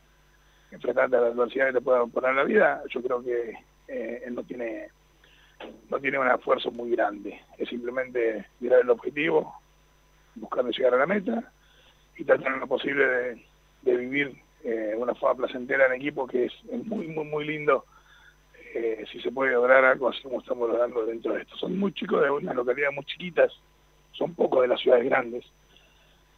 enfrentarte 0.73 1.17
a 1.17 1.21
la 1.21 1.27
adversidad 1.29 1.69
que 1.69 1.75
te 1.75 1.81
pueda 1.81 2.05
poner 2.07 2.35
la 2.35 2.43
vida, 2.43 2.83
yo 2.91 3.01
creo 3.03 3.23
que 3.23 3.55
eh, 3.87 4.23
él 4.27 4.35
no 4.35 4.43
tiene 4.43 4.89
no 5.91 5.99
tiene 5.99 6.19
un 6.19 6.29
esfuerzo 6.29 6.71
muy 6.71 6.91
grande. 6.91 7.41
Es 7.57 7.69
simplemente 7.69 8.47
mirar 8.61 8.81
el 8.81 8.91
objetivo, 8.91 9.55
buscando 10.35 10.71
llegar 10.71 10.95
a 10.95 10.99
la 10.99 11.07
meta 11.07 11.53
y 12.17 12.25
tratar 12.25 12.59
lo 12.59 12.67
posible 12.67 13.45
de, 13.83 13.97
vivir 13.97 14.37
eh, 14.65 14.95
una 14.97 15.15
forma 15.15 15.47
placentera 15.47 15.87
en 15.87 15.95
equipo 15.95 16.27
que 16.27 16.47
es, 16.47 16.53
es 16.71 16.85
muy, 16.87 17.07
muy, 17.09 17.25
muy 17.25 17.45
lindo 17.47 17.85
eh, 18.75 19.05
si 19.11 19.21
se 19.21 19.33
puede 19.33 19.53
lograr 19.53 19.85
algo 19.85 20.09
así 20.09 20.21
como 20.23 20.41
estamos 20.41 20.69
logrando 20.69 21.07
dentro 21.07 21.35
de 21.35 21.43
esto. 21.43 21.57
Son 21.57 21.79
muy 21.79 21.93
chicos 21.93 22.23
de 22.23 22.31
unas 22.31 22.55
localidades 22.55 22.95
muy 22.95 23.05
chiquitas, 23.05 23.53
son 24.13 24.35
pocos 24.35 24.63
de 24.63 24.69
las 24.69 24.81
ciudades 24.81 25.05
grandes 25.05 25.45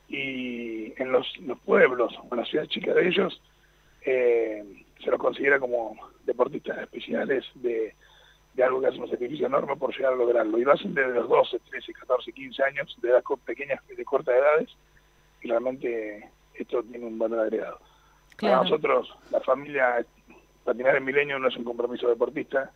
y 0.09 0.93
en 1.01 1.13
los, 1.13 1.27
los 1.41 1.59
pueblos 1.61 2.13
o 2.19 2.35
en 2.35 2.41
las 2.41 2.49
ciudades 2.49 2.71
chicas 2.71 2.95
de 2.95 3.09
ellos 3.09 3.43
eh, 4.03 4.85
se 5.03 5.11
los 5.11 5.21
considera 5.21 5.59
como 5.59 5.97
deportistas 6.25 6.79
especiales 6.79 7.45
de, 7.55 7.95
de 8.55 8.65
algo 8.65 8.81
que 8.81 8.89
hace 8.89 8.99
un 8.99 9.09
sacrificio 9.11 9.47
enorme 9.47 9.77
por 9.77 9.95
llegar 9.97 10.13
a 10.13 10.17
lograrlo. 10.17 10.59
Y 10.59 10.65
lo 10.65 10.73
hacen 10.73 10.93
desde 10.95 11.15
los 11.15 11.29
12, 11.29 11.59
13, 11.71 11.93
14, 11.93 12.33
15 12.33 12.63
años, 12.65 12.97
de 13.01 13.11
edad 13.11 13.23
co- 13.23 13.37
pequeñas, 13.37 13.81
de 13.87 14.05
cortas 14.05 14.35
edades, 14.37 14.69
y 15.43 15.49
realmente 15.49 16.29
esto 16.55 16.83
tiene 16.83 17.07
un 17.07 17.19
valor 17.19 17.41
agregado. 17.41 17.79
Para 18.41 18.63
nosotros, 18.65 19.15
la 19.31 19.41
familia, 19.41 20.05
patinar 20.65 20.97
en 20.97 21.05
milenio 21.05 21.39
no 21.39 21.49
es 21.49 21.57
un 21.57 21.65
compromiso 21.65 22.09
deportista, 22.09 22.71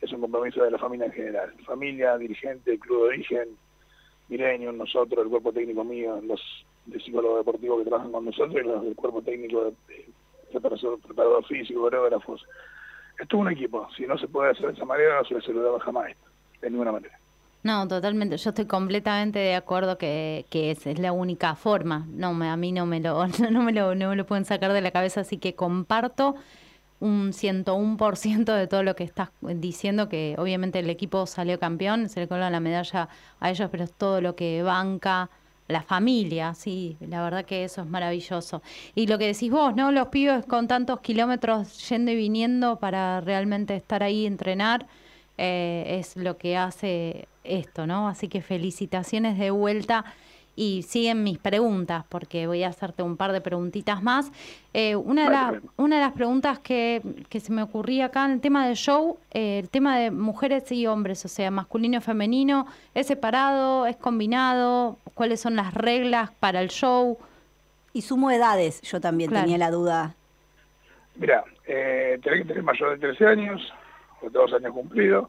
es 0.00 0.12
un 0.12 0.20
compromiso 0.20 0.64
de 0.64 0.70
la 0.70 0.78
familia 0.78 1.06
en 1.06 1.12
general. 1.12 1.54
Familia, 1.64 2.18
dirigente, 2.18 2.78
club 2.78 3.02
de 3.04 3.08
origen, 3.08 3.48
milenio, 4.28 4.72
nosotros, 4.72 5.24
el 5.24 5.30
cuerpo 5.30 5.52
técnico 5.52 5.84
mío, 5.84 6.20
los 6.22 6.40
de 6.86 6.98
psicólogos 7.00 7.38
deportivos 7.38 7.78
que 7.78 7.88
trabajan 7.88 8.10
con 8.10 8.24
nosotros 8.24 8.56
y 8.56 8.66
los 8.66 8.82
del 8.82 8.96
cuerpo 8.96 9.22
técnico 9.22 9.64
de, 9.66 9.70
de 9.88 10.06
preparador, 10.50 10.98
preparador 11.00 11.46
físico, 11.46 11.82
coreógrafos. 11.82 12.44
Es 13.18 13.32
un 13.32 13.50
equipo. 13.50 13.88
Si 13.96 14.06
no 14.06 14.18
se 14.18 14.28
puede 14.28 14.50
hacer 14.50 14.66
de 14.66 14.72
esa 14.72 14.84
manera, 14.84 15.18
no 15.18 15.24
se 15.24 15.34
le 15.34 15.40
saludaba 15.40 15.80
jamás 15.80 16.12
de 16.60 16.70
ninguna 16.70 16.92
manera. 16.92 17.18
No, 17.62 17.86
totalmente. 17.86 18.36
Yo 18.36 18.50
estoy 18.50 18.66
completamente 18.66 19.38
de 19.38 19.54
acuerdo 19.54 19.96
que, 19.96 20.46
que 20.50 20.72
es, 20.72 20.86
es 20.86 20.98
la 20.98 21.12
única 21.12 21.54
forma. 21.54 22.06
No, 22.10 22.34
me, 22.34 22.48
a 22.48 22.56
mí 22.56 22.72
no 22.72 22.86
me 22.86 23.00
lo, 23.00 23.26
no 23.50 23.62
me 23.62 23.72
lo, 23.72 23.94
no 23.94 24.14
lo 24.14 24.26
pueden 24.26 24.44
sacar 24.44 24.72
de 24.72 24.80
la 24.80 24.90
cabeza, 24.90 25.20
así 25.20 25.38
que 25.38 25.54
comparto 25.54 26.34
un 26.98 27.32
101% 27.32 28.44
de 28.54 28.66
todo 28.68 28.84
lo 28.84 28.94
que 28.94 29.02
estás 29.02 29.30
diciendo, 29.40 30.08
que 30.08 30.36
obviamente 30.38 30.78
el 30.78 30.88
equipo 30.88 31.26
salió 31.26 31.58
campeón, 31.58 32.08
se 32.08 32.20
le 32.20 32.28
coló 32.28 32.48
la 32.48 32.60
medalla 32.60 33.08
a 33.40 33.50
ellos, 33.50 33.68
pero 33.70 33.84
es 33.84 33.92
todo 33.92 34.20
lo 34.20 34.36
que 34.36 34.62
banca 34.62 35.28
la 35.72 35.82
familia, 35.82 36.54
sí, 36.54 36.96
la 37.00 37.22
verdad 37.22 37.44
que 37.44 37.64
eso 37.64 37.82
es 37.82 37.86
maravilloso. 37.88 38.62
Y 38.94 39.06
lo 39.06 39.18
que 39.18 39.26
decís 39.26 39.50
vos, 39.50 39.74
¿no? 39.74 39.90
Los 39.90 40.08
pibes 40.08 40.44
con 40.46 40.68
tantos 40.68 41.00
kilómetros 41.00 41.88
yendo 41.88 42.12
y 42.12 42.16
viniendo 42.16 42.78
para 42.78 43.20
realmente 43.20 43.74
estar 43.74 44.02
ahí 44.02 44.22
y 44.22 44.26
entrenar, 44.26 44.86
eh, 45.38 45.98
es 45.98 46.16
lo 46.16 46.36
que 46.36 46.56
hace 46.56 47.26
esto, 47.44 47.86
¿no? 47.86 48.08
Así 48.08 48.28
que 48.28 48.42
felicitaciones 48.42 49.38
de 49.38 49.50
vuelta 49.50 50.04
y 50.54 50.82
siguen 50.82 51.22
mis 51.24 51.38
preguntas 51.38 52.04
porque 52.08 52.46
voy 52.46 52.62
a 52.62 52.68
hacerte 52.68 53.02
un 53.02 53.16
par 53.16 53.32
de 53.32 53.40
preguntitas 53.40 54.02
más. 54.02 54.30
Eh, 54.74 54.96
una, 54.96 55.24
de 55.24 55.30
la- 55.30 55.60
una 55.78 55.96
de 55.96 56.02
las 56.02 56.12
preguntas 56.12 56.58
que, 56.58 57.00
que 57.30 57.40
se 57.40 57.52
me 57.52 57.62
ocurría 57.62 58.06
acá 58.06 58.26
en 58.26 58.32
el 58.32 58.40
tema 58.40 58.66
del 58.66 58.76
show, 58.76 59.18
eh, 59.32 59.60
el 59.60 59.68
tema 59.70 59.98
de 59.98 60.10
mujeres 60.10 60.70
y 60.70 60.86
hombres, 60.86 61.24
o 61.24 61.28
sea, 61.28 61.50
masculino 61.50 61.98
y 61.98 62.00
femenino, 62.00 62.66
¿es 62.94 63.06
separado, 63.06 63.86
es 63.86 63.96
combinado? 63.96 64.98
¿Cuáles 65.14 65.40
son 65.40 65.56
las 65.56 65.72
reglas 65.74 66.30
para 66.38 66.60
el 66.60 66.68
show? 66.68 67.18
Y 67.94 68.02
sumo 68.02 68.30
edades, 68.30 68.80
yo 68.82 69.00
también 69.00 69.30
Claro. 69.30 69.44
tenía 69.44 69.58
la 69.58 69.70
duda. 69.70 70.14
Mira, 71.16 71.44
eh, 71.66 72.18
tenés 72.22 72.40
que 72.42 72.48
tener 72.48 72.62
mayor 72.62 72.92
de 72.92 72.98
13 73.08 73.26
años, 73.26 73.60
o 74.22 74.30
dos 74.30 74.52
años 74.54 74.72
cumplidos. 74.72 75.28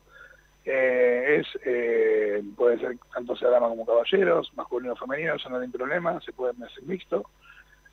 Eh, 0.65 1.41
es 1.41 1.47
eh, 1.65 2.41
puede 2.55 2.79
ser 2.79 2.97
tanto 3.13 3.35
sea 3.35 3.49
dama 3.49 3.67
como 3.67 3.85
caballeros, 3.85 4.49
masculino 4.55 4.93
o 4.93 4.95
femenino, 4.95 5.35
eso 5.35 5.49
no 5.49 5.57
hay 5.57 5.67
problema, 5.67 6.21
se 6.21 6.31
puede 6.31 6.53
hacer 6.63 6.83
mixto. 6.83 7.25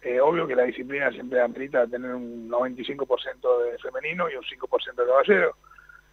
Eh, 0.03 0.21
obvio 0.21 0.47
que 0.47 0.55
la 0.55 0.63
disciplina 0.63 1.11
siempre 1.11 1.41
amerita 1.43 1.87
tener 1.87 2.15
un 2.15 2.49
95% 2.49 3.65
de 3.65 3.79
femenino 3.79 4.31
y 4.31 4.37
un 4.37 4.45
5% 4.45 4.95
de 4.95 5.07
caballero. 5.07 5.57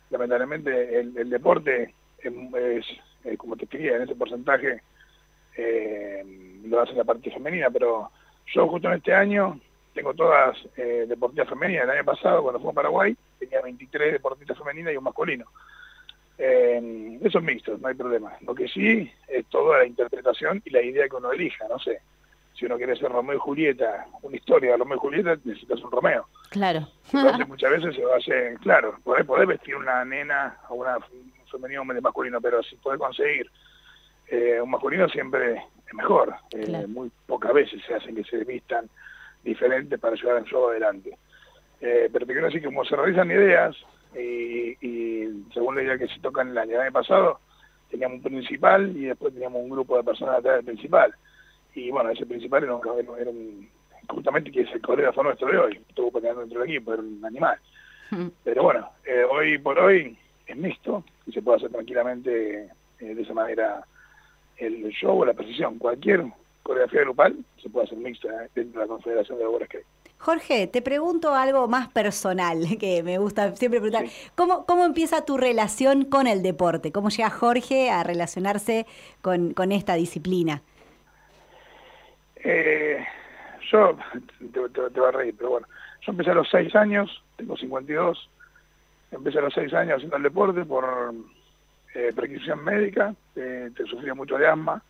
Lamentablemente 0.10 1.00
el, 1.00 1.30
deporte 1.30 1.94
es, 2.20 2.86
es, 3.24 3.38
como 3.38 3.56
te 3.56 3.66
expliqué, 3.66 3.96
en 3.96 4.02
ese 4.02 4.16
porcentaje 4.16 4.82
eh, 5.56 6.24
lo 6.66 6.82
hace 6.82 6.94
la 6.94 7.04
parte 7.04 7.32
femenina, 7.32 7.70
pero 7.70 8.10
yo 8.48 8.68
justo 8.68 8.88
en 8.88 8.96
este 8.96 9.14
año 9.14 9.60
tengo 9.94 10.14
todas 10.14 10.58
deportistas 10.76 11.50
femeninas. 11.50 11.86
El 11.86 11.92
año 11.92 12.06
pasado, 12.06 12.42
cuando 12.42 12.60
fui 12.60 12.72
a 12.72 12.74
Paraguay, 12.74 13.16
tenía 13.40 13.62
23 13.62 14.14
deportistas 14.14 14.58
femeninas 14.58 14.94
y 14.94 14.98
un 14.98 15.04
masculino. 15.04 15.46
Eh, 16.38 17.20
eso 17.24 17.40
es 17.40 17.44
mixto, 17.44 17.78
no 17.78 17.88
hay 17.88 17.96
problema. 17.96 18.34
Lo 18.42 18.54
que 18.54 18.68
sí 18.68 19.12
es 19.28 19.46
toda 19.48 19.80
la 19.80 19.86
interpretación 19.86 20.62
y 20.66 20.70
la 20.70 20.82
idea 20.82 21.08
que 21.10 21.16
uno 21.16 21.32
elija, 21.32 21.68
no 21.68 21.80
sé. 21.80 22.00
Si 22.54 22.66
uno 22.66 22.78
quiere 22.78 22.96
ser 22.96 23.12
Romeo 23.12 23.36
y 23.36 23.40
Julieta, 23.40 24.08
una 24.24 24.36
historia 24.36 24.72
de 24.72 24.78
Romeo 24.78 24.98
y 24.98 25.00
Julieta, 25.00 25.38
necesitas 25.44 25.80
un 25.84 25.92
Romeo. 25.92 26.28
Claro. 26.50 26.88
Entonces 27.14 27.48
muchas 27.48 27.72
veces 27.72 27.96
se 27.96 28.04
hace, 28.04 28.56
claro, 28.62 28.98
podés, 29.04 29.26
podés 29.26 29.48
vestir 29.48 29.76
una 29.76 30.04
nena 30.06 30.58
o 30.70 30.76
una 30.76 30.98
un 30.98 31.32
femenino 31.52 31.86
masculino, 31.86 32.42
pero 32.42 32.62
si 32.64 32.76
podés 32.78 33.00
conseguir 33.00 33.50
eh, 34.28 34.60
un 34.62 34.70
masculino 34.70 35.08
siempre 35.10 35.56
es 35.56 35.94
mejor. 35.94 36.36
Eh, 36.52 36.64
Claro. 36.66 36.88
Muy 36.88 37.12
pocas 37.26 37.54
veces 37.54 37.82
se 37.86 37.94
hacen 37.94 38.16
que 38.16 38.24
se 38.24 38.44
vistan 38.44 38.90
diferentes 39.44 40.00
para 40.00 40.16
llevar 40.16 40.38
el 40.38 40.46
show 40.46 40.70
adelante. 40.70 41.18
Eh, 41.80 42.10
pero 42.12 42.26
te 42.26 42.34
quiero 42.34 42.48
decir 42.48 42.62
que 42.62 42.68
como 42.68 42.84
se 42.86 42.96
realizan 42.96 43.30
ideas 43.30 43.76
y, 44.20 44.78
y 44.82 45.44
según 45.54 45.76
la 45.76 45.84
idea 45.84 45.98
que 45.98 46.08
se 46.08 46.20
toca 46.20 46.42
en 46.42 46.50
el 46.50 46.58
año, 46.58 46.92
pasado, 46.92 47.40
teníamos 47.90 48.18
un 48.18 48.24
principal 48.24 48.96
y 48.98 49.06
después 49.06 49.34
teníamos 49.34 49.62
un 49.64 49.70
grupo 49.70 49.98
de 49.98 50.04
personas 50.04 50.36
atrás 50.40 50.56
del 50.58 50.66
principal. 50.66 51.14
Y 51.76 51.92
bueno, 51.92 52.10
ese 52.10 52.26
principal 52.26 52.64
era 52.64 52.76
un, 52.76 52.82
era 53.00 53.22
era 53.22 53.30
un- 53.30 53.70
justamente 54.10 54.52
que 54.52 54.62
es 54.62 54.72
el 54.74 54.82
coreógrafo 54.82 55.24
nuestro 55.24 55.48
de 55.52 55.58
hoy, 55.58 55.80
estuvo 55.90 56.12
peleando 56.12 56.42
dentro 56.42 56.62
del 56.62 56.70
equipo, 56.70 56.94
era 56.94 57.02
un 57.04 57.24
animal. 57.26 57.58
Pero 58.44 58.64
bueno, 58.64 58.90
eh, 59.06 59.24
hoy 59.30 59.58
por 59.58 59.78
hoy 59.80 60.18
es 60.46 60.56
mixto 60.58 61.04
y 61.26 61.32
se 61.34 61.42
puede 61.42 61.58
hacer 61.58 61.72
tranquilamente 61.72 62.70
eh, 63.00 63.14
de 63.16 63.22
esa 63.22 63.34
manera 63.34 63.84
el 64.58 64.90
show 64.92 65.22
o 65.22 65.26
la 65.26 65.34
precisión. 65.34 65.78
Cualquier 65.78 66.24
coreografía 66.64 67.02
grupal 67.02 67.36
se 67.62 67.70
puede 67.70 67.86
hacer 67.86 67.98
mixta 67.98 68.30
eh, 68.46 68.50
dentro 68.56 68.80
de 68.82 68.88
la 68.88 68.92
Confederación 68.94 69.38
de 69.40 69.46
Bola 69.46 69.66
Skate. 69.66 69.86
Jorge, 70.20 70.68
te 70.68 70.82
pregunto 70.82 71.34
algo 71.36 71.68
más 71.68 71.88
personal, 71.90 72.58
que 72.80 73.04
me 73.04 73.18
gusta 73.18 73.56
siempre 73.56 73.80
preguntar. 73.80 74.10
¿Cómo, 74.36 74.66
¿Cómo 74.66 74.86
empieza 74.86 75.26
tu 75.26 75.38
relación 75.38 76.06
con 76.06 76.28
el 76.28 76.42
deporte? 76.44 76.92
¿Cómo 76.92 77.10
llega 77.10 77.30
Jorge 77.30 77.90
a 77.92 78.04
relacionarse 78.04 78.86
con, 79.22 79.54
con 79.54 79.72
esta 79.72 79.96
disciplina? 79.96 80.62
Eh, 82.36 83.06
yo, 83.72 83.98
te, 84.40 84.70
te- 84.70 84.90
te 84.92 85.00
va 85.00 85.10
a 85.10 85.12
reír, 85.12 85.36
pero 85.38 85.52
bueno, 85.52 85.68
yo 86.02 86.12
empecé 86.12 86.32
a 86.32 86.36
los 86.36 86.48
6 86.50 86.76
años, 86.76 87.24
tengo 87.36 87.58
52, 87.58 88.30
empecé 89.12 89.40
a 89.40 89.42
los 89.42 89.54
6 89.54 89.74
años 89.74 89.96
haciendo 89.98 90.18
el 90.18 90.24
deporte 90.24 90.64
por 90.66 91.14
eh, 91.96 92.14
prescripción 92.16 92.64
médica, 92.64 93.16
eh, 93.36 93.72
te 93.76 93.86
sufría 93.86 94.14
mucho 94.14 94.38
de 94.38 94.48
asma, 94.48 94.82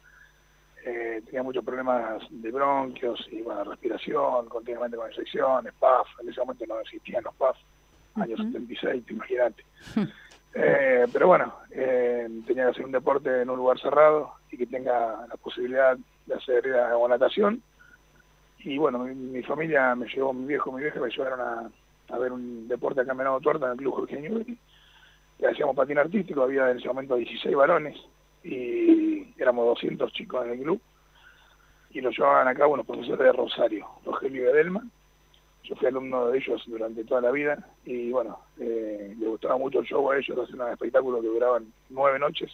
eh, 0.88 1.22
tenía 1.26 1.44
muchos 1.44 1.66
problemas 1.66 2.24
de 2.30 2.50
bronquios 2.50 3.28
y 3.30 3.42
bueno, 3.42 3.66
respiración, 3.66 4.48
continuamente 4.48 4.96
con 4.96 5.10
infecciones, 5.10 5.74
PAF, 5.78 6.08
en 6.22 6.30
ese 6.30 6.40
momento 6.40 6.66
no 6.66 6.80
existían 6.80 7.24
los 7.26 7.36
PAF, 7.36 7.58
años 8.16 8.40
76, 8.40 9.06
te 9.06 9.14
imagínate. 9.14 9.66
Eh, 10.60 11.06
pero 11.14 11.28
bueno, 11.28 11.54
eh, 11.70 12.28
tenía 12.48 12.64
que 12.64 12.70
hacer 12.72 12.86
un 12.86 12.92
deporte 12.92 13.44
en 13.44 13.50
un 13.50 13.58
lugar 13.58 13.80
cerrado 13.80 14.32
y 14.50 14.58
que 14.58 14.66
tenga 14.66 15.28
la 15.28 15.36
posibilidad 15.36 15.96
de 16.26 16.34
hacer 16.34 16.74
o 16.96 17.08
natación. 17.08 17.62
Y 18.60 18.78
bueno, 18.80 19.00
mi, 19.00 19.14
mi 19.14 19.44
familia 19.44 19.94
me 19.94 20.08
llevó, 20.08 20.34
mi 20.34 20.48
viejo 20.48 20.72
y 20.72 20.76
mi 20.76 20.82
vieja 20.84 21.00
me 21.00 21.10
llevaron 21.10 21.42
a, 21.42 21.70
a 22.10 22.18
ver 22.18 22.32
un 22.32 22.68
deporte 22.68 23.02
acá 23.02 23.12
en 23.12 23.18
Venado 23.20 23.40
Tuerta 23.40 23.68
en 23.68 23.74
el 23.74 23.78
Club 23.78 23.94
Jorge 23.94 24.20
Newbery. 24.20 24.58
Y 25.38 25.46
hacíamos 25.46 25.76
patín 25.76 26.00
artístico, 26.00 26.42
había 26.42 26.72
en 26.72 26.80
ese 26.80 26.88
momento 26.88 27.18
16 27.18 27.56
varones 27.56 27.96
y 28.48 29.34
éramos 29.38 29.66
200 29.66 30.12
chicos 30.14 30.46
en 30.46 30.54
el 30.54 30.60
club. 30.62 30.82
Y 31.92 32.02
lo 32.02 32.10
llevaban 32.12 32.48
a 32.48 32.56
cabo 32.56 32.74
unos 32.74 32.86
profesores 32.86 33.20
de 33.20 33.32
Rosario, 33.32 33.88
Rogelio 34.06 34.44
y 34.44 34.48
Edelman. 34.48 34.92
Yo 35.64 35.76
fui 35.76 35.88
alumno 35.88 36.28
de 36.28 36.38
ellos 36.38 36.64
durante 36.68 37.04
toda 37.04 37.22
la 37.22 37.32
vida 37.32 37.58
y 37.84 38.12
bueno, 38.12 38.40
eh, 38.60 39.14
les 39.18 39.30
gustaba 39.30 39.58
mucho 39.58 39.80
el 39.80 39.86
show 39.86 40.10
a 40.10 40.18
ellos, 40.18 40.38
hacían 40.38 40.62
un 40.62 40.72
espectáculo 40.72 41.22
que 41.22 41.28
duraban 41.28 41.74
nueve 41.90 42.20
noches, 42.20 42.52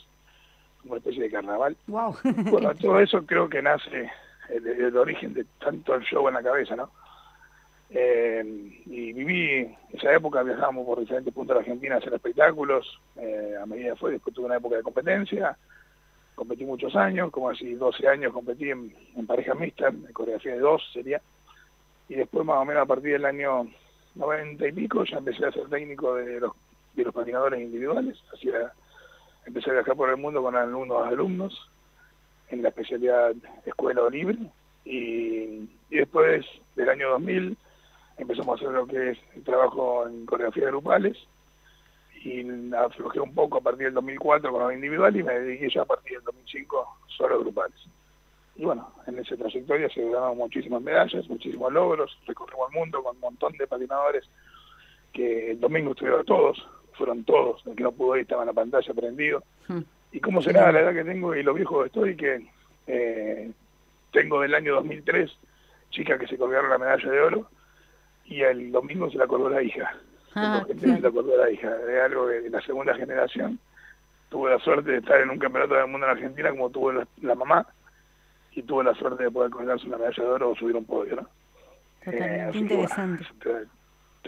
como 0.81 0.93
una 0.93 0.99
especie 0.99 1.23
de 1.23 1.31
carnaval. 1.31 1.77
Wow. 1.87 2.15
Bueno, 2.49 2.73
todo 2.75 2.99
eso 2.99 3.23
creo 3.25 3.47
que 3.49 3.61
nace 3.61 4.09
el, 4.49 4.65
el 4.65 4.97
origen 4.97 5.33
de 5.33 5.45
tanto 5.59 5.93
el 5.93 6.01
show 6.03 6.27
en 6.27 6.33
la 6.33 6.43
cabeza, 6.43 6.75
¿no? 6.75 6.89
Eh, 7.95 8.43
y 8.87 9.13
viví 9.13 9.75
esa 9.91 10.13
época, 10.13 10.41
viajábamos 10.41 10.85
por 10.85 10.99
diferentes 10.99 11.31
puntos 11.31 11.55
de 11.55 11.61
la 11.61 11.65
Argentina 11.65 11.95
a 11.95 11.97
hacer 11.99 12.13
espectáculos, 12.13 12.99
eh, 13.17 13.55
a 13.61 13.65
medida 13.67 13.91
que 13.91 13.99
fue, 13.99 14.11
después 14.13 14.33
tuve 14.33 14.47
una 14.47 14.57
época 14.57 14.77
de 14.77 14.83
competencia, 14.83 15.55
competí 16.35 16.65
muchos 16.65 16.95
años, 16.95 17.31
como 17.31 17.49
así 17.49 17.73
12 17.73 18.07
años 18.07 18.33
competí 18.33 18.69
en, 18.69 18.93
en 19.15 19.27
pareja 19.27 19.53
mixta, 19.53 19.87
en 19.87 20.11
coreografía 20.13 20.53
de 20.53 20.59
dos 20.59 20.81
sería, 20.93 21.21
y 22.09 22.15
después 22.15 22.45
más 22.45 22.57
o 22.57 22.65
menos 22.65 22.83
a 22.83 22.85
partir 22.85 23.13
del 23.13 23.25
año 23.25 23.67
90 24.15 24.67
y 24.67 24.71
pico 24.71 25.03
ya 25.03 25.17
empecé 25.17 25.45
a 25.45 25.51
ser 25.51 25.69
técnico 25.69 26.15
de 26.15 26.39
los, 26.39 26.51
de 26.95 27.03
los 27.03 27.13
patinadores 27.13 27.61
individuales, 27.61 28.17
empecé 29.45 29.69
a 29.69 29.73
viajar 29.73 29.95
por 29.95 30.09
el 30.09 30.17
mundo 30.17 30.41
con 30.41 30.55
algunos 30.55 31.07
alumnos 31.07 31.69
en 32.49 32.61
la 32.61 32.69
especialidad 32.69 33.33
escuela 33.65 34.09
libre, 34.09 34.37
y, 34.85 35.69
y 35.89 35.97
después 35.97 36.45
del 36.75 36.89
año 36.89 37.09
2000 37.11 37.57
empezamos 38.17 38.49
a 38.49 38.63
hacer 38.63 38.75
lo 38.75 38.85
que 38.85 39.11
es 39.11 39.17
el 39.35 39.43
trabajo 39.43 40.07
en 40.07 40.25
coreografía 40.25 40.67
grupales 40.67 41.17
y 42.23 42.73
aflojé 42.73 43.19
un 43.19 43.33
poco 43.33 43.57
a 43.57 43.61
partir 43.61 43.85
del 43.85 43.95
2004 43.95 44.51
con 44.51 44.63
los 44.63 44.73
individuales 44.73 45.19
y 45.19 45.23
me 45.23 45.39
dediqué 45.39 45.69
ya 45.69 45.81
a 45.81 45.85
partir 45.85 46.17
del 46.17 46.25
2005 46.25 46.97
solo 47.17 47.35
a 47.35 47.39
grupales. 47.39 47.77
Y 48.55 48.65
bueno, 48.65 48.93
en 49.07 49.19
esa 49.19 49.35
trayectoria 49.35 49.89
se 49.89 50.03
ganaron 50.03 50.37
muchísimas 50.37 50.81
medallas, 50.81 51.27
muchísimos 51.27 51.73
logros, 51.73 52.17
recorrimos 52.25 52.69
el 52.71 52.79
mundo 52.79 53.03
con 53.03 53.15
un 53.15 53.21
montón 53.21 53.53
de 53.53 53.67
patinadores 53.67 54.23
que 55.11 55.51
el 55.51 55.59
domingo 55.59 55.91
estuvieron 55.91 56.25
todos, 56.25 56.65
fueron 56.93 57.23
todos, 57.23 57.61
el 57.65 57.75
que 57.75 57.83
no 57.83 57.91
pudo 57.91 58.15
ir 58.15 58.21
estaba 58.21 58.43
en 58.43 58.47
la 58.47 58.53
pantalla 58.53 58.93
prendido. 58.93 59.43
Y 60.11 60.19
cómo 60.19 60.41
será 60.41 60.71
la 60.71 60.81
edad 60.81 60.93
que 60.93 61.03
tengo 61.03 61.35
y 61.35 61.43
lo 61.43 61.53
viejo 61.53 61.81
que 61.81 61.87
estoy, 61.87 62.15
que 62.15 62.47
eh, 62.87 63.51
tengo 64.11 64.41
del 64.41 64.53
año 64.53 64.75
2003 64.75 65.31
chicas 65.89 66.19
que 66.19 66.27
se 66.27 66.37
colgaron 66.37 66.69
la 66.69 66.77
medalla 66.77 67.09
de 67.09 67.19
oro 67.19 67.49
y 68.25 68.41
el 68.41 68.71
domingo 68.71 69.09
se 69.09 69.17
la 69.17 69.27
colgó 69.27 69.49
la 69.49 69.61
hija. 69.61 69.95
Ah. 70.35 70.65
La 70.67 71.11
colgó 71.11 71.37
la 71.37 71.49
hija. 71.49 71.69
Es 71.87 72.01
algo 72.03 72.27
que 72.27 72.41
de 72.41 72.49
la 72.49 72.61
segunda 72.61 72.95
generación 72.95 73.59
tuve 74.29 74.51
la 74.51 74.59
suerte 74.59 74.91
de 74.91 74.97
estar 74.97 75.21
en 75.21 75.29
un 75.29 75.37
campeonato 75.37 75.75
del 75.75 75.87
mundo 75.87 76.07
en 76.07 76.13
Argentina 76.13 76.49
como 76.49 76.69
tuvo 76.69 76.91
la, 76.91 77.07
la 77.21 77.35
mamá 77.35 77.67
y 78.51 78.63
tuve 78.63 78.83
la 78.83 78.93
suerte 78.95 79.23
de 79.23 79.31
poder 79.31 79.51
colgarse 79.51 79.87
una 79.87 79.97
medalla 79.97 80.23
de 80.23 80.29
oro 80.29 80.49
o 80.51 80.55
subir 80.55 80.75
un 80.75 80.85
podio, 80.85 81.17
¿no? 81.17 81.29
Totalmente 82.03 82.67
que, 82.67 82.75
bueno, 82.75 83.69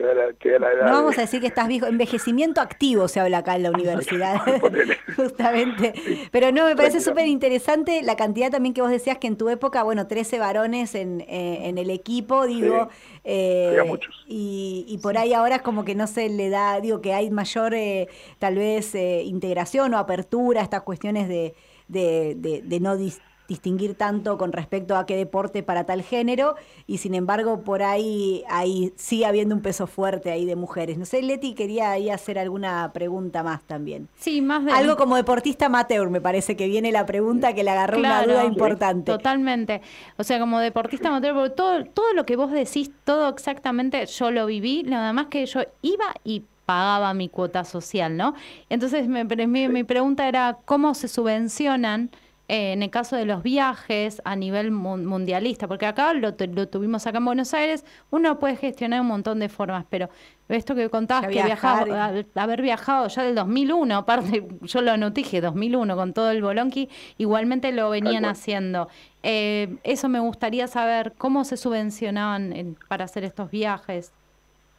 la- 0.04 0.60
la 0.60 0.72
edad 0.74 0.86
No 0.88 0.92
vamos 0.94 1.16
de- 1.16 1.22
a 1.22 1.26
decir 1.26 1.42
que 1.42 1.48
estás 1.48 1.68
viejo, 1.68 1.86
envejecimiento 1.88 2.62
activo 2.62 3.08
se 3.08 3.20
habla 3.20 3.40
acá 3.40 3.56
en 3.56 3.64
la 3.64 3.72
universidad, 3.72 4.42
justamente. 5.16 5.94
Pero 6.32 6.52
no, 6.52 6.66
me 6.66 6.76
parece 6.76 7.02
súper 7.02 7.28
interesante 7.28 8.02
la 8.04 8.16
cantidad 8.16 8.52
también 8.52 8.74
que 8.74 8.82
vos 8.82 8.92
decías 8.92 9.18
que 9.18 9.28
en 9.28 9.38
tu 9.38 9.50
época, 9.50 9.84
bueno, 9.84 10.08
13 10.08 10.40
varones 10.40 10.96
en, 10.96 11.22
eh, 11.22 11.68
en 11.68 11.78
el 11.78 11.90
equipo, 11.90 12.46
digo, 12.46 12.90
eh, 13.24 13.68
había 13.70 13.84
muchos. 13.86 14.14
y, 14.28 14.86
y 14.88 14.98
por 15.00 15.18
ahí 15.18 15.34
ahora 15.34 15.56
es 15.58 15.62
como 15.62 15.86
que 15.86 15.96
no 15.96 16.08
se 16.08 16.30
le 16.30 16.50
da, 16.50 16.80
digo, 16.82 17.02
que 17.02 17.14
hay 17.14 17.30
mayor 17.30 17.74
eh, 17.74 18.08
tal 18.40 18.56
vez 18.56 18.94
eh, 18.96 19.24
integración 19.24 19.94
o 19.94 19.98
apertura 19.98 20.62
a 20.62 20.64
estas 20.64 20.82
cuestiones 20.84 21.28
de, 21.28 21.54
de, 21.88 22.62
de- 22.64 22.80
no 22.80 22.98
dis- 22.98 23.20
distinguir 23.48 23.96
tanto 23.96 24.38
con 24.38 24.52
respecto 24.52 24.96
a 24.96 25.06
qué 25.06 25.16
deporte 25.16 25.64
para 25.64 25.86
tal 25.86 26.02
género 26.02 26.56
y 26.88 26.98
sin 26.98 27.14
embargo 27.14 27.62
por 27.62 27.84
ahí 27.84 28.44
ahí 28.50 28.94
sigue 28.96 29.26
habiendo 29.26 29.56
un 29.56 29.62
peso 29.62 29.88
fuerte 29.88 30.32
ahí 30.32 30.46
de 30.46 30.56
mujeres. 30.56 30.98
No 30.98 31.06
sé, 31.06 31.22
Leti 31.22 31.54
quería 31.54 31.92
ahí 31.92 32.10
hacer 32.10 32.40
alguna 32.40 32.92
pregunta 32.94 33.44
más 33.44 33.64
también. 33.64 34.08
Sí, 34.18 34.42
más 34.42 34.66
de 34.66 34.72
Algo 34.72 34.96
como 34.98 35.16
deportista 35.16 35.68
amateur, 35.68 36.10
me 36.10 36.22
parece 36.22 36.56
que 36.56 36.68
viene 36.68 36.92
la 36.92 37.06
pregunta 37.06 37.54
que 37.54 37.64
le 37.64 37.72
agarró 37.72 38.00
una 38.00 38.24
duda 38.24 38.46
importante. 38.46 39.12
Totalmente. 39.12 39.82
O 40.18 40.24
sea, 40.24 40.40
como 40.40 40.60
deportista 40.60 41.10
amateur, 41.10 41.34
porque 41.34 41.52
todo, 41.52 41.86
todo 41.86 42.14
lo 42.14 42.26
que 42.26 42.36
vos 42.36 42.52
decís, 42.52 42.92
todo 43.04 43.30
exactamente, 43.30 44.06
yo 44.06 44.32
lo 44.32 44.46
viví, 44.46 44.84
nada 44.84 45.14
más 45.14 45.28
que 45.28 45.46
yo 45.46 45.62
iba 45.82 46.06
y 46.24 46.44
pagaba 46.66 47.14
mi 47.14 47.30
cuota 47.30 47.64
social, 47.64 48.18
¿no? 48.18 48.34
Entonces, 48.70 49.08
me, 49.08 49.24
mi, 49.24 49.68
mi 49.68 49.84
pregunta 49.84 50.28
era, 50.28 50.58
¿cómo 50.66 50.96
se 50.96 51.08
subvencionan 51.08 52.10
eh, 52.48 52.74
en 52.74 52.84
el 52.84 52.90
caso 52.90 53.16
de 53.16 53.26
los 53.26 53.42
viajes 53.44 54.22
a 54.26 54.36
nivel 54.36 54.72
mun- 54.72 55.06
mundialista? 55.06 55.68
Porque 55.68 55.86
acá 55.86 56.14
lo, 56.14 56.34
lo 56.54 56.68
tuvimos 56.68 57.08
acá 57.08 57.18
en 57.18 57.26
Buenos 57.26 57.54
Aires, 57.54 57.86
uno 58.12 58.40
puede 58.40 58.56
gestionar 58.56 59.02
un 59.02 59.08
montón 59.08 59.40
de 59.40 59.50
formas, 59.50 59.86
pero 59.90 60.10
esto 60.50 60.76
que 60.76 60.90
contabas, 60.90 61.24
Ya 61.24 61.28
que 61.30 61.34
viajar 61.44 61.86
viajaba, 61.86 62.06
haber- 62.06 62.26
haber 62.36 62.62
viajado 62.62 63.08
ya 63.08 63.24
del 63.24 63.36
2001, 63.36 63.96
aparte 63.98 64.48
yo 64.62 64.82
lo 64.82 64.92
anoté, 64.92 65.22
dije 65.22 65.42
2001 65.42 65.96
con 65.96 66.14
todo 66.14 66.30
el 66.32 66.42
bolonqui, 66.42 66.90
igualmente 67.18 67.72
lo 67.72 67.90
venían 67.90 68.26
haciendo. 68.26 68.90
Eh, 69.24 69.78
eso 69.84 70.08
me 70.08 70.20
gustaría 70.20 70.68
saber, 70.68 71.14
¿cómo 71.18 71.44
se 71.46 71.58
subvencionaban 71.58 72.54
en- 72.54 72.78
para 72.88 73.06
hacer 73.06 73.24
estos 73.24 73.50
viajes? 73.50 74.14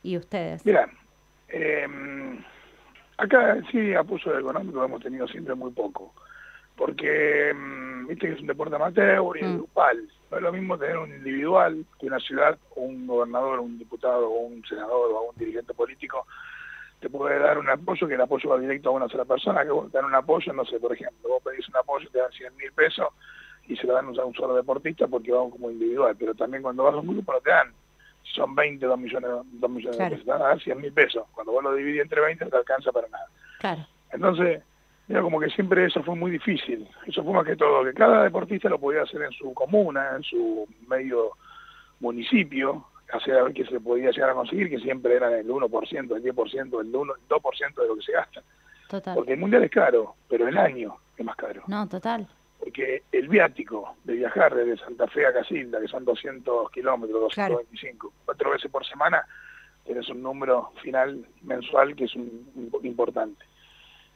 Y 0.04 0.16
ustedes. 0.16 0.64
Mira, 0.64 0.88
eh, 1.48 1.84
acá 3.18 3.56
sí 3.72 3.92
apoyo 3.94 4.38
económico 4.38 4.84
hemos 4.84 5.02
tenido 5.02 5.26
siempre 5.26 5.54
muy 5.56 5.72
poco, 5.72 6.12
porque 6.76 7.52
mm, 7.54 8.06
viste 8.08 8.26
que 8.28 8.34
es 8.34 8.40
un 8.40 8.46
deporte 8.46 8.76
amateur 8.76 9.36
y 9.36 9.44
Mm. 9.44 9.56
grupal. 9.56 10.08
No 10.30 10.36
es 10.36 10.42
lo 10.42 10.52
mismo 10.52 10.76
tener 10.78 10.98
un 10.98 11.10
individual 11.14 11.84
que 11.98 12.06
una 12.06 12.18
ciudad, 12.20 12.58
o 12.74 12.80
un 12.82 13.06
gobernador, 13.06 13.58
o 13.60 13.62
un 13.62 13.78
diputado, 13.78 14.28
o 14.28 14.40
un 14.46 14.62
senador, 14.66 15.10
o 15.12 15.30
un 15.30 15.36
dirigente 15.36 15.72
político 15.74 16.26
te 16.98 17.10
puede 17.10 17.38
dar 17.38 17.58
un 17.58 17.68
apoyo 17.68 18.08
que 18.08 18.14
el 18.14 18.20
apoyo 18.22 18.48
va 18.50 18.58
directo 18.58 18.88
a 18.88 18.92
una 18.92 19.06
sola 19.08 19.26
persona, 19.26 19.62
que 19.64 19.70
vos 19.70 19.92
te 19.92 19.98
dan 19.98 20.06
un 20.06 20.14
apoyo, 20.14 20.50
no 20.54 20.64
sé, 20.64 20.80
por 20.80 20.92
ejemplo, 20.94 21.28
vos 21.28 21.42
pedís 21.42 21.68
un 21.68 21.76
apoyo, 21.76 22.08
te 22.10 22.18
dan 22.18 22.32
100 22.32 22.56
mil 22.56 22.72
pesos 22.72 23.08
y 23.68 23.76
se 23.76 23.86
lo 23.86 23.92
dan 23.92 24.06
a 24.06 24.24
un 24.24 24.34
solo 24.34 24.54
deportista 24.54 25.06
porque 25.06 25.30
va 25.30 25.40
como 25.50 25.70
individual, 25.70 26.16
pero 26.18 26.34
también 26.34 26.62
cuando 26.62 26.84
vas 26.84 26.94
a 26.94 26.98
un 26.98 27.06
grupo 27.06 27.32
no 27.34 27.40
te 27.40 27.50
dan, 27.50 27.70
son 28.22 28.54
20, 28.54 28.86
2 28.86 28.98
millones, 28.98 29.30
2 29.44 29.70
millones 29.70 29.96
Claro. 29.98 30.10
de 30.10 30.16
pesos, 30.16 30.24
te 30.24 30.30
van 30.30 30.40
dar 30.40 30.60
100 30.62 30.80
mil 30.80 30.92
pesos, 30.92 31.24
cuando 31.32 31.52
vos 31.52 31.62
lo 31.64 31.74
dividís 31.74 32.00
entre 32.00 32.20
20 32.22 32.44
no 32.46 32.50
te 32.50 32.56
alcanza 32.56 32.90
para 32.90 33.08
nada. 33.08 33.26
Claro. 33.60 33.86
Entonces, 34.10 34.62
mira, 35.08 35.22
como 35.22 35.38
que 35.40 35.48
siempre 35.50 35.84
eso 35.86 36.02
fue 36.02 36.14
muy 36.16 36.30
difícil. 36.30 36.88
Eso 37.06 37.22
fue 37.24 37.32
más 37.32 37.44
que 37.46 37.56
todo, 37.56 37.84
que 37.84 37.92
cada 37.94 38.24
deportista 38.24 38.68
lo 38.68 38.78
podía 38.78 39.02
hacer 39.02 39.22
en 39.22 39.32
su 39.32 39.52
comuna, 39.54 40.16
en 40.16 40.22
su 40.22 40.66
medio 40.88 41.30
municipio, 42.00 42.84
hacer 43.12 43.36
a 43.38 43.44
ver 43.44 43.52
qué 43.54 43.64
se 43.66 43.80
podía 43.80 44.10
llegar 44.10 44.30
a 44.30 44.34
conseguir, 44.34 44.68
que 44.68 44.78
siempre 44.80 45.14
eran 45.14 45.32
el 45.32 45.46
1%, 45.48 46.16
el 46.16 46.22
10%, 46.22 46.80
el 46.80 46.94
1, 46.96 47.14
el 47.14 47.28
2% 47.28 47.74
de 47.82 47.88
lo 47.88 47.96
que 47.96 48.02
se 48.02 48.12
gasta. 48.12 48.42
Total. 48.88 49.14
Porque 49.14 49.32
el 49.32 49.38
mundial 49.38 49.64
es 49.64 49.70
caro, 49.70 50.14
pero 50.28 50.46
el 50.48 50.56
año 50.58 50.96
es 51.16 51.24
más 51.24 51.36
caro. 51.36 51.62
No, 51.66 51.88
total. 51.88 52.26
Porque 52.58 53.02
el 53.12 53.28
viático 53.28 53.96
de 54.04 54.14
viajar 54.14 54.54
desde 54.54 54.76
Santa 54.78 55.06
Fe 55.08 55.26
a 55.26 55.32
Casilda, 55.32 55.80
que 55.80 55.88
son 55.88 56.04
200 56.04 56.70
kilómetros, 56.70 57.20
225, 57.20 58.12
cuatro 58.24 58.50
veces 58.50 58.70
por 58.70 58.84
semana, 58.86 59.22
tienes 59.84 60.08
un 60.08 60.22
número 60.22 60.72
final 60.82 61.24
mensual 61.42 61.94
que 61.94 62.04
es 62.04 62.14
un, 62.14 62.48
un- 62.54 62.86
importante. 62.86 63.44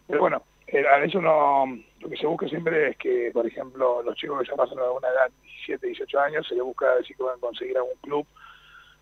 Pero 0.07 0.20
bueno, 0.20 0.43
eso 0.79 1.21
no, 1.21 1.66
lo 2.01 2.09
que 2.09 2.16
se 2.16 2.27
busca 2.27 2.49
siempre 2.49 2.91
es 2.91 2.97
que, 2.97 3.31
por 3.33 3.47
ejemplo, 3.47 4.03
los 4.03 4.14
chicos 4.16 4.41
que 4.41 4.49
ya 4.49 4.57
pasan 4.57 4.79
a 4.79 4.91
una 4.91 5.09
edad, 5.09 5.31
17, 5.43 5.87
18 5.87 6.21
años, 6.21 6.47
se 6.47 6.55
les 6.55 6.62
busca 6.62 6.95
decir 6.97 7.16
que 7.16 7.23
van 7.23 7.37
a 7.37 7.41
conseguir 7.41 7.77
algún 7.77 7.97
club 8.03 8.27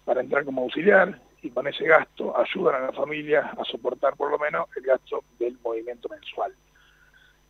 para 0.04 0.20
entrar 0.20 0.44
como 0.44 0.62
auxiliar 0.62 1.20
y 1.42 1.50
con 1.50 1.66
ese 1.66 1.84
gasto 1.84 2.36
ayudan 2.36 2.76
a 2.76 2.86
la 2.86 2.92
familia 2.92 3.52
a 3.58 3.64
soportar 3.64 4.16
por 4.16 4.30
lo 4.30 4.38
menos 4.38 4.66
el 4.76 4.82
gasto 4.82 5.22
del 5.38 5.58
movimiento 5.62 6.08
mensual. 6.08 6.52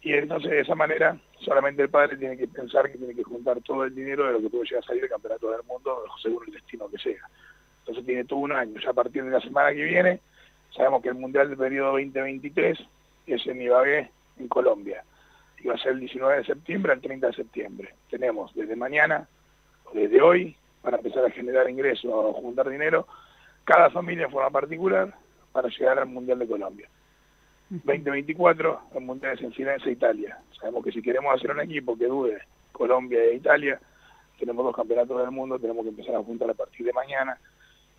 Y 0.03 0.12
entonces 0.12 0.51
de 0.51 0.61
esa 0.61 0.75
manera 0.75 1.16
solamente 1.41 1.83
el 1.83 1.89
padre 1.89 2.16
tiene 2.16 2.37
que 2.37 2.49
pensar 2.49 2.91
que 2.91 2.99
tiene 2.99 3.14
que 3.14 3.23
juntar 3.23 3.61
todo 3.62 3.85
el 3.85 3.95
dinero 3.95 4.27
de 4.27 4.33
lo 4.33 4.41
que 4.41 4.51
puede 4.51 4.64
llegar 4.64 4.83
a 4.83 4.87
salir 4.87 5.03
del 5.03 5.11
campeonato 5.11 5.51
del 5.51 5.62
mundo 5.64 6.05
según 6.23 6.45
el 6.47 6.55
destino 6.55 6.89
que 6.89 6.99
sea. 6.99 7.23
Entonces 7.81 8.05
tiene 8.05 8.25
todo 8.25 8.41
un 8.41 8.53
año. 8.53 8.79
Ya 8.81 8.91
a 8.91 8.95
partir 8.95 9.25
de 9.25 9.31
la 9.31 9.41
semana 9.41 9.71
que 9.71 9.85
viene, 9.85 10.21
sabemos 10.71 11.03
que 11.03 11.09
el 11.09 11.14
Mundial 11.14 11.49
del 11.49 11.59
periodo 11.59 11.93
2023 11.93 12.79
es 13.35 13.47
en 13.47 13.61
Ibagué, 13.61 14.11
en 14.39 14.49
Colombia. 14.49 15.05
Y 15.62 15.68
va 15.68 15.74
a 15.74 15.79
ser 15.79 15.93
el 15.93 16.01
19 16.01 16.39
de 16.39 16.45
septiembre 16.45 16.93
al 16.93 17.01
30 17.01 17.26
de 17.26 17.33
septiembre. 17.33 17.95
Tenemos 18.11 18.55
desde 18.55 18.76
mañana, 18.76 19.29
o 19.85 19.93
desde 19.93 20.20
hoy, 20.20 20.57
para 20.83 20.99
empezar 20.99 21.24
a 21.24 21.31
generar 21.31 21.68
ingresos 21.68 22.11
o 22.12 22.33
juntar 22.35 22.68
dinero, 22.68 23.07
cada 23.64 23.91
familia 23.91 24.26
en 24.26 24.31
forma 24.31 24.51
particular 24.51 25.14
para 25.53 25.68
llegar 25.68 25.99
al 25.99 26.07
Mundial 26.07 26.39
de 26.39 26.47
Colombia. 26.47 26.89
2024, 27.70 28.81
el 28.95 29.01
Mundial 29.03 29.35
es 29.35 29.43
en 29.43 29.53
Firenze, 29.53 29.91
Italia. 29.91 30.39
Sabemos 30.59 30.85
que 30.85 30.93
si 30.93 31.03
queremos 31.03 31.35
hacer 31.35 31.51
un 31.51 31.61
equipo 31.61 31.99
que 31.99 32.07
dude 32.07 32.39
Colombia 32.72 33.22
e 33.24 33.35
Italia, 33.35 33.79
tenemos 34.39 34.64
dos 34.64 34.74
campeonatos 34.74 35.20
del 35.20 35.31
mundo, 35.31 35.59
tenemos 35.59 35.83
que 35.83 35.91
empezar 35.91 36.14
a 36.14 36.22
juntar 36.22 36.49
a 36.49 36.55
partir 36.55 36.87
de 36.87 36.93
mañana 36.93 37.39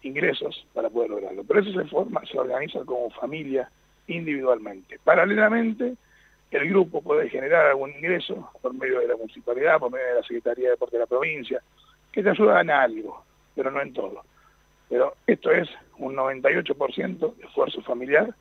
ingresos 0.02 0.66
para 0.74 0.90
poder 0.90 1.10
lograrlo. 1.12 1.44
Pero 1.44 1.60
eso 1.60 1.72
se 1.74 1.88
forma, 1.90 2.22
se 2.26 2.40
organiza 2.40 2.84
como 2.86 3.10
familia 3.12 3.70
individualmente. 4.10 5.00
Paralelamente, 5.04 5.96
el 6.52 6.70
grupo 6.70 7.02
puede 7.02 7.30
generar 7.30 7.68
algún 7.68 7.92
ingreso 7.92 8.50
por 8.62 8.74
medio 8.74 9.00
de 9.00 9.08
la 9.08 9.16
municipalidad, 9.16 9.80
por 9.80 9.92
medio 9.92 10.08
de 10.08 10.16
la 10.16 10.24
Secretaría 10.24 10.66
de 10.66 10.72
Deporte 10.72 10.96
de 10.96 11.02
la 11.02 11.08
provincia, 11.08 11.62
que 12.12 12.24
te 12.24 12.30
ayudan 12.30 12.62
en 12.62 12.72
algo, 12.72 13.24
pero 13.56 13.72
no 13.72 13.82
en 13.82 13.94
todo. 13.94 14.24
Pero 14.90 15.14
esto 15.28 15.52
es 15.52 15.70
un 16.00 16.16
98% 16.16 17.36
de 17.36 17.46
esfuerzo 17.46 17.82
familiar 17.84 18.34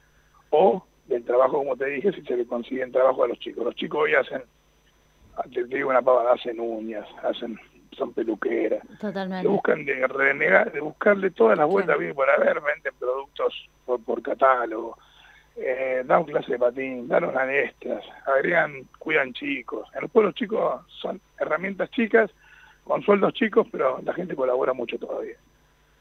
o 0.51 0.85
del 1.07 1.25
trabajo, 1.25 1.59
como 1.59 1.77
te 1.77 1.87
dije, 1.87 2.13
si 2.13 2.23
se 2.23 2.37
le 2.37 2.47
consiguen 2.47 2.93
trabajo 2.93 3.25
a 3.25 3.29
los 3.29 3.39
chicos. 3.39 3.65
Los 3.65 3.75
chicos 3.75 4.01
hoy 4.05 4.15
hacen, 4.15 4.43
te 5.53 5.65
digo 5.65 5.91
una 5.91 6.03
pavada, 6.03 6.33
hacen 6.33 6.59
uñas, 6.61 7.07
hacen 7.23 7.59
son 7.99 8.13
peluqueras. 8.13 8.83
Totalmente. 9.01 9.49
Buscan 9.49 9.85
de 9.85 10.07
renegar, 10.07 10.73
de 10.73 10.81
buscarle 10.81 11.31
todas 11.31 11.59
las 11.59 11.67
vueltas 11.67 11.99
bien 11.99 12.15
por 12.15 12.31
haber, 12.31 12.61
venden 12.61 12.93
productos 12.99 13.69
por, 13.85 14.03
por 14.05 14.23
catálogo, 14.23 14.97
eh, 15.61 16.03
dan 16.07 16.25
clase 16.25 16.53
de 16.53 16.59
patín, 16.59 17.09
dan 17.09 17.25
unas 17.25 17.49
extras, 17.51 18.05
agregan, 18.27 18.85
cuidan 18.99 19.33
chicos. 19.33 19.89
En 19.95 20.03
los 20.03 20.11
pueblos 20.11 20.35
chicos 20.35 20.83
son 21.01 21.21
herramientas 21.39 21.91
chicas, 21.91 22.31
con 22.85 23.03
sueldos 23.03 23.35
chicos, 23.35 23.67
pero 23.71 24.01
la 24.05 24.15
gente 24.15 24.37
colabora 24.37 24.73
mucho 24.73 24.99
todavía. 24.99 25.37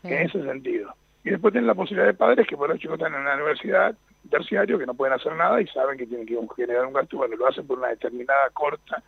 En 0.03 0.13
ese 0.13 0.43
sentido. 0.43 0.93
Y 1.23 1.31
después 1.31 1.51
tienen 1.51 1.67
la 1.67 1.75
posibilidad 1.75 2.07
de 2.07 2.13
padres 2.13 2.47
que 2.47 2.55
por 2.55 2.69
los 2.69 2.79
chicos 2.79 2.97
están 2.97 3.13
en 3.13 3.21
una 3.21 3.35
universidad 3.35 3.95
terciario 4.29 4.77
que 4.77 4.85
no 4.85 4.93
pueden 4.93 5.15
hacer 5.15 5.35
nada 5.35 5.59
y 5.61 5.67
saben 5.67 5.97
que 5.97 6.05
tienen 6.05 6.27
que 6.27 6.37
generar 6.55 6.85
un 6.85 6.93
gasto, 6.93 7.17
bueno, 7.17 7.35
lo 7.35 7.47
hacen 7.47 7.65
por 7.65 7.79
una 7.79 7.89
determinada 7.89 8.49
corta, 8.51 9.01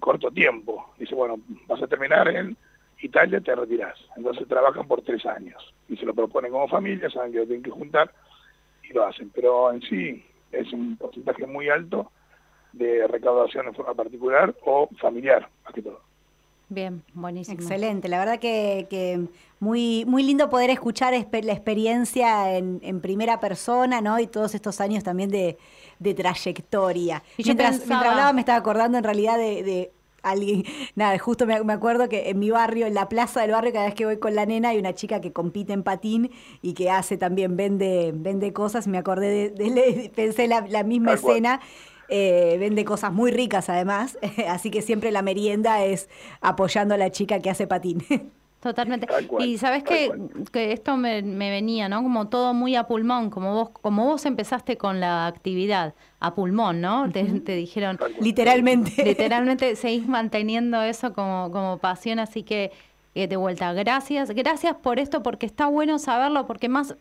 corto 0.00 0.30
tiempo. 0.30 0.94
Dice, 0.98 1.14
bueno, 1.14 1.36
vas 1.66 1.82
a 1.82 1.86
terminar 1.86 2.28
en 2.28 2.56
Italia, 3.00 3.40
te 3.40 3.54
retirás. 3.54 3.98
Entonces 4.16 4.48
trabajan 4.48 4.88
por 4.88 5.02
tres 5.02 5.24
años 5.26 5.74
y 5.88 5.96
se 5.96 6.06
lo 6.06 6.14
proponen 6.14 6.52
como 6.52 6.68
familia, 6.68 7.10
saben 7.10 7.32
que 7.32 7.38
lo 7.38 7.46
tienen 7.46 7.62
que 7.62 7.70
juntar 7.70 8.10
y 8.88 8.92
lo 8.92 9.06
hacen. 9.06 9.30
Pero 9.34 9.72
en 9.72 9.82
sí 9.82 10.24
es 10.52 10.72
un 10.72 10.96
porcentaje 10.96 11.46
muy 11.46 11.68
alto 11.68 12.10
de 12.72 13.06
recaudación 13.06 13.66
en 13.66 13.74
forma 13.74 13.94
particular 13.94 14.54
o 14.64 14.88
familiar, 15.00 15.48
más 15.64 15.72
que 15.74 15.82
todo. 15.82 16.00
Bien, 16.70 17.02
buenísimo. 17.14 17.58
Excelente, 17.58 18.08
la 18.08 18.18
verdad 18.18 18.38
que, 18.38 18.86
que 18.90 19.20
muy, 19.58 20.04
muy 20.06 20.22
lindo 20.22 20.50
poder 20.50 20.68
escuchar 20.68 21.14
la 21.14 21.52
experiencia 21.54 22.54
en, 22.58 22.78
en 22.82 23.00
primera 23.00 23.40
persona, 23.40 24.02
¿no? 24.02 24.18
Y 24.20 24.26
todos 24.26 24.54
estos 24.54 24.78
años 24.82 25.02
también 25.02 25.30
de, 25.30 25.56
de 25.98 26.12
trayectoria. 26.14 27.22
Y 27.38 27.42
yo 27.44 27.48
mientras, 27.48 27.78
pensaba- 27.78 27.88
mientras 27.88 28.10
hablaba 28.12 28.32
me 28.34 28.40
estaba 28.40 28.58
acordando 28.58 28.98
en 28.98 29.04
realidad 29.04 29.38
de, 29.38 29.62
de 29.62 29.92
alguien, 30.22 30.64
nada, 30.94 31.18
justo 31.18 31.46
me, 31.46 31.62
me 31.64 31.72
acuerdo 31.72 32.08
que 32.08 32.30
en 32.30 32.38
mi 32.38 32.50
barrio, 32.50 32.86
en 32.86 32.94
la 32.94 33.08
plaza 33.08 33.40
del 33.40 33.52
barrio, 33.52 33.72
cada 33.72 33.86
vez 33.86 33.94
que 33.94 34.04
voy 34.04 34.18
con 34.18 34.34
la 34.34 34.46
nena 34.46 34.70
hay 34.70 34.78
una 34.78 34.94
chica 34.94 35.20
que 35.20 35.32
compite 35.32 35.72
en 35.72 35.82
patín 35.82 36.30
y 36.62 36.74
que 36.74 36.90
hace 36.90 37.16
también, 37.16 37.56
vende, 37.56 38.12
vende 38.14 38.52
cosas, 38.52 38.86
me 38.86 38.98
acordé 38.98 39.50
de, 39.50 40.10
pensé 40.14 40.48
la, 40.48 40.66
la 40.68 40.82
misma 40.82 41.16
Tal 41.16 41.18
escena. 41.18 41.60
Eh, 42.10 42.56
vende 42.58 42.86
cosas 42.86 43.12
muy 43.12 43.30
ricas 43.30 43.68
además, 43.68 44.18
así 44.48 44.70
que 44.70 44.80
siempre 44.80 45.10
la 45.12 45.20
merienda 45.20 45.84
es 45.84 46.08
apoyando 46.40 46.94
a 46.94 46.96
la 46.96 47.10
chica 47.10 47.40
que 47.40 47.50
hace 47.50 47.66
patín. 47.66 48.02
Totalmente. 48.60 49.06
Cual, 49.06 49.46
y 49.46 49.56
sabes 49.56 49.84
que, 49.84 50.10
que 50.50 50.72
esto 50.72 50.96
me, 50.96 51.22
me 51.22 51.48
venía, 51.50 51.88
¿no? 51.88 52.02
Como 52.02 52.28
todo 52.28 52.54
muy 52.54 52.74
a 52.74 52.88
pulmón, 52.88 53.30
como 53.30 53.54
vos, 53.54 53.70
como 53.70 54.04
vos 54.04 54.26
empezaste 54.26 54.76
con 54.76 54.98
la 54.98 55.28
actividad 55.28 55.94
a 56.18 56.34
pulmón, 56.34 56.80
¿no? 56.80 57.08
Te, 57.12 57.22
te 57.24 57.54
dijeron, 57.54 57.98
Literalmente. 58.20 58.92
literalmente 59.04 59.76
seguís 59.76 60.08
manteniendo 60.08 60.82
eso 60.82 61.12
como, 61.12 61.50
como 61.52 61.78
pasión, 61.78 62.18
así 62.18 62.42
que 62.42 62.72
eh, 63.14 63.28
de 63.28 63.36
vuelta, 63.36 63.72
gracias, 63.72 64.30
gracias 64.30 64.74
por 64.74 64.98
esto, 64.98 65.22
porque 65.22 65.46
está 65.46 65.66
bueno 65.66 66.00
saberlo, 66.00 66.46
porque 66.46 66.68
más, 66.68 66.96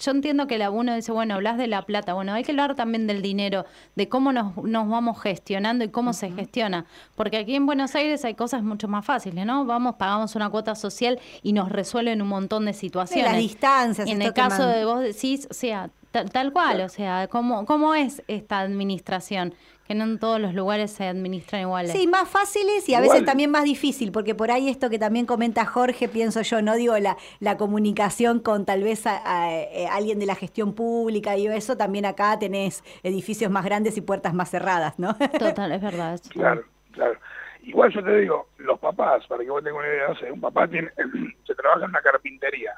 yo 0.00 0.10
entiendo 0.10 0.46
que 0.46 0.58
la 0.58 0.70
uno 0.70 0.94
dice, 0.94 1.12
bueno, 1.12 1.34
hablas 1.34 1.56
de 1.56 1.66
la 1.66 1.82
plata, 1.82 2.14
bueno, 2.14 2.32
hay 2.32 2.42
que 2.42 2.52
hablar 2.52 2.74
también 2.74 3.06
del 3.06 3.22
dinero, 3.22 3.64
de 3.94 4.08
cómo 4.08 4.32
nos, 4.32 4.56
nos 4.56 4.88
vamos 4.88 5.20
gestionando 5.22 5.84
y 5.84 5.88
cómo 5.88 6.12
se 6.12 6.30
gestiona, 6.32 6.86
porque 7.14 7.36
aquí 7.38 7.54
en 7.54 7.66
Buenos 7.66 7.94
Aires 7.94 8.24
hay 8.24 8.34
cosas 8.34 8.62
mucho 8.62 8.88
más 8.88 9.04
fáciles, 9.04 9.46
¿no? 9.46 9.64
Vamos, 9.64 9.94
pagamos 9.96 10.34
una 10.34 10.50
cuota 10.50 10.74
social 10.74 11.18
y 11.42 11.52
nos 11.52 11.70
resuelven 11.70 12.20
un 12.22 12.28
montón 12.28 12.64
de 12.64 12.72
situaciones. 12.72 13.30
las 13.32 13.38
distancias, 13.40 14.08
Y 14.08 14.12
en 14.12 14.22
el 14.22 14.32
caso 14.32 14.62
man- 14.64 14.72
de 14.72 14.84
vos 14.84 15.00
decís, 15.00 15.46
o 15.50 15.54
sea, 15.54 15.90
tal, 16.10 16.30
tal 16.30 16.52
cual, 16.52 16.80
o 16.80 16.88
sea, 16.88 17.28
¿cómo, 17.28 17.64
¿cómo 17.66 17.94
es 17.94 18.22
esta 18.28 18.60
administración? 18.60 19.54
Que 19.86 19.94
no 19.94 20.04
en 20.04 20.18
todos 20.18 20.40
los 20.40 20.54
lugares 20.54 20.92
se 20.92 21.06
administran 21.06 21.60
iguales. 21.60 21.92
Sí, 21.92 22.06
más 22.06 22.26
fáciles 22.28 22.88
y 22.88 22.94
a 22.94 22.98
Igual. 23.00 23.10
veces 23.10 23.26
también 23.26 23.50
más 23.50 23.64
difícil, 23.64 24.12
porque 24.12 24.34
por 24.34 24.50
ahí 24.50 24.70
esto 24.70 24.88
que 24.88 24.98
también 24.98 25.26
comenta 25.26 25.66
Jorge, 25.66 26.08
pienso 26.08 26.40
yo, 26.40 26.62
no 26.62 26.74
digo 26.74 26.96
la, 26.98 27.18
la 27.40 27.58
comunicación 27.58 28.40
con 28.40 28.64
tal 28.64 28.82
vez 28.82 29.06
a, 29.06 29.20
a, 29.24 29.52
eh, 29.52 29.86
alguien 29.90 30.18
de 30.18 30.26
la 30.26 30.34
gestión 30.36 30.72
pública 30.74 31.36
y 31.36 31.46
eso, 31.48 31.76
también 31.76 32.06
acá 32.06 32.38
tenés 32.38 32.82
edificios 33.02 33.50
más 33.50 33.64
grandes 33.64 33.98
y 33.98 34.00
puertas 34.00 34.32
más 34.32 34.50
cerradas, 34.50 34.98
¿no? 34.98 35.16
Total, 35.38 35.70
es 35.72 35.82
verdad. 35.82 36.18
Claro, 36.30 36.64
claro. 36.92 37.18
Igual 37.62 37.92
yo 37.92 38.02
te 38.02 38.16
digo, 38.16 38.48
los 38.58 38.78
papás, 38.78 39.26
para 39.26 39.42
que 39.44 39.50
vos 39.50 39.62
tengas 39.62 39.78
una 39.80 39.88
idea, 39.88 40.08
no 40.08 40.16
sé, 40.16 40.32
un 40.32 40.40
papá 40.40 40.66
tiene, 40.66 40.90
se 41.46 41.54
trabaja 41.54 41.84
en 41.84 41.90
una 41.90 42.00
carpintería 42.00 42.72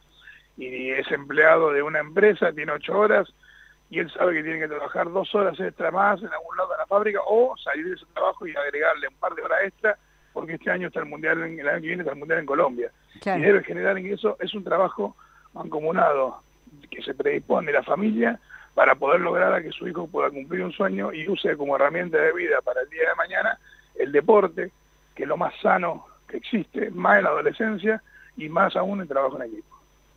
y 0.56 0.90
es 0.90 1.08
empleado 1.12 1.70
de 1.72 1.82
una 1.82 2.00
empresa, 2.00 2.52
tiene 2.52 2.72
ocho 2.72 2.98
horas 2.98 3.28
y 3.90 4.00
él 4.00 4.10
sabe 4.12 4.34
que 4.34 4.42
tiene 4.42 4.58
que 4.60 4.68
trabajar 4.68 5.10
dos 5.10 5.32
horas 5.34 5.58
extra 5.60 5.90
más 5.90 6.20
en 6.20 6.28
algún 6.32 6.56
lado 6.56 6.70
de 6.72 6.78
la 6.78 6.86
fábrica 6.86 7.20
o 7.26 7.56
salir 7.56 7.88
de 7.88 7.94
ese 7.94 8.06
trabajo 8.12 8.46
y 8.46 8.56
agregarle 8.56 9.08
un 9.08 9.14
par 9.14 9.34
de 9.34 9.42
horas 9.42 9.58
extra 9.64 9.96
porque 10.32 10.54
este 10.54 10.70
año 10.70 10.88
está 10.88 11.00
el 11.00 11.06
mundial, 11.06 11.42
en- 11.44 11.58
el 11.60 11.68
año 11.68 11.80
que 11.80 11.86
viene 11.86 12.02
está 12.02 12.12
el 12.12 12.18
mundial 12.18 12.40
en 12.40 12.46
Colombia. 12.46 12.90
Claro. 13.22 13.40
Y 13.40 13.46
debe 13.46 13.64
generar 13.64 13.96
ingreso, 13.98 14.36
es 14.40 14.52
un 14.54 14.64
trabajo 14.64 15.16
mancomunado 15.54 16.42
que 16.90 17.02
se 17.02 17.14
predispone 17.14 17.72
la 17.72 17.82
familia 17.82 18.38
para 18.74 18.94
poder 18.94 19.20
lograr 19.20 19.54
a 19.54 19.62
que 19.62 19.70
su 19.70 19.88
hijo 19.88 20.06
pueda 20.06 20.28
cumplir 20.30 20.62
un 20.62 20.72
sueño 20.72 21.12
y 21.12 21.26
use 21.28 21.56
como 21.56 21.76
herramienta 21.76 22.18
de 22.18 22.32
vida 22.32 22.60
para 22.62 22.82
el 22.82 22.90
día 22.90 23.08
de 23.08 23.14
mañana 23.14 23.58
el 23.94 24.12
deporte, 24.12 24.70
que 25.14 25.22
es 25.22 25.28
lo 25.28 25.38
más 25.38 25.54
sano 25.62 26.06
que 26.28 26.36
existe, 26.36 26.90
más 26.90 27.16
en 27.18 27.24
la 27.24 27.30
adolescencia 27.30 28.02
y 28.36 28.48
más 28.50 28.76
aún 28.76 29.00
el 29.00 29.08
trabajo 29.08 29.40
en 29.40 29.48
equipo. 29.50 29.74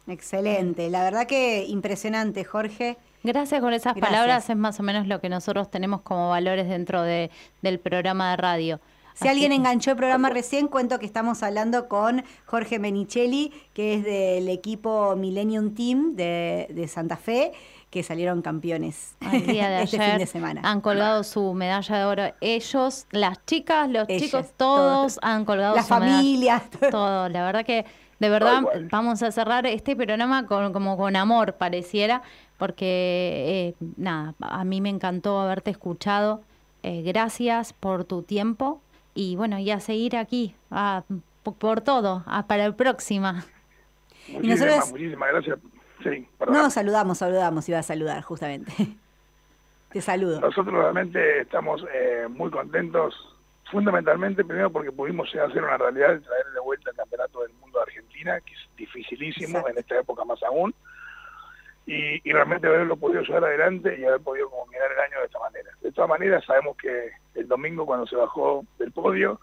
Excelente, 0.08 0.90
la 0.90 1.04
verdad 1.04 1.28
que 1.28 1.64
impresionante, 1.66 2.44
Jorge. 2.44 2.98
Gracias 3.24 3.60
por 3.62 3.74
esas 3.74 3.96
Gracias. 3.96 4.10
palabras, 4.12 4.50
es 4.50 4.56
más 4.58 4.80
o 4.80 4.84
menos 4.84 5.08
lo 5.08 5.20
que 5.20 5.30
nosotros 5.30 5.70
tenemos 5.70 6.02
como 6.02 6.30
valores 6.30 6.68
dentro 6.70 7.02
de, 7.04 7.30
del 7.62 7.80
programa 7.80 8.32
de 8.32 8.38
radio. 8.38 8.80
Si 9.14 9.28
alguien 9.28 9.52
enganchó 9.52 9.92
el 9.92 9.98
programa 9.98 10.30
recién, 10.30 10.70
cuento 10.70 10.98
que 10.98 11.06
estamos 11.06 11.44
hablando 11.44 11.90
con 11.90 12.24
Jorge 12.46 12.80
Menicelli, 12.80 13.52
que 13.74 13.96
es 13.96 14.04
del 14.06 14.48
equipo 14.48 15.14
Millennium 15.18 15.74
Team 15.76 16.16
de, 16.16 16.68
de 16.70 16.88
Santa 16.88 17.18
Fe, 17.18 17.52
que 17.90 18.02
salieron 18.02 18.42
campeones 18.42 19.16
Al 19.20 19.46
día 19.46 19.68
de 19.70 19.84
este 19.84 19.98
ayer 19.98 20.12
fin 20.12 20.20
de 20.20 20.26
semana. 20.26 20.62
han 20.64 20.80
colgado 20.80 21.26
su 21.26 21.54
medalla 21.54 21.98
de 21.98 22.06
oro. 22.06 22.24
Ellos, 22.40 23.08
las 23.12 23.46
chicas, 23.46 23.90
los 23.90 24.08
Ellas, 24.08 24.22
chicos, 24.24 24.46
todos. 24.56 25.16
todos 25.16 25.20
han 25.22 25.44
colgado 25.44 25.76
La 25.76 25.84
su 25.84 25.94
medalla. 25.96 26.16
familia. 26.16 26.64
Todo, 26.90 27.28
la 27.28 27.44
verdad 27.46 27.66
que 27.66 27.86
de 28.20 28.30
verdad 28.30 28.62
vamos 28.92 29.24
a 29.24 29.32
cerrar 29.32 29.66
este 29.66 29.96
programa 29.96 30.46
con, 30.46 30.74
como 30.74 30.98
con 30.98 31.16
amor, 31.16 31.54
pareciera, 31.54 32.22
porque 32.58 33.74
eh, 33.80 33.86
nada, 33.98 34.34
a 34.40 34.64
mí 34.64 34.82
me 34.82 34.90
encantó 34.90 35.40
haberte 35.40 35.72
escuchado. 35.72 36.42
Eh, 36.84 37.02
gracias 37.02 37.74
por 37.74 38.04
tu 38.06 38.22
tiempo 38.24 38.82
y 39.14 39.36
bueno, 39.36 39.60
y 39.60 39.70
a 39.72 39.80
seguir 39.80 40.16
aquí, 40.18 40.56
a- 40.72 41.04
por, 41.44 41.56
por 41.56 41.82
todo, 41.82 42.24
a- 42.26 42.46
para 42.48 42.68
la 42.70 42.76
próxima. 42.76 43.46
Muchísimas, 44.28 44.60
nosotros- 44.60 44.92
muchísimas 44.92 45.30
gracias. 45.32 45.60
Sí. 46.04 46.28
No, 46.50 46.70
saludamos, 46.70 47.18
saludamos, 47.18 47.68
iba 47.68 47.80
a 47.80 47.84
saludar 47.84 48.22
justamente. 48.24 48.72
Te 49.92 50.02
saludo. 50.02 50.40
Nosotros 50.40 50.74
realmente 50.76 51.42
estamos 51.42 51.84
eh, 51.94 52.28
muy 52.30 52.50
contentos, 52.52 53.14
fundamentalmente 53.72 54.44
primero 54.46 54.72
porque 54.72 54.92
pudimos 54.92 55.28
hacer 55.36 55.64
una 55.64 55.78
realidad 55.78 56.10
de 56.10 56.20
traer 56.20 56.46
de 56.54 56.60
vuelta 56.62 56.92
el 56.92 56.96
campeonato 56.96 57.42
del 57.42 57.52
mundo 57.70 57.80
de 57.80 57.84
Argentina, 57.84 58.42
que 58.42 58.54
es 58.54 58.60
dificilísimo 58.78 59.60
Exacto. 59.60 59.70
en 59.70 59.78
esta 59.78 60.00
época 60.00 60.26
más 60.26 60.42
aún. 60.44 60.74
y, 61.86 62.22
y 62.28 62.34
realmente 62.34 62.68
haberlo 62.68 62.98
podido 62.98 63.22
llevar 63.24 63.46
adelante 63.46 63.98
y 64.00 64.06
haber 64.06 64.22
podido 64.22 64.50
como 64.50 64.66
mirar 64.68 64.92
el 64.92 65.00
año 65.00 65.20
de 65.20 65.26
esta 65.26 65.40
manera. 65.40 65.70
De 65.82 65.92
todas 65.92 66.10
maneras, 66.10 66.46
sabemos 66.46 66.78
que 66.78 67.12
el 67.34 67.48
domingo 67.48 67.86
cuando 67.86 68.06
se 68.06 68.16
bajó 68.16 68.64
del 68.78 68.92
podio, 68.92 69.40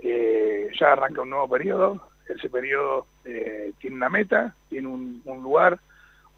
eh, 0.00 0.68
ya 0.78 0.92
arranca 0.92 1.22
un 1.22 1.30
nuevo 1.30 1.48
periodo, 1.48 2.08
ese 2.28 2.50
periodo 2.50 3.06
eh, 3.24 3.72
tiene 3.78 3.96
una 3.96 4.10
meta, 4.10 4.54
tiene 4.68 4.88
un, 4.88 5.22
un 5.24 5.42
lugar, 5.42 5.78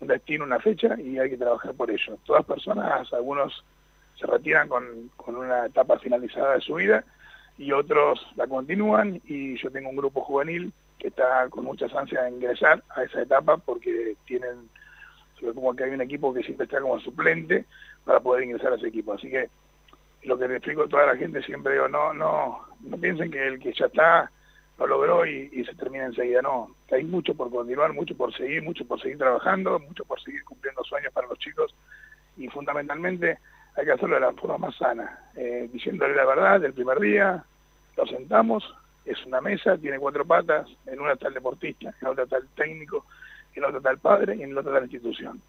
un 0.01 0.09
destino, 0.09 0.45
una 0.45 0.61
fecha 0.61 0.99
y 1.01 1.19
hay 1.19 1.31
que 1.31 1.37
trabajar 1.37 1.75
por 1.75 1.91
ello. 1.91 2.17
Todas 2.25 2.45
personas, 2.45 3.13
algunos 3.13 3.65
se 4.19 4.27
retiran 4.27 4.69
con, 4.69 5.11
con 5.17 5.35
una 5.35 5.67
etapa 5.67 5.99
finalizada 5.99 6.55
de 6.55 6.61
su 6.61 6.75
vida 6.75 7.05
y 7.59 7.73
otros 7.73 8.21
la 8.37 8.47
continúan 8.47 9.21
y 9.27 9.57
yo 9.57 9.71
tengo 9.71 9.91
un 9.91 9.97
grupo 9.97 10.21
juvenil 10.21 10.73
que 10.99 11.09
está 11.09 11.49
con 11.51 11.65
muchas 11.65 11.95
ansias 11.95 12.25
de 12.25 12.31
ingresar 12.31 12.83
a 12.91 13.03
esa 13.03 13.23
etapa 13.23 13.57
porque 13.59 14.17
tienen, 14.27 14.69
como 15.55 15.75
que 15.75 15.85
hay 15.85 15.91
un 15.91 16.01
equipo 16.01 16.33
que 16.33 16.43
siempre 16.43 16.65
está 16.65 16.81
como 16.81 16.99
suplente 17.01 17.65
para 18.05 18.21
poder 18.21 18.45
ingresar 18.45 18.73
a 18.73 18.77
ese 18.77 18.89
equipo. 18.89 19.13
Así 19.13 19.31
que 19.31 19.49
lo 20.23 20.39
que 20.39 20.49
le 20.49 20.57
explico 20.57 20.85
a 20.85 20.89
toda 20.89 21.07
la 21.07 21.17
gente 21.17 21.43
siempre 21.43 21.75
digo, 21.75 21.89
no, 21.89 22.13
no, 22.15 22.61
no 22.81 22.97
piensen 22.99 23.31
que 23.31 23.47
el 23.47 23.59
que 23.59 23.73
ya 23.73 23.87
está 23.87 24.31
lo 24.79 24.87
logró 24.87 25.27
y, 25.27 25.65
se 25.65 25.75
termina 25.75 26.07
enseguida, 26.07 26.43
no, 26.43 26.75
hay 26.91 27.05
mucho 27.05 27.35
por 27.35 27.51
continuar, 27.51 27.93
mucho 27.93 28.17
por 28.17 28.35
seguir, 28.35 28.63
mucho 28.63 28.85
por 28.87 29.01
seguir 29.01 29.19
trabajando, 29.19 29.79
mucho 29.79 30.05
por 30.05 30.21
seguir 30.21 30.43
cumpliendo 30.45 30.83
sueños 30.83 31.13
para 31.13 31.29
los 31.29 31.39
chicos 31.39 31.75
y 32.37 32.49
fundamentalmente 32.49 33.39
hay 33.77 33.85
que 33.85 33.93
hacerlo 33.93 34.17
de 34.17 34.23
la 34.23 34.33
forma 34.33 34.59
más 34.59 34.77
sana, 34.77 35.31
eh, 35.37 35.69
diciéndole 35.73 36.15
la 36.15 36.25
verdad 36.25 36.61
del 36.61 36.73
primer 36.73 36.99
día, 36.99 37.45
lo 37.97 38.07
sentamos, 38.07 38.65
es 39.05 39.25
una 39.27 39.41
mesa, 39.41 39.77
tiene 39.77 39.99
cuatro 39.99 40.25
patas, 40.25 40.69
en 40.87 41.01
una 41.01 41.13
está 41.13 41.29
el 41.29 41.35
deportista, 41.35 41.95
en 42.01 42.09
otra 42.09 42.25
está 42.25 42.39
el 42.39 42.49
técnico, 42.49 43.05
en 43.55 43.65
otra 43.65 43.79
está 43.79 43.91
el 43.91 43.99
padre 43.99 44.37
y 44.37 44.43
en 44.43 44.57
otra 44.57 44.71
está 44.71 44.81
la 44.81 44.87
institución. 44.87 45.43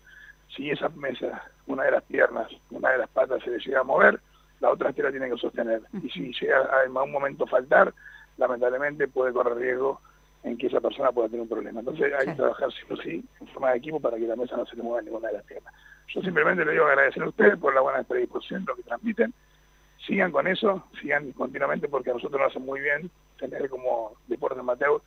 Si 0.55 0.69
esa 0.69 0.89
mesa, 0.89 1.43
una 1.67 1.83
de 1.83 1.91
las 1.91 2.03
piernas, 2.03 2.51
una 2.69 2.91
de 2.91 2.99
las 2.99 3.09
patas 3.09 3.41
se 3.43 3.51
le 3.51 3.59
llega 3.59 3.79
a 3.79 3.83
mover, 3.83 4.19
la 4.59 4.71
otra 4.71 4.89
es 4.89 4.95
que 4.95 5.03
la 5.03 5.11
tiene 5.11 5.29
que 5.29 5.37
sostener. 5.37 5.81
Y 6.03 6.09
si 6.09 6.33
llega 6.33 6.59
a 6.59 6.85
en 6.85 6.95
algún 6.95 7.11
momento 7.11 7.47
faltar, 7.47 7.93
lamentablemente 8.37 9.07
puede 9.07 9.33
correr 9.33 9.57
riesgo 9.57 10.01
en 10.43 10.57
que 10.57 10.67
esa 10.67 10.79
persona 10.79 11.11
pueda 11.11 11.27
tener 11.27 11.41
un 11.41 11.49
problema. 11.49 11.79
Entonces 11.79 12.13
hay 12.13 12.27
que 12.27 12.33
trabajar 12.33 12.71
sí 12.71 12.81
o 12.89 12.95
sí 12.97 13.23
en 13.41 13.47
forma 13.47 13.71
de 13.71 13.77
equipo 13.77 13.99
para 13.99 14.17
que 14.17 14.27
la 14.27 14.35
mesa 14.35 14.55
no 14.55 14.65
se 14.65 14.75
le 14.75 14.83
mueva 14.83 15.01
ninguna 15.01 15.29
de 15.29 15.35
las 15.35 15.45
piernas. 15.45 15.73
Yo 16.07 16.21
simplemente 16.21 16.63
le 16.63 16.73
digo 16.73 16.85
agradecer 16.85 17.23
a 17.23 17.29
ustedes 17.29 17.57
por 17.57 17.73
la 17.73 17.81
buena 17.81 18.03
predisposición, 18.03 18.63
lo 18.67 18.75
que 18.75 18.83
transmiten. 18.83 19.33
Sigan 20.05 20.31
con 20.31 20.45
eso, 20.45 20.87
sigan 21.01 21.31
continuamente 21.31 21.87
porque 21.87 22.11
a 22.11 22.13
nosotros 22.13 22.39
nos 22.39 22.51
hace 22.51 22.59
muy 22.59 22.79
bien 22.79 23.09
tener 23.37 23.69
como 23.69 24.13
deporte 24.27 24.59
amateur 24.59 25.01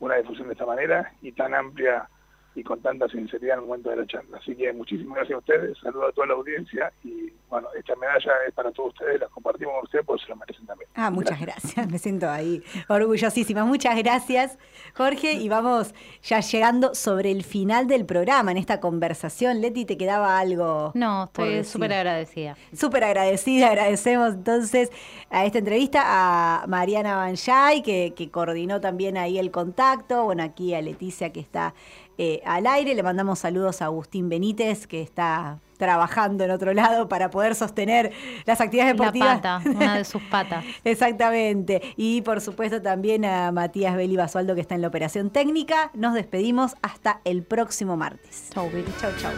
una 0.00 0.16
difusión 0.16 0.48
de 0.48 0.54
esta 0.54 0.66
manera 0.66 1.12
y 1.22 1.32
tan 1.32 1.54
amplia 1.54 2.08
y 2.54 2.64
con 2.64 2.80
tanta 2.80 3.08
sinceridad 3.08 3.54
en 3.54 3.60
el 3.60 3.66
momento 3.66 3.90
de 3.90 3.96
la 3.96 4.06
charla. 4.06 4.38
Así 4.38 4.54
que 4.56 4.72
muchísimas 4.72 5.16
gracias 5.16 5.36
a 5.36 5.38
ustedes, 5.38 5.78
saludo 5.78 6.08
a 6.08 6.12
toda 6.12 6.26
la 6.28 6.34
audiencia 6.34 6.92
y 7.04 7.32
bueno, 7.48 7.68
esta 7.76 7.96
medalla 7.96 8.32
es 8.46 8.54
para 8.54 8.70
todos 8.72 8.92
ustedes, 8.92 9.20
la 9.20 9.28
compartimos 9.28 9.74
con 9.74 9.84
ustedes 9.84 10.04
porque 10.04 10.22
se 10.22 10.28
lo 10.30 10.36
merecen 10.36 10.66
también. 10.66 10.90
Ah, 10.94 11.10
muchas 11.10 11.40
gracias. 11.40 11.90
Me 11.90 11.98
siento 11.98 12.28
ahí 12.28 12.62
orgullosísima. 12.88 13.64
Muchas 13.64 13.96
gracias, 13.98 14.58
Jorge. 14.94 15.32
Y 15.32 15.48
vamos 15.48 15.94
ya 16.22 16.40
llegando 16.40 16.94
sobre 16.94 17.30
el 17.30 17.42
final 17.42 17.86
del 17.86 18.06
programa 18.06 18.52
en 18.52 18.56
esta 18.56 18.80
conversación. 18.80 19.60
Leti, 19.60 19.84
¿te 19.84 19.96
quedaba 19.96 20.38
algo? 20.38 20.92
No, 20.94 21.24
estoy 21.24 21.64
súper 21.64 21.92
agradecida. 21.92 22.56
Súper 22.72 23.04
agradecida, 23.04 23.68
agradecemos 23.68 24.34
entonces 24.34 24.90
a 25.30 25.44
esta 25.44 25.58
entrevista 25.58 26.02
a 26.04 26.66
Mariana 26.66 27.16
Banjay, 27.16 27.82
que, 27.82 28.12
que 28.16 28.30
coordinó 28.30 28.80
también 28.80 29.16
ahí 29.16 29.38
el 29.38 29.50
contacto, 29.50 30.24
bueno, 30.24 30.42
aquí 30.42 30.74
a 30.74 30.82
Leticia 30.82 31.32
que 31.32 31.40
está 31.40 31.74
eh, 32.22 32.42
al 32.44 32.66
aire, 32.66 32.94
le 32.94 33.02
mandamos 33.02 33.38
saludos 33.38 33.80
a 33.80 33.86
Agustín 33.86 34.28
Benítez, 34.28 34.86
que 34.86 35.00
está 35.00 35.58
trabajando 35.78 36.44
en 36.44 36.50
otro 36.50 36.74
lado 36.74 37.08
para 37.08 37.30
poder 37.30 37.54
sostener 37.54 38.12
las 38.44 38.60
actividades 38.60 38.92
La 38.98 39.06
deportivas. 39.06 39.36
pata, 39.36 39.62
una 39.64 39.96
de 39.96 40.04
sus 40.04 40.20
patas. 40.24 40.62
Exactamente. 40.84 41.80
Y 41.96 42.20
por 42.20 42.42
supuesto 42.42 42.82
también 42.82 43.24
a 43.24 43.52
Matías 43.52 43.96
Beli 43.96 44.16
Basualdo 44.16 44.54
que 44.54 44.60
está 44.60 44.74
en 44.74 44.82
la 44.82 44.88
operación 44.88 45.30
técnica. 45.30 45.90
Nos 45.94 46.12
despedimos 46.12 46.74
hasta 46.82 47.22
el 47.24 47.42
próximo 47.42 47.96
martes. 47.96 48.50
Chau, 48.52 48.70
Beli. 48.70 48.92
Chau, 49.00 49.12
chau. 49.18 49.32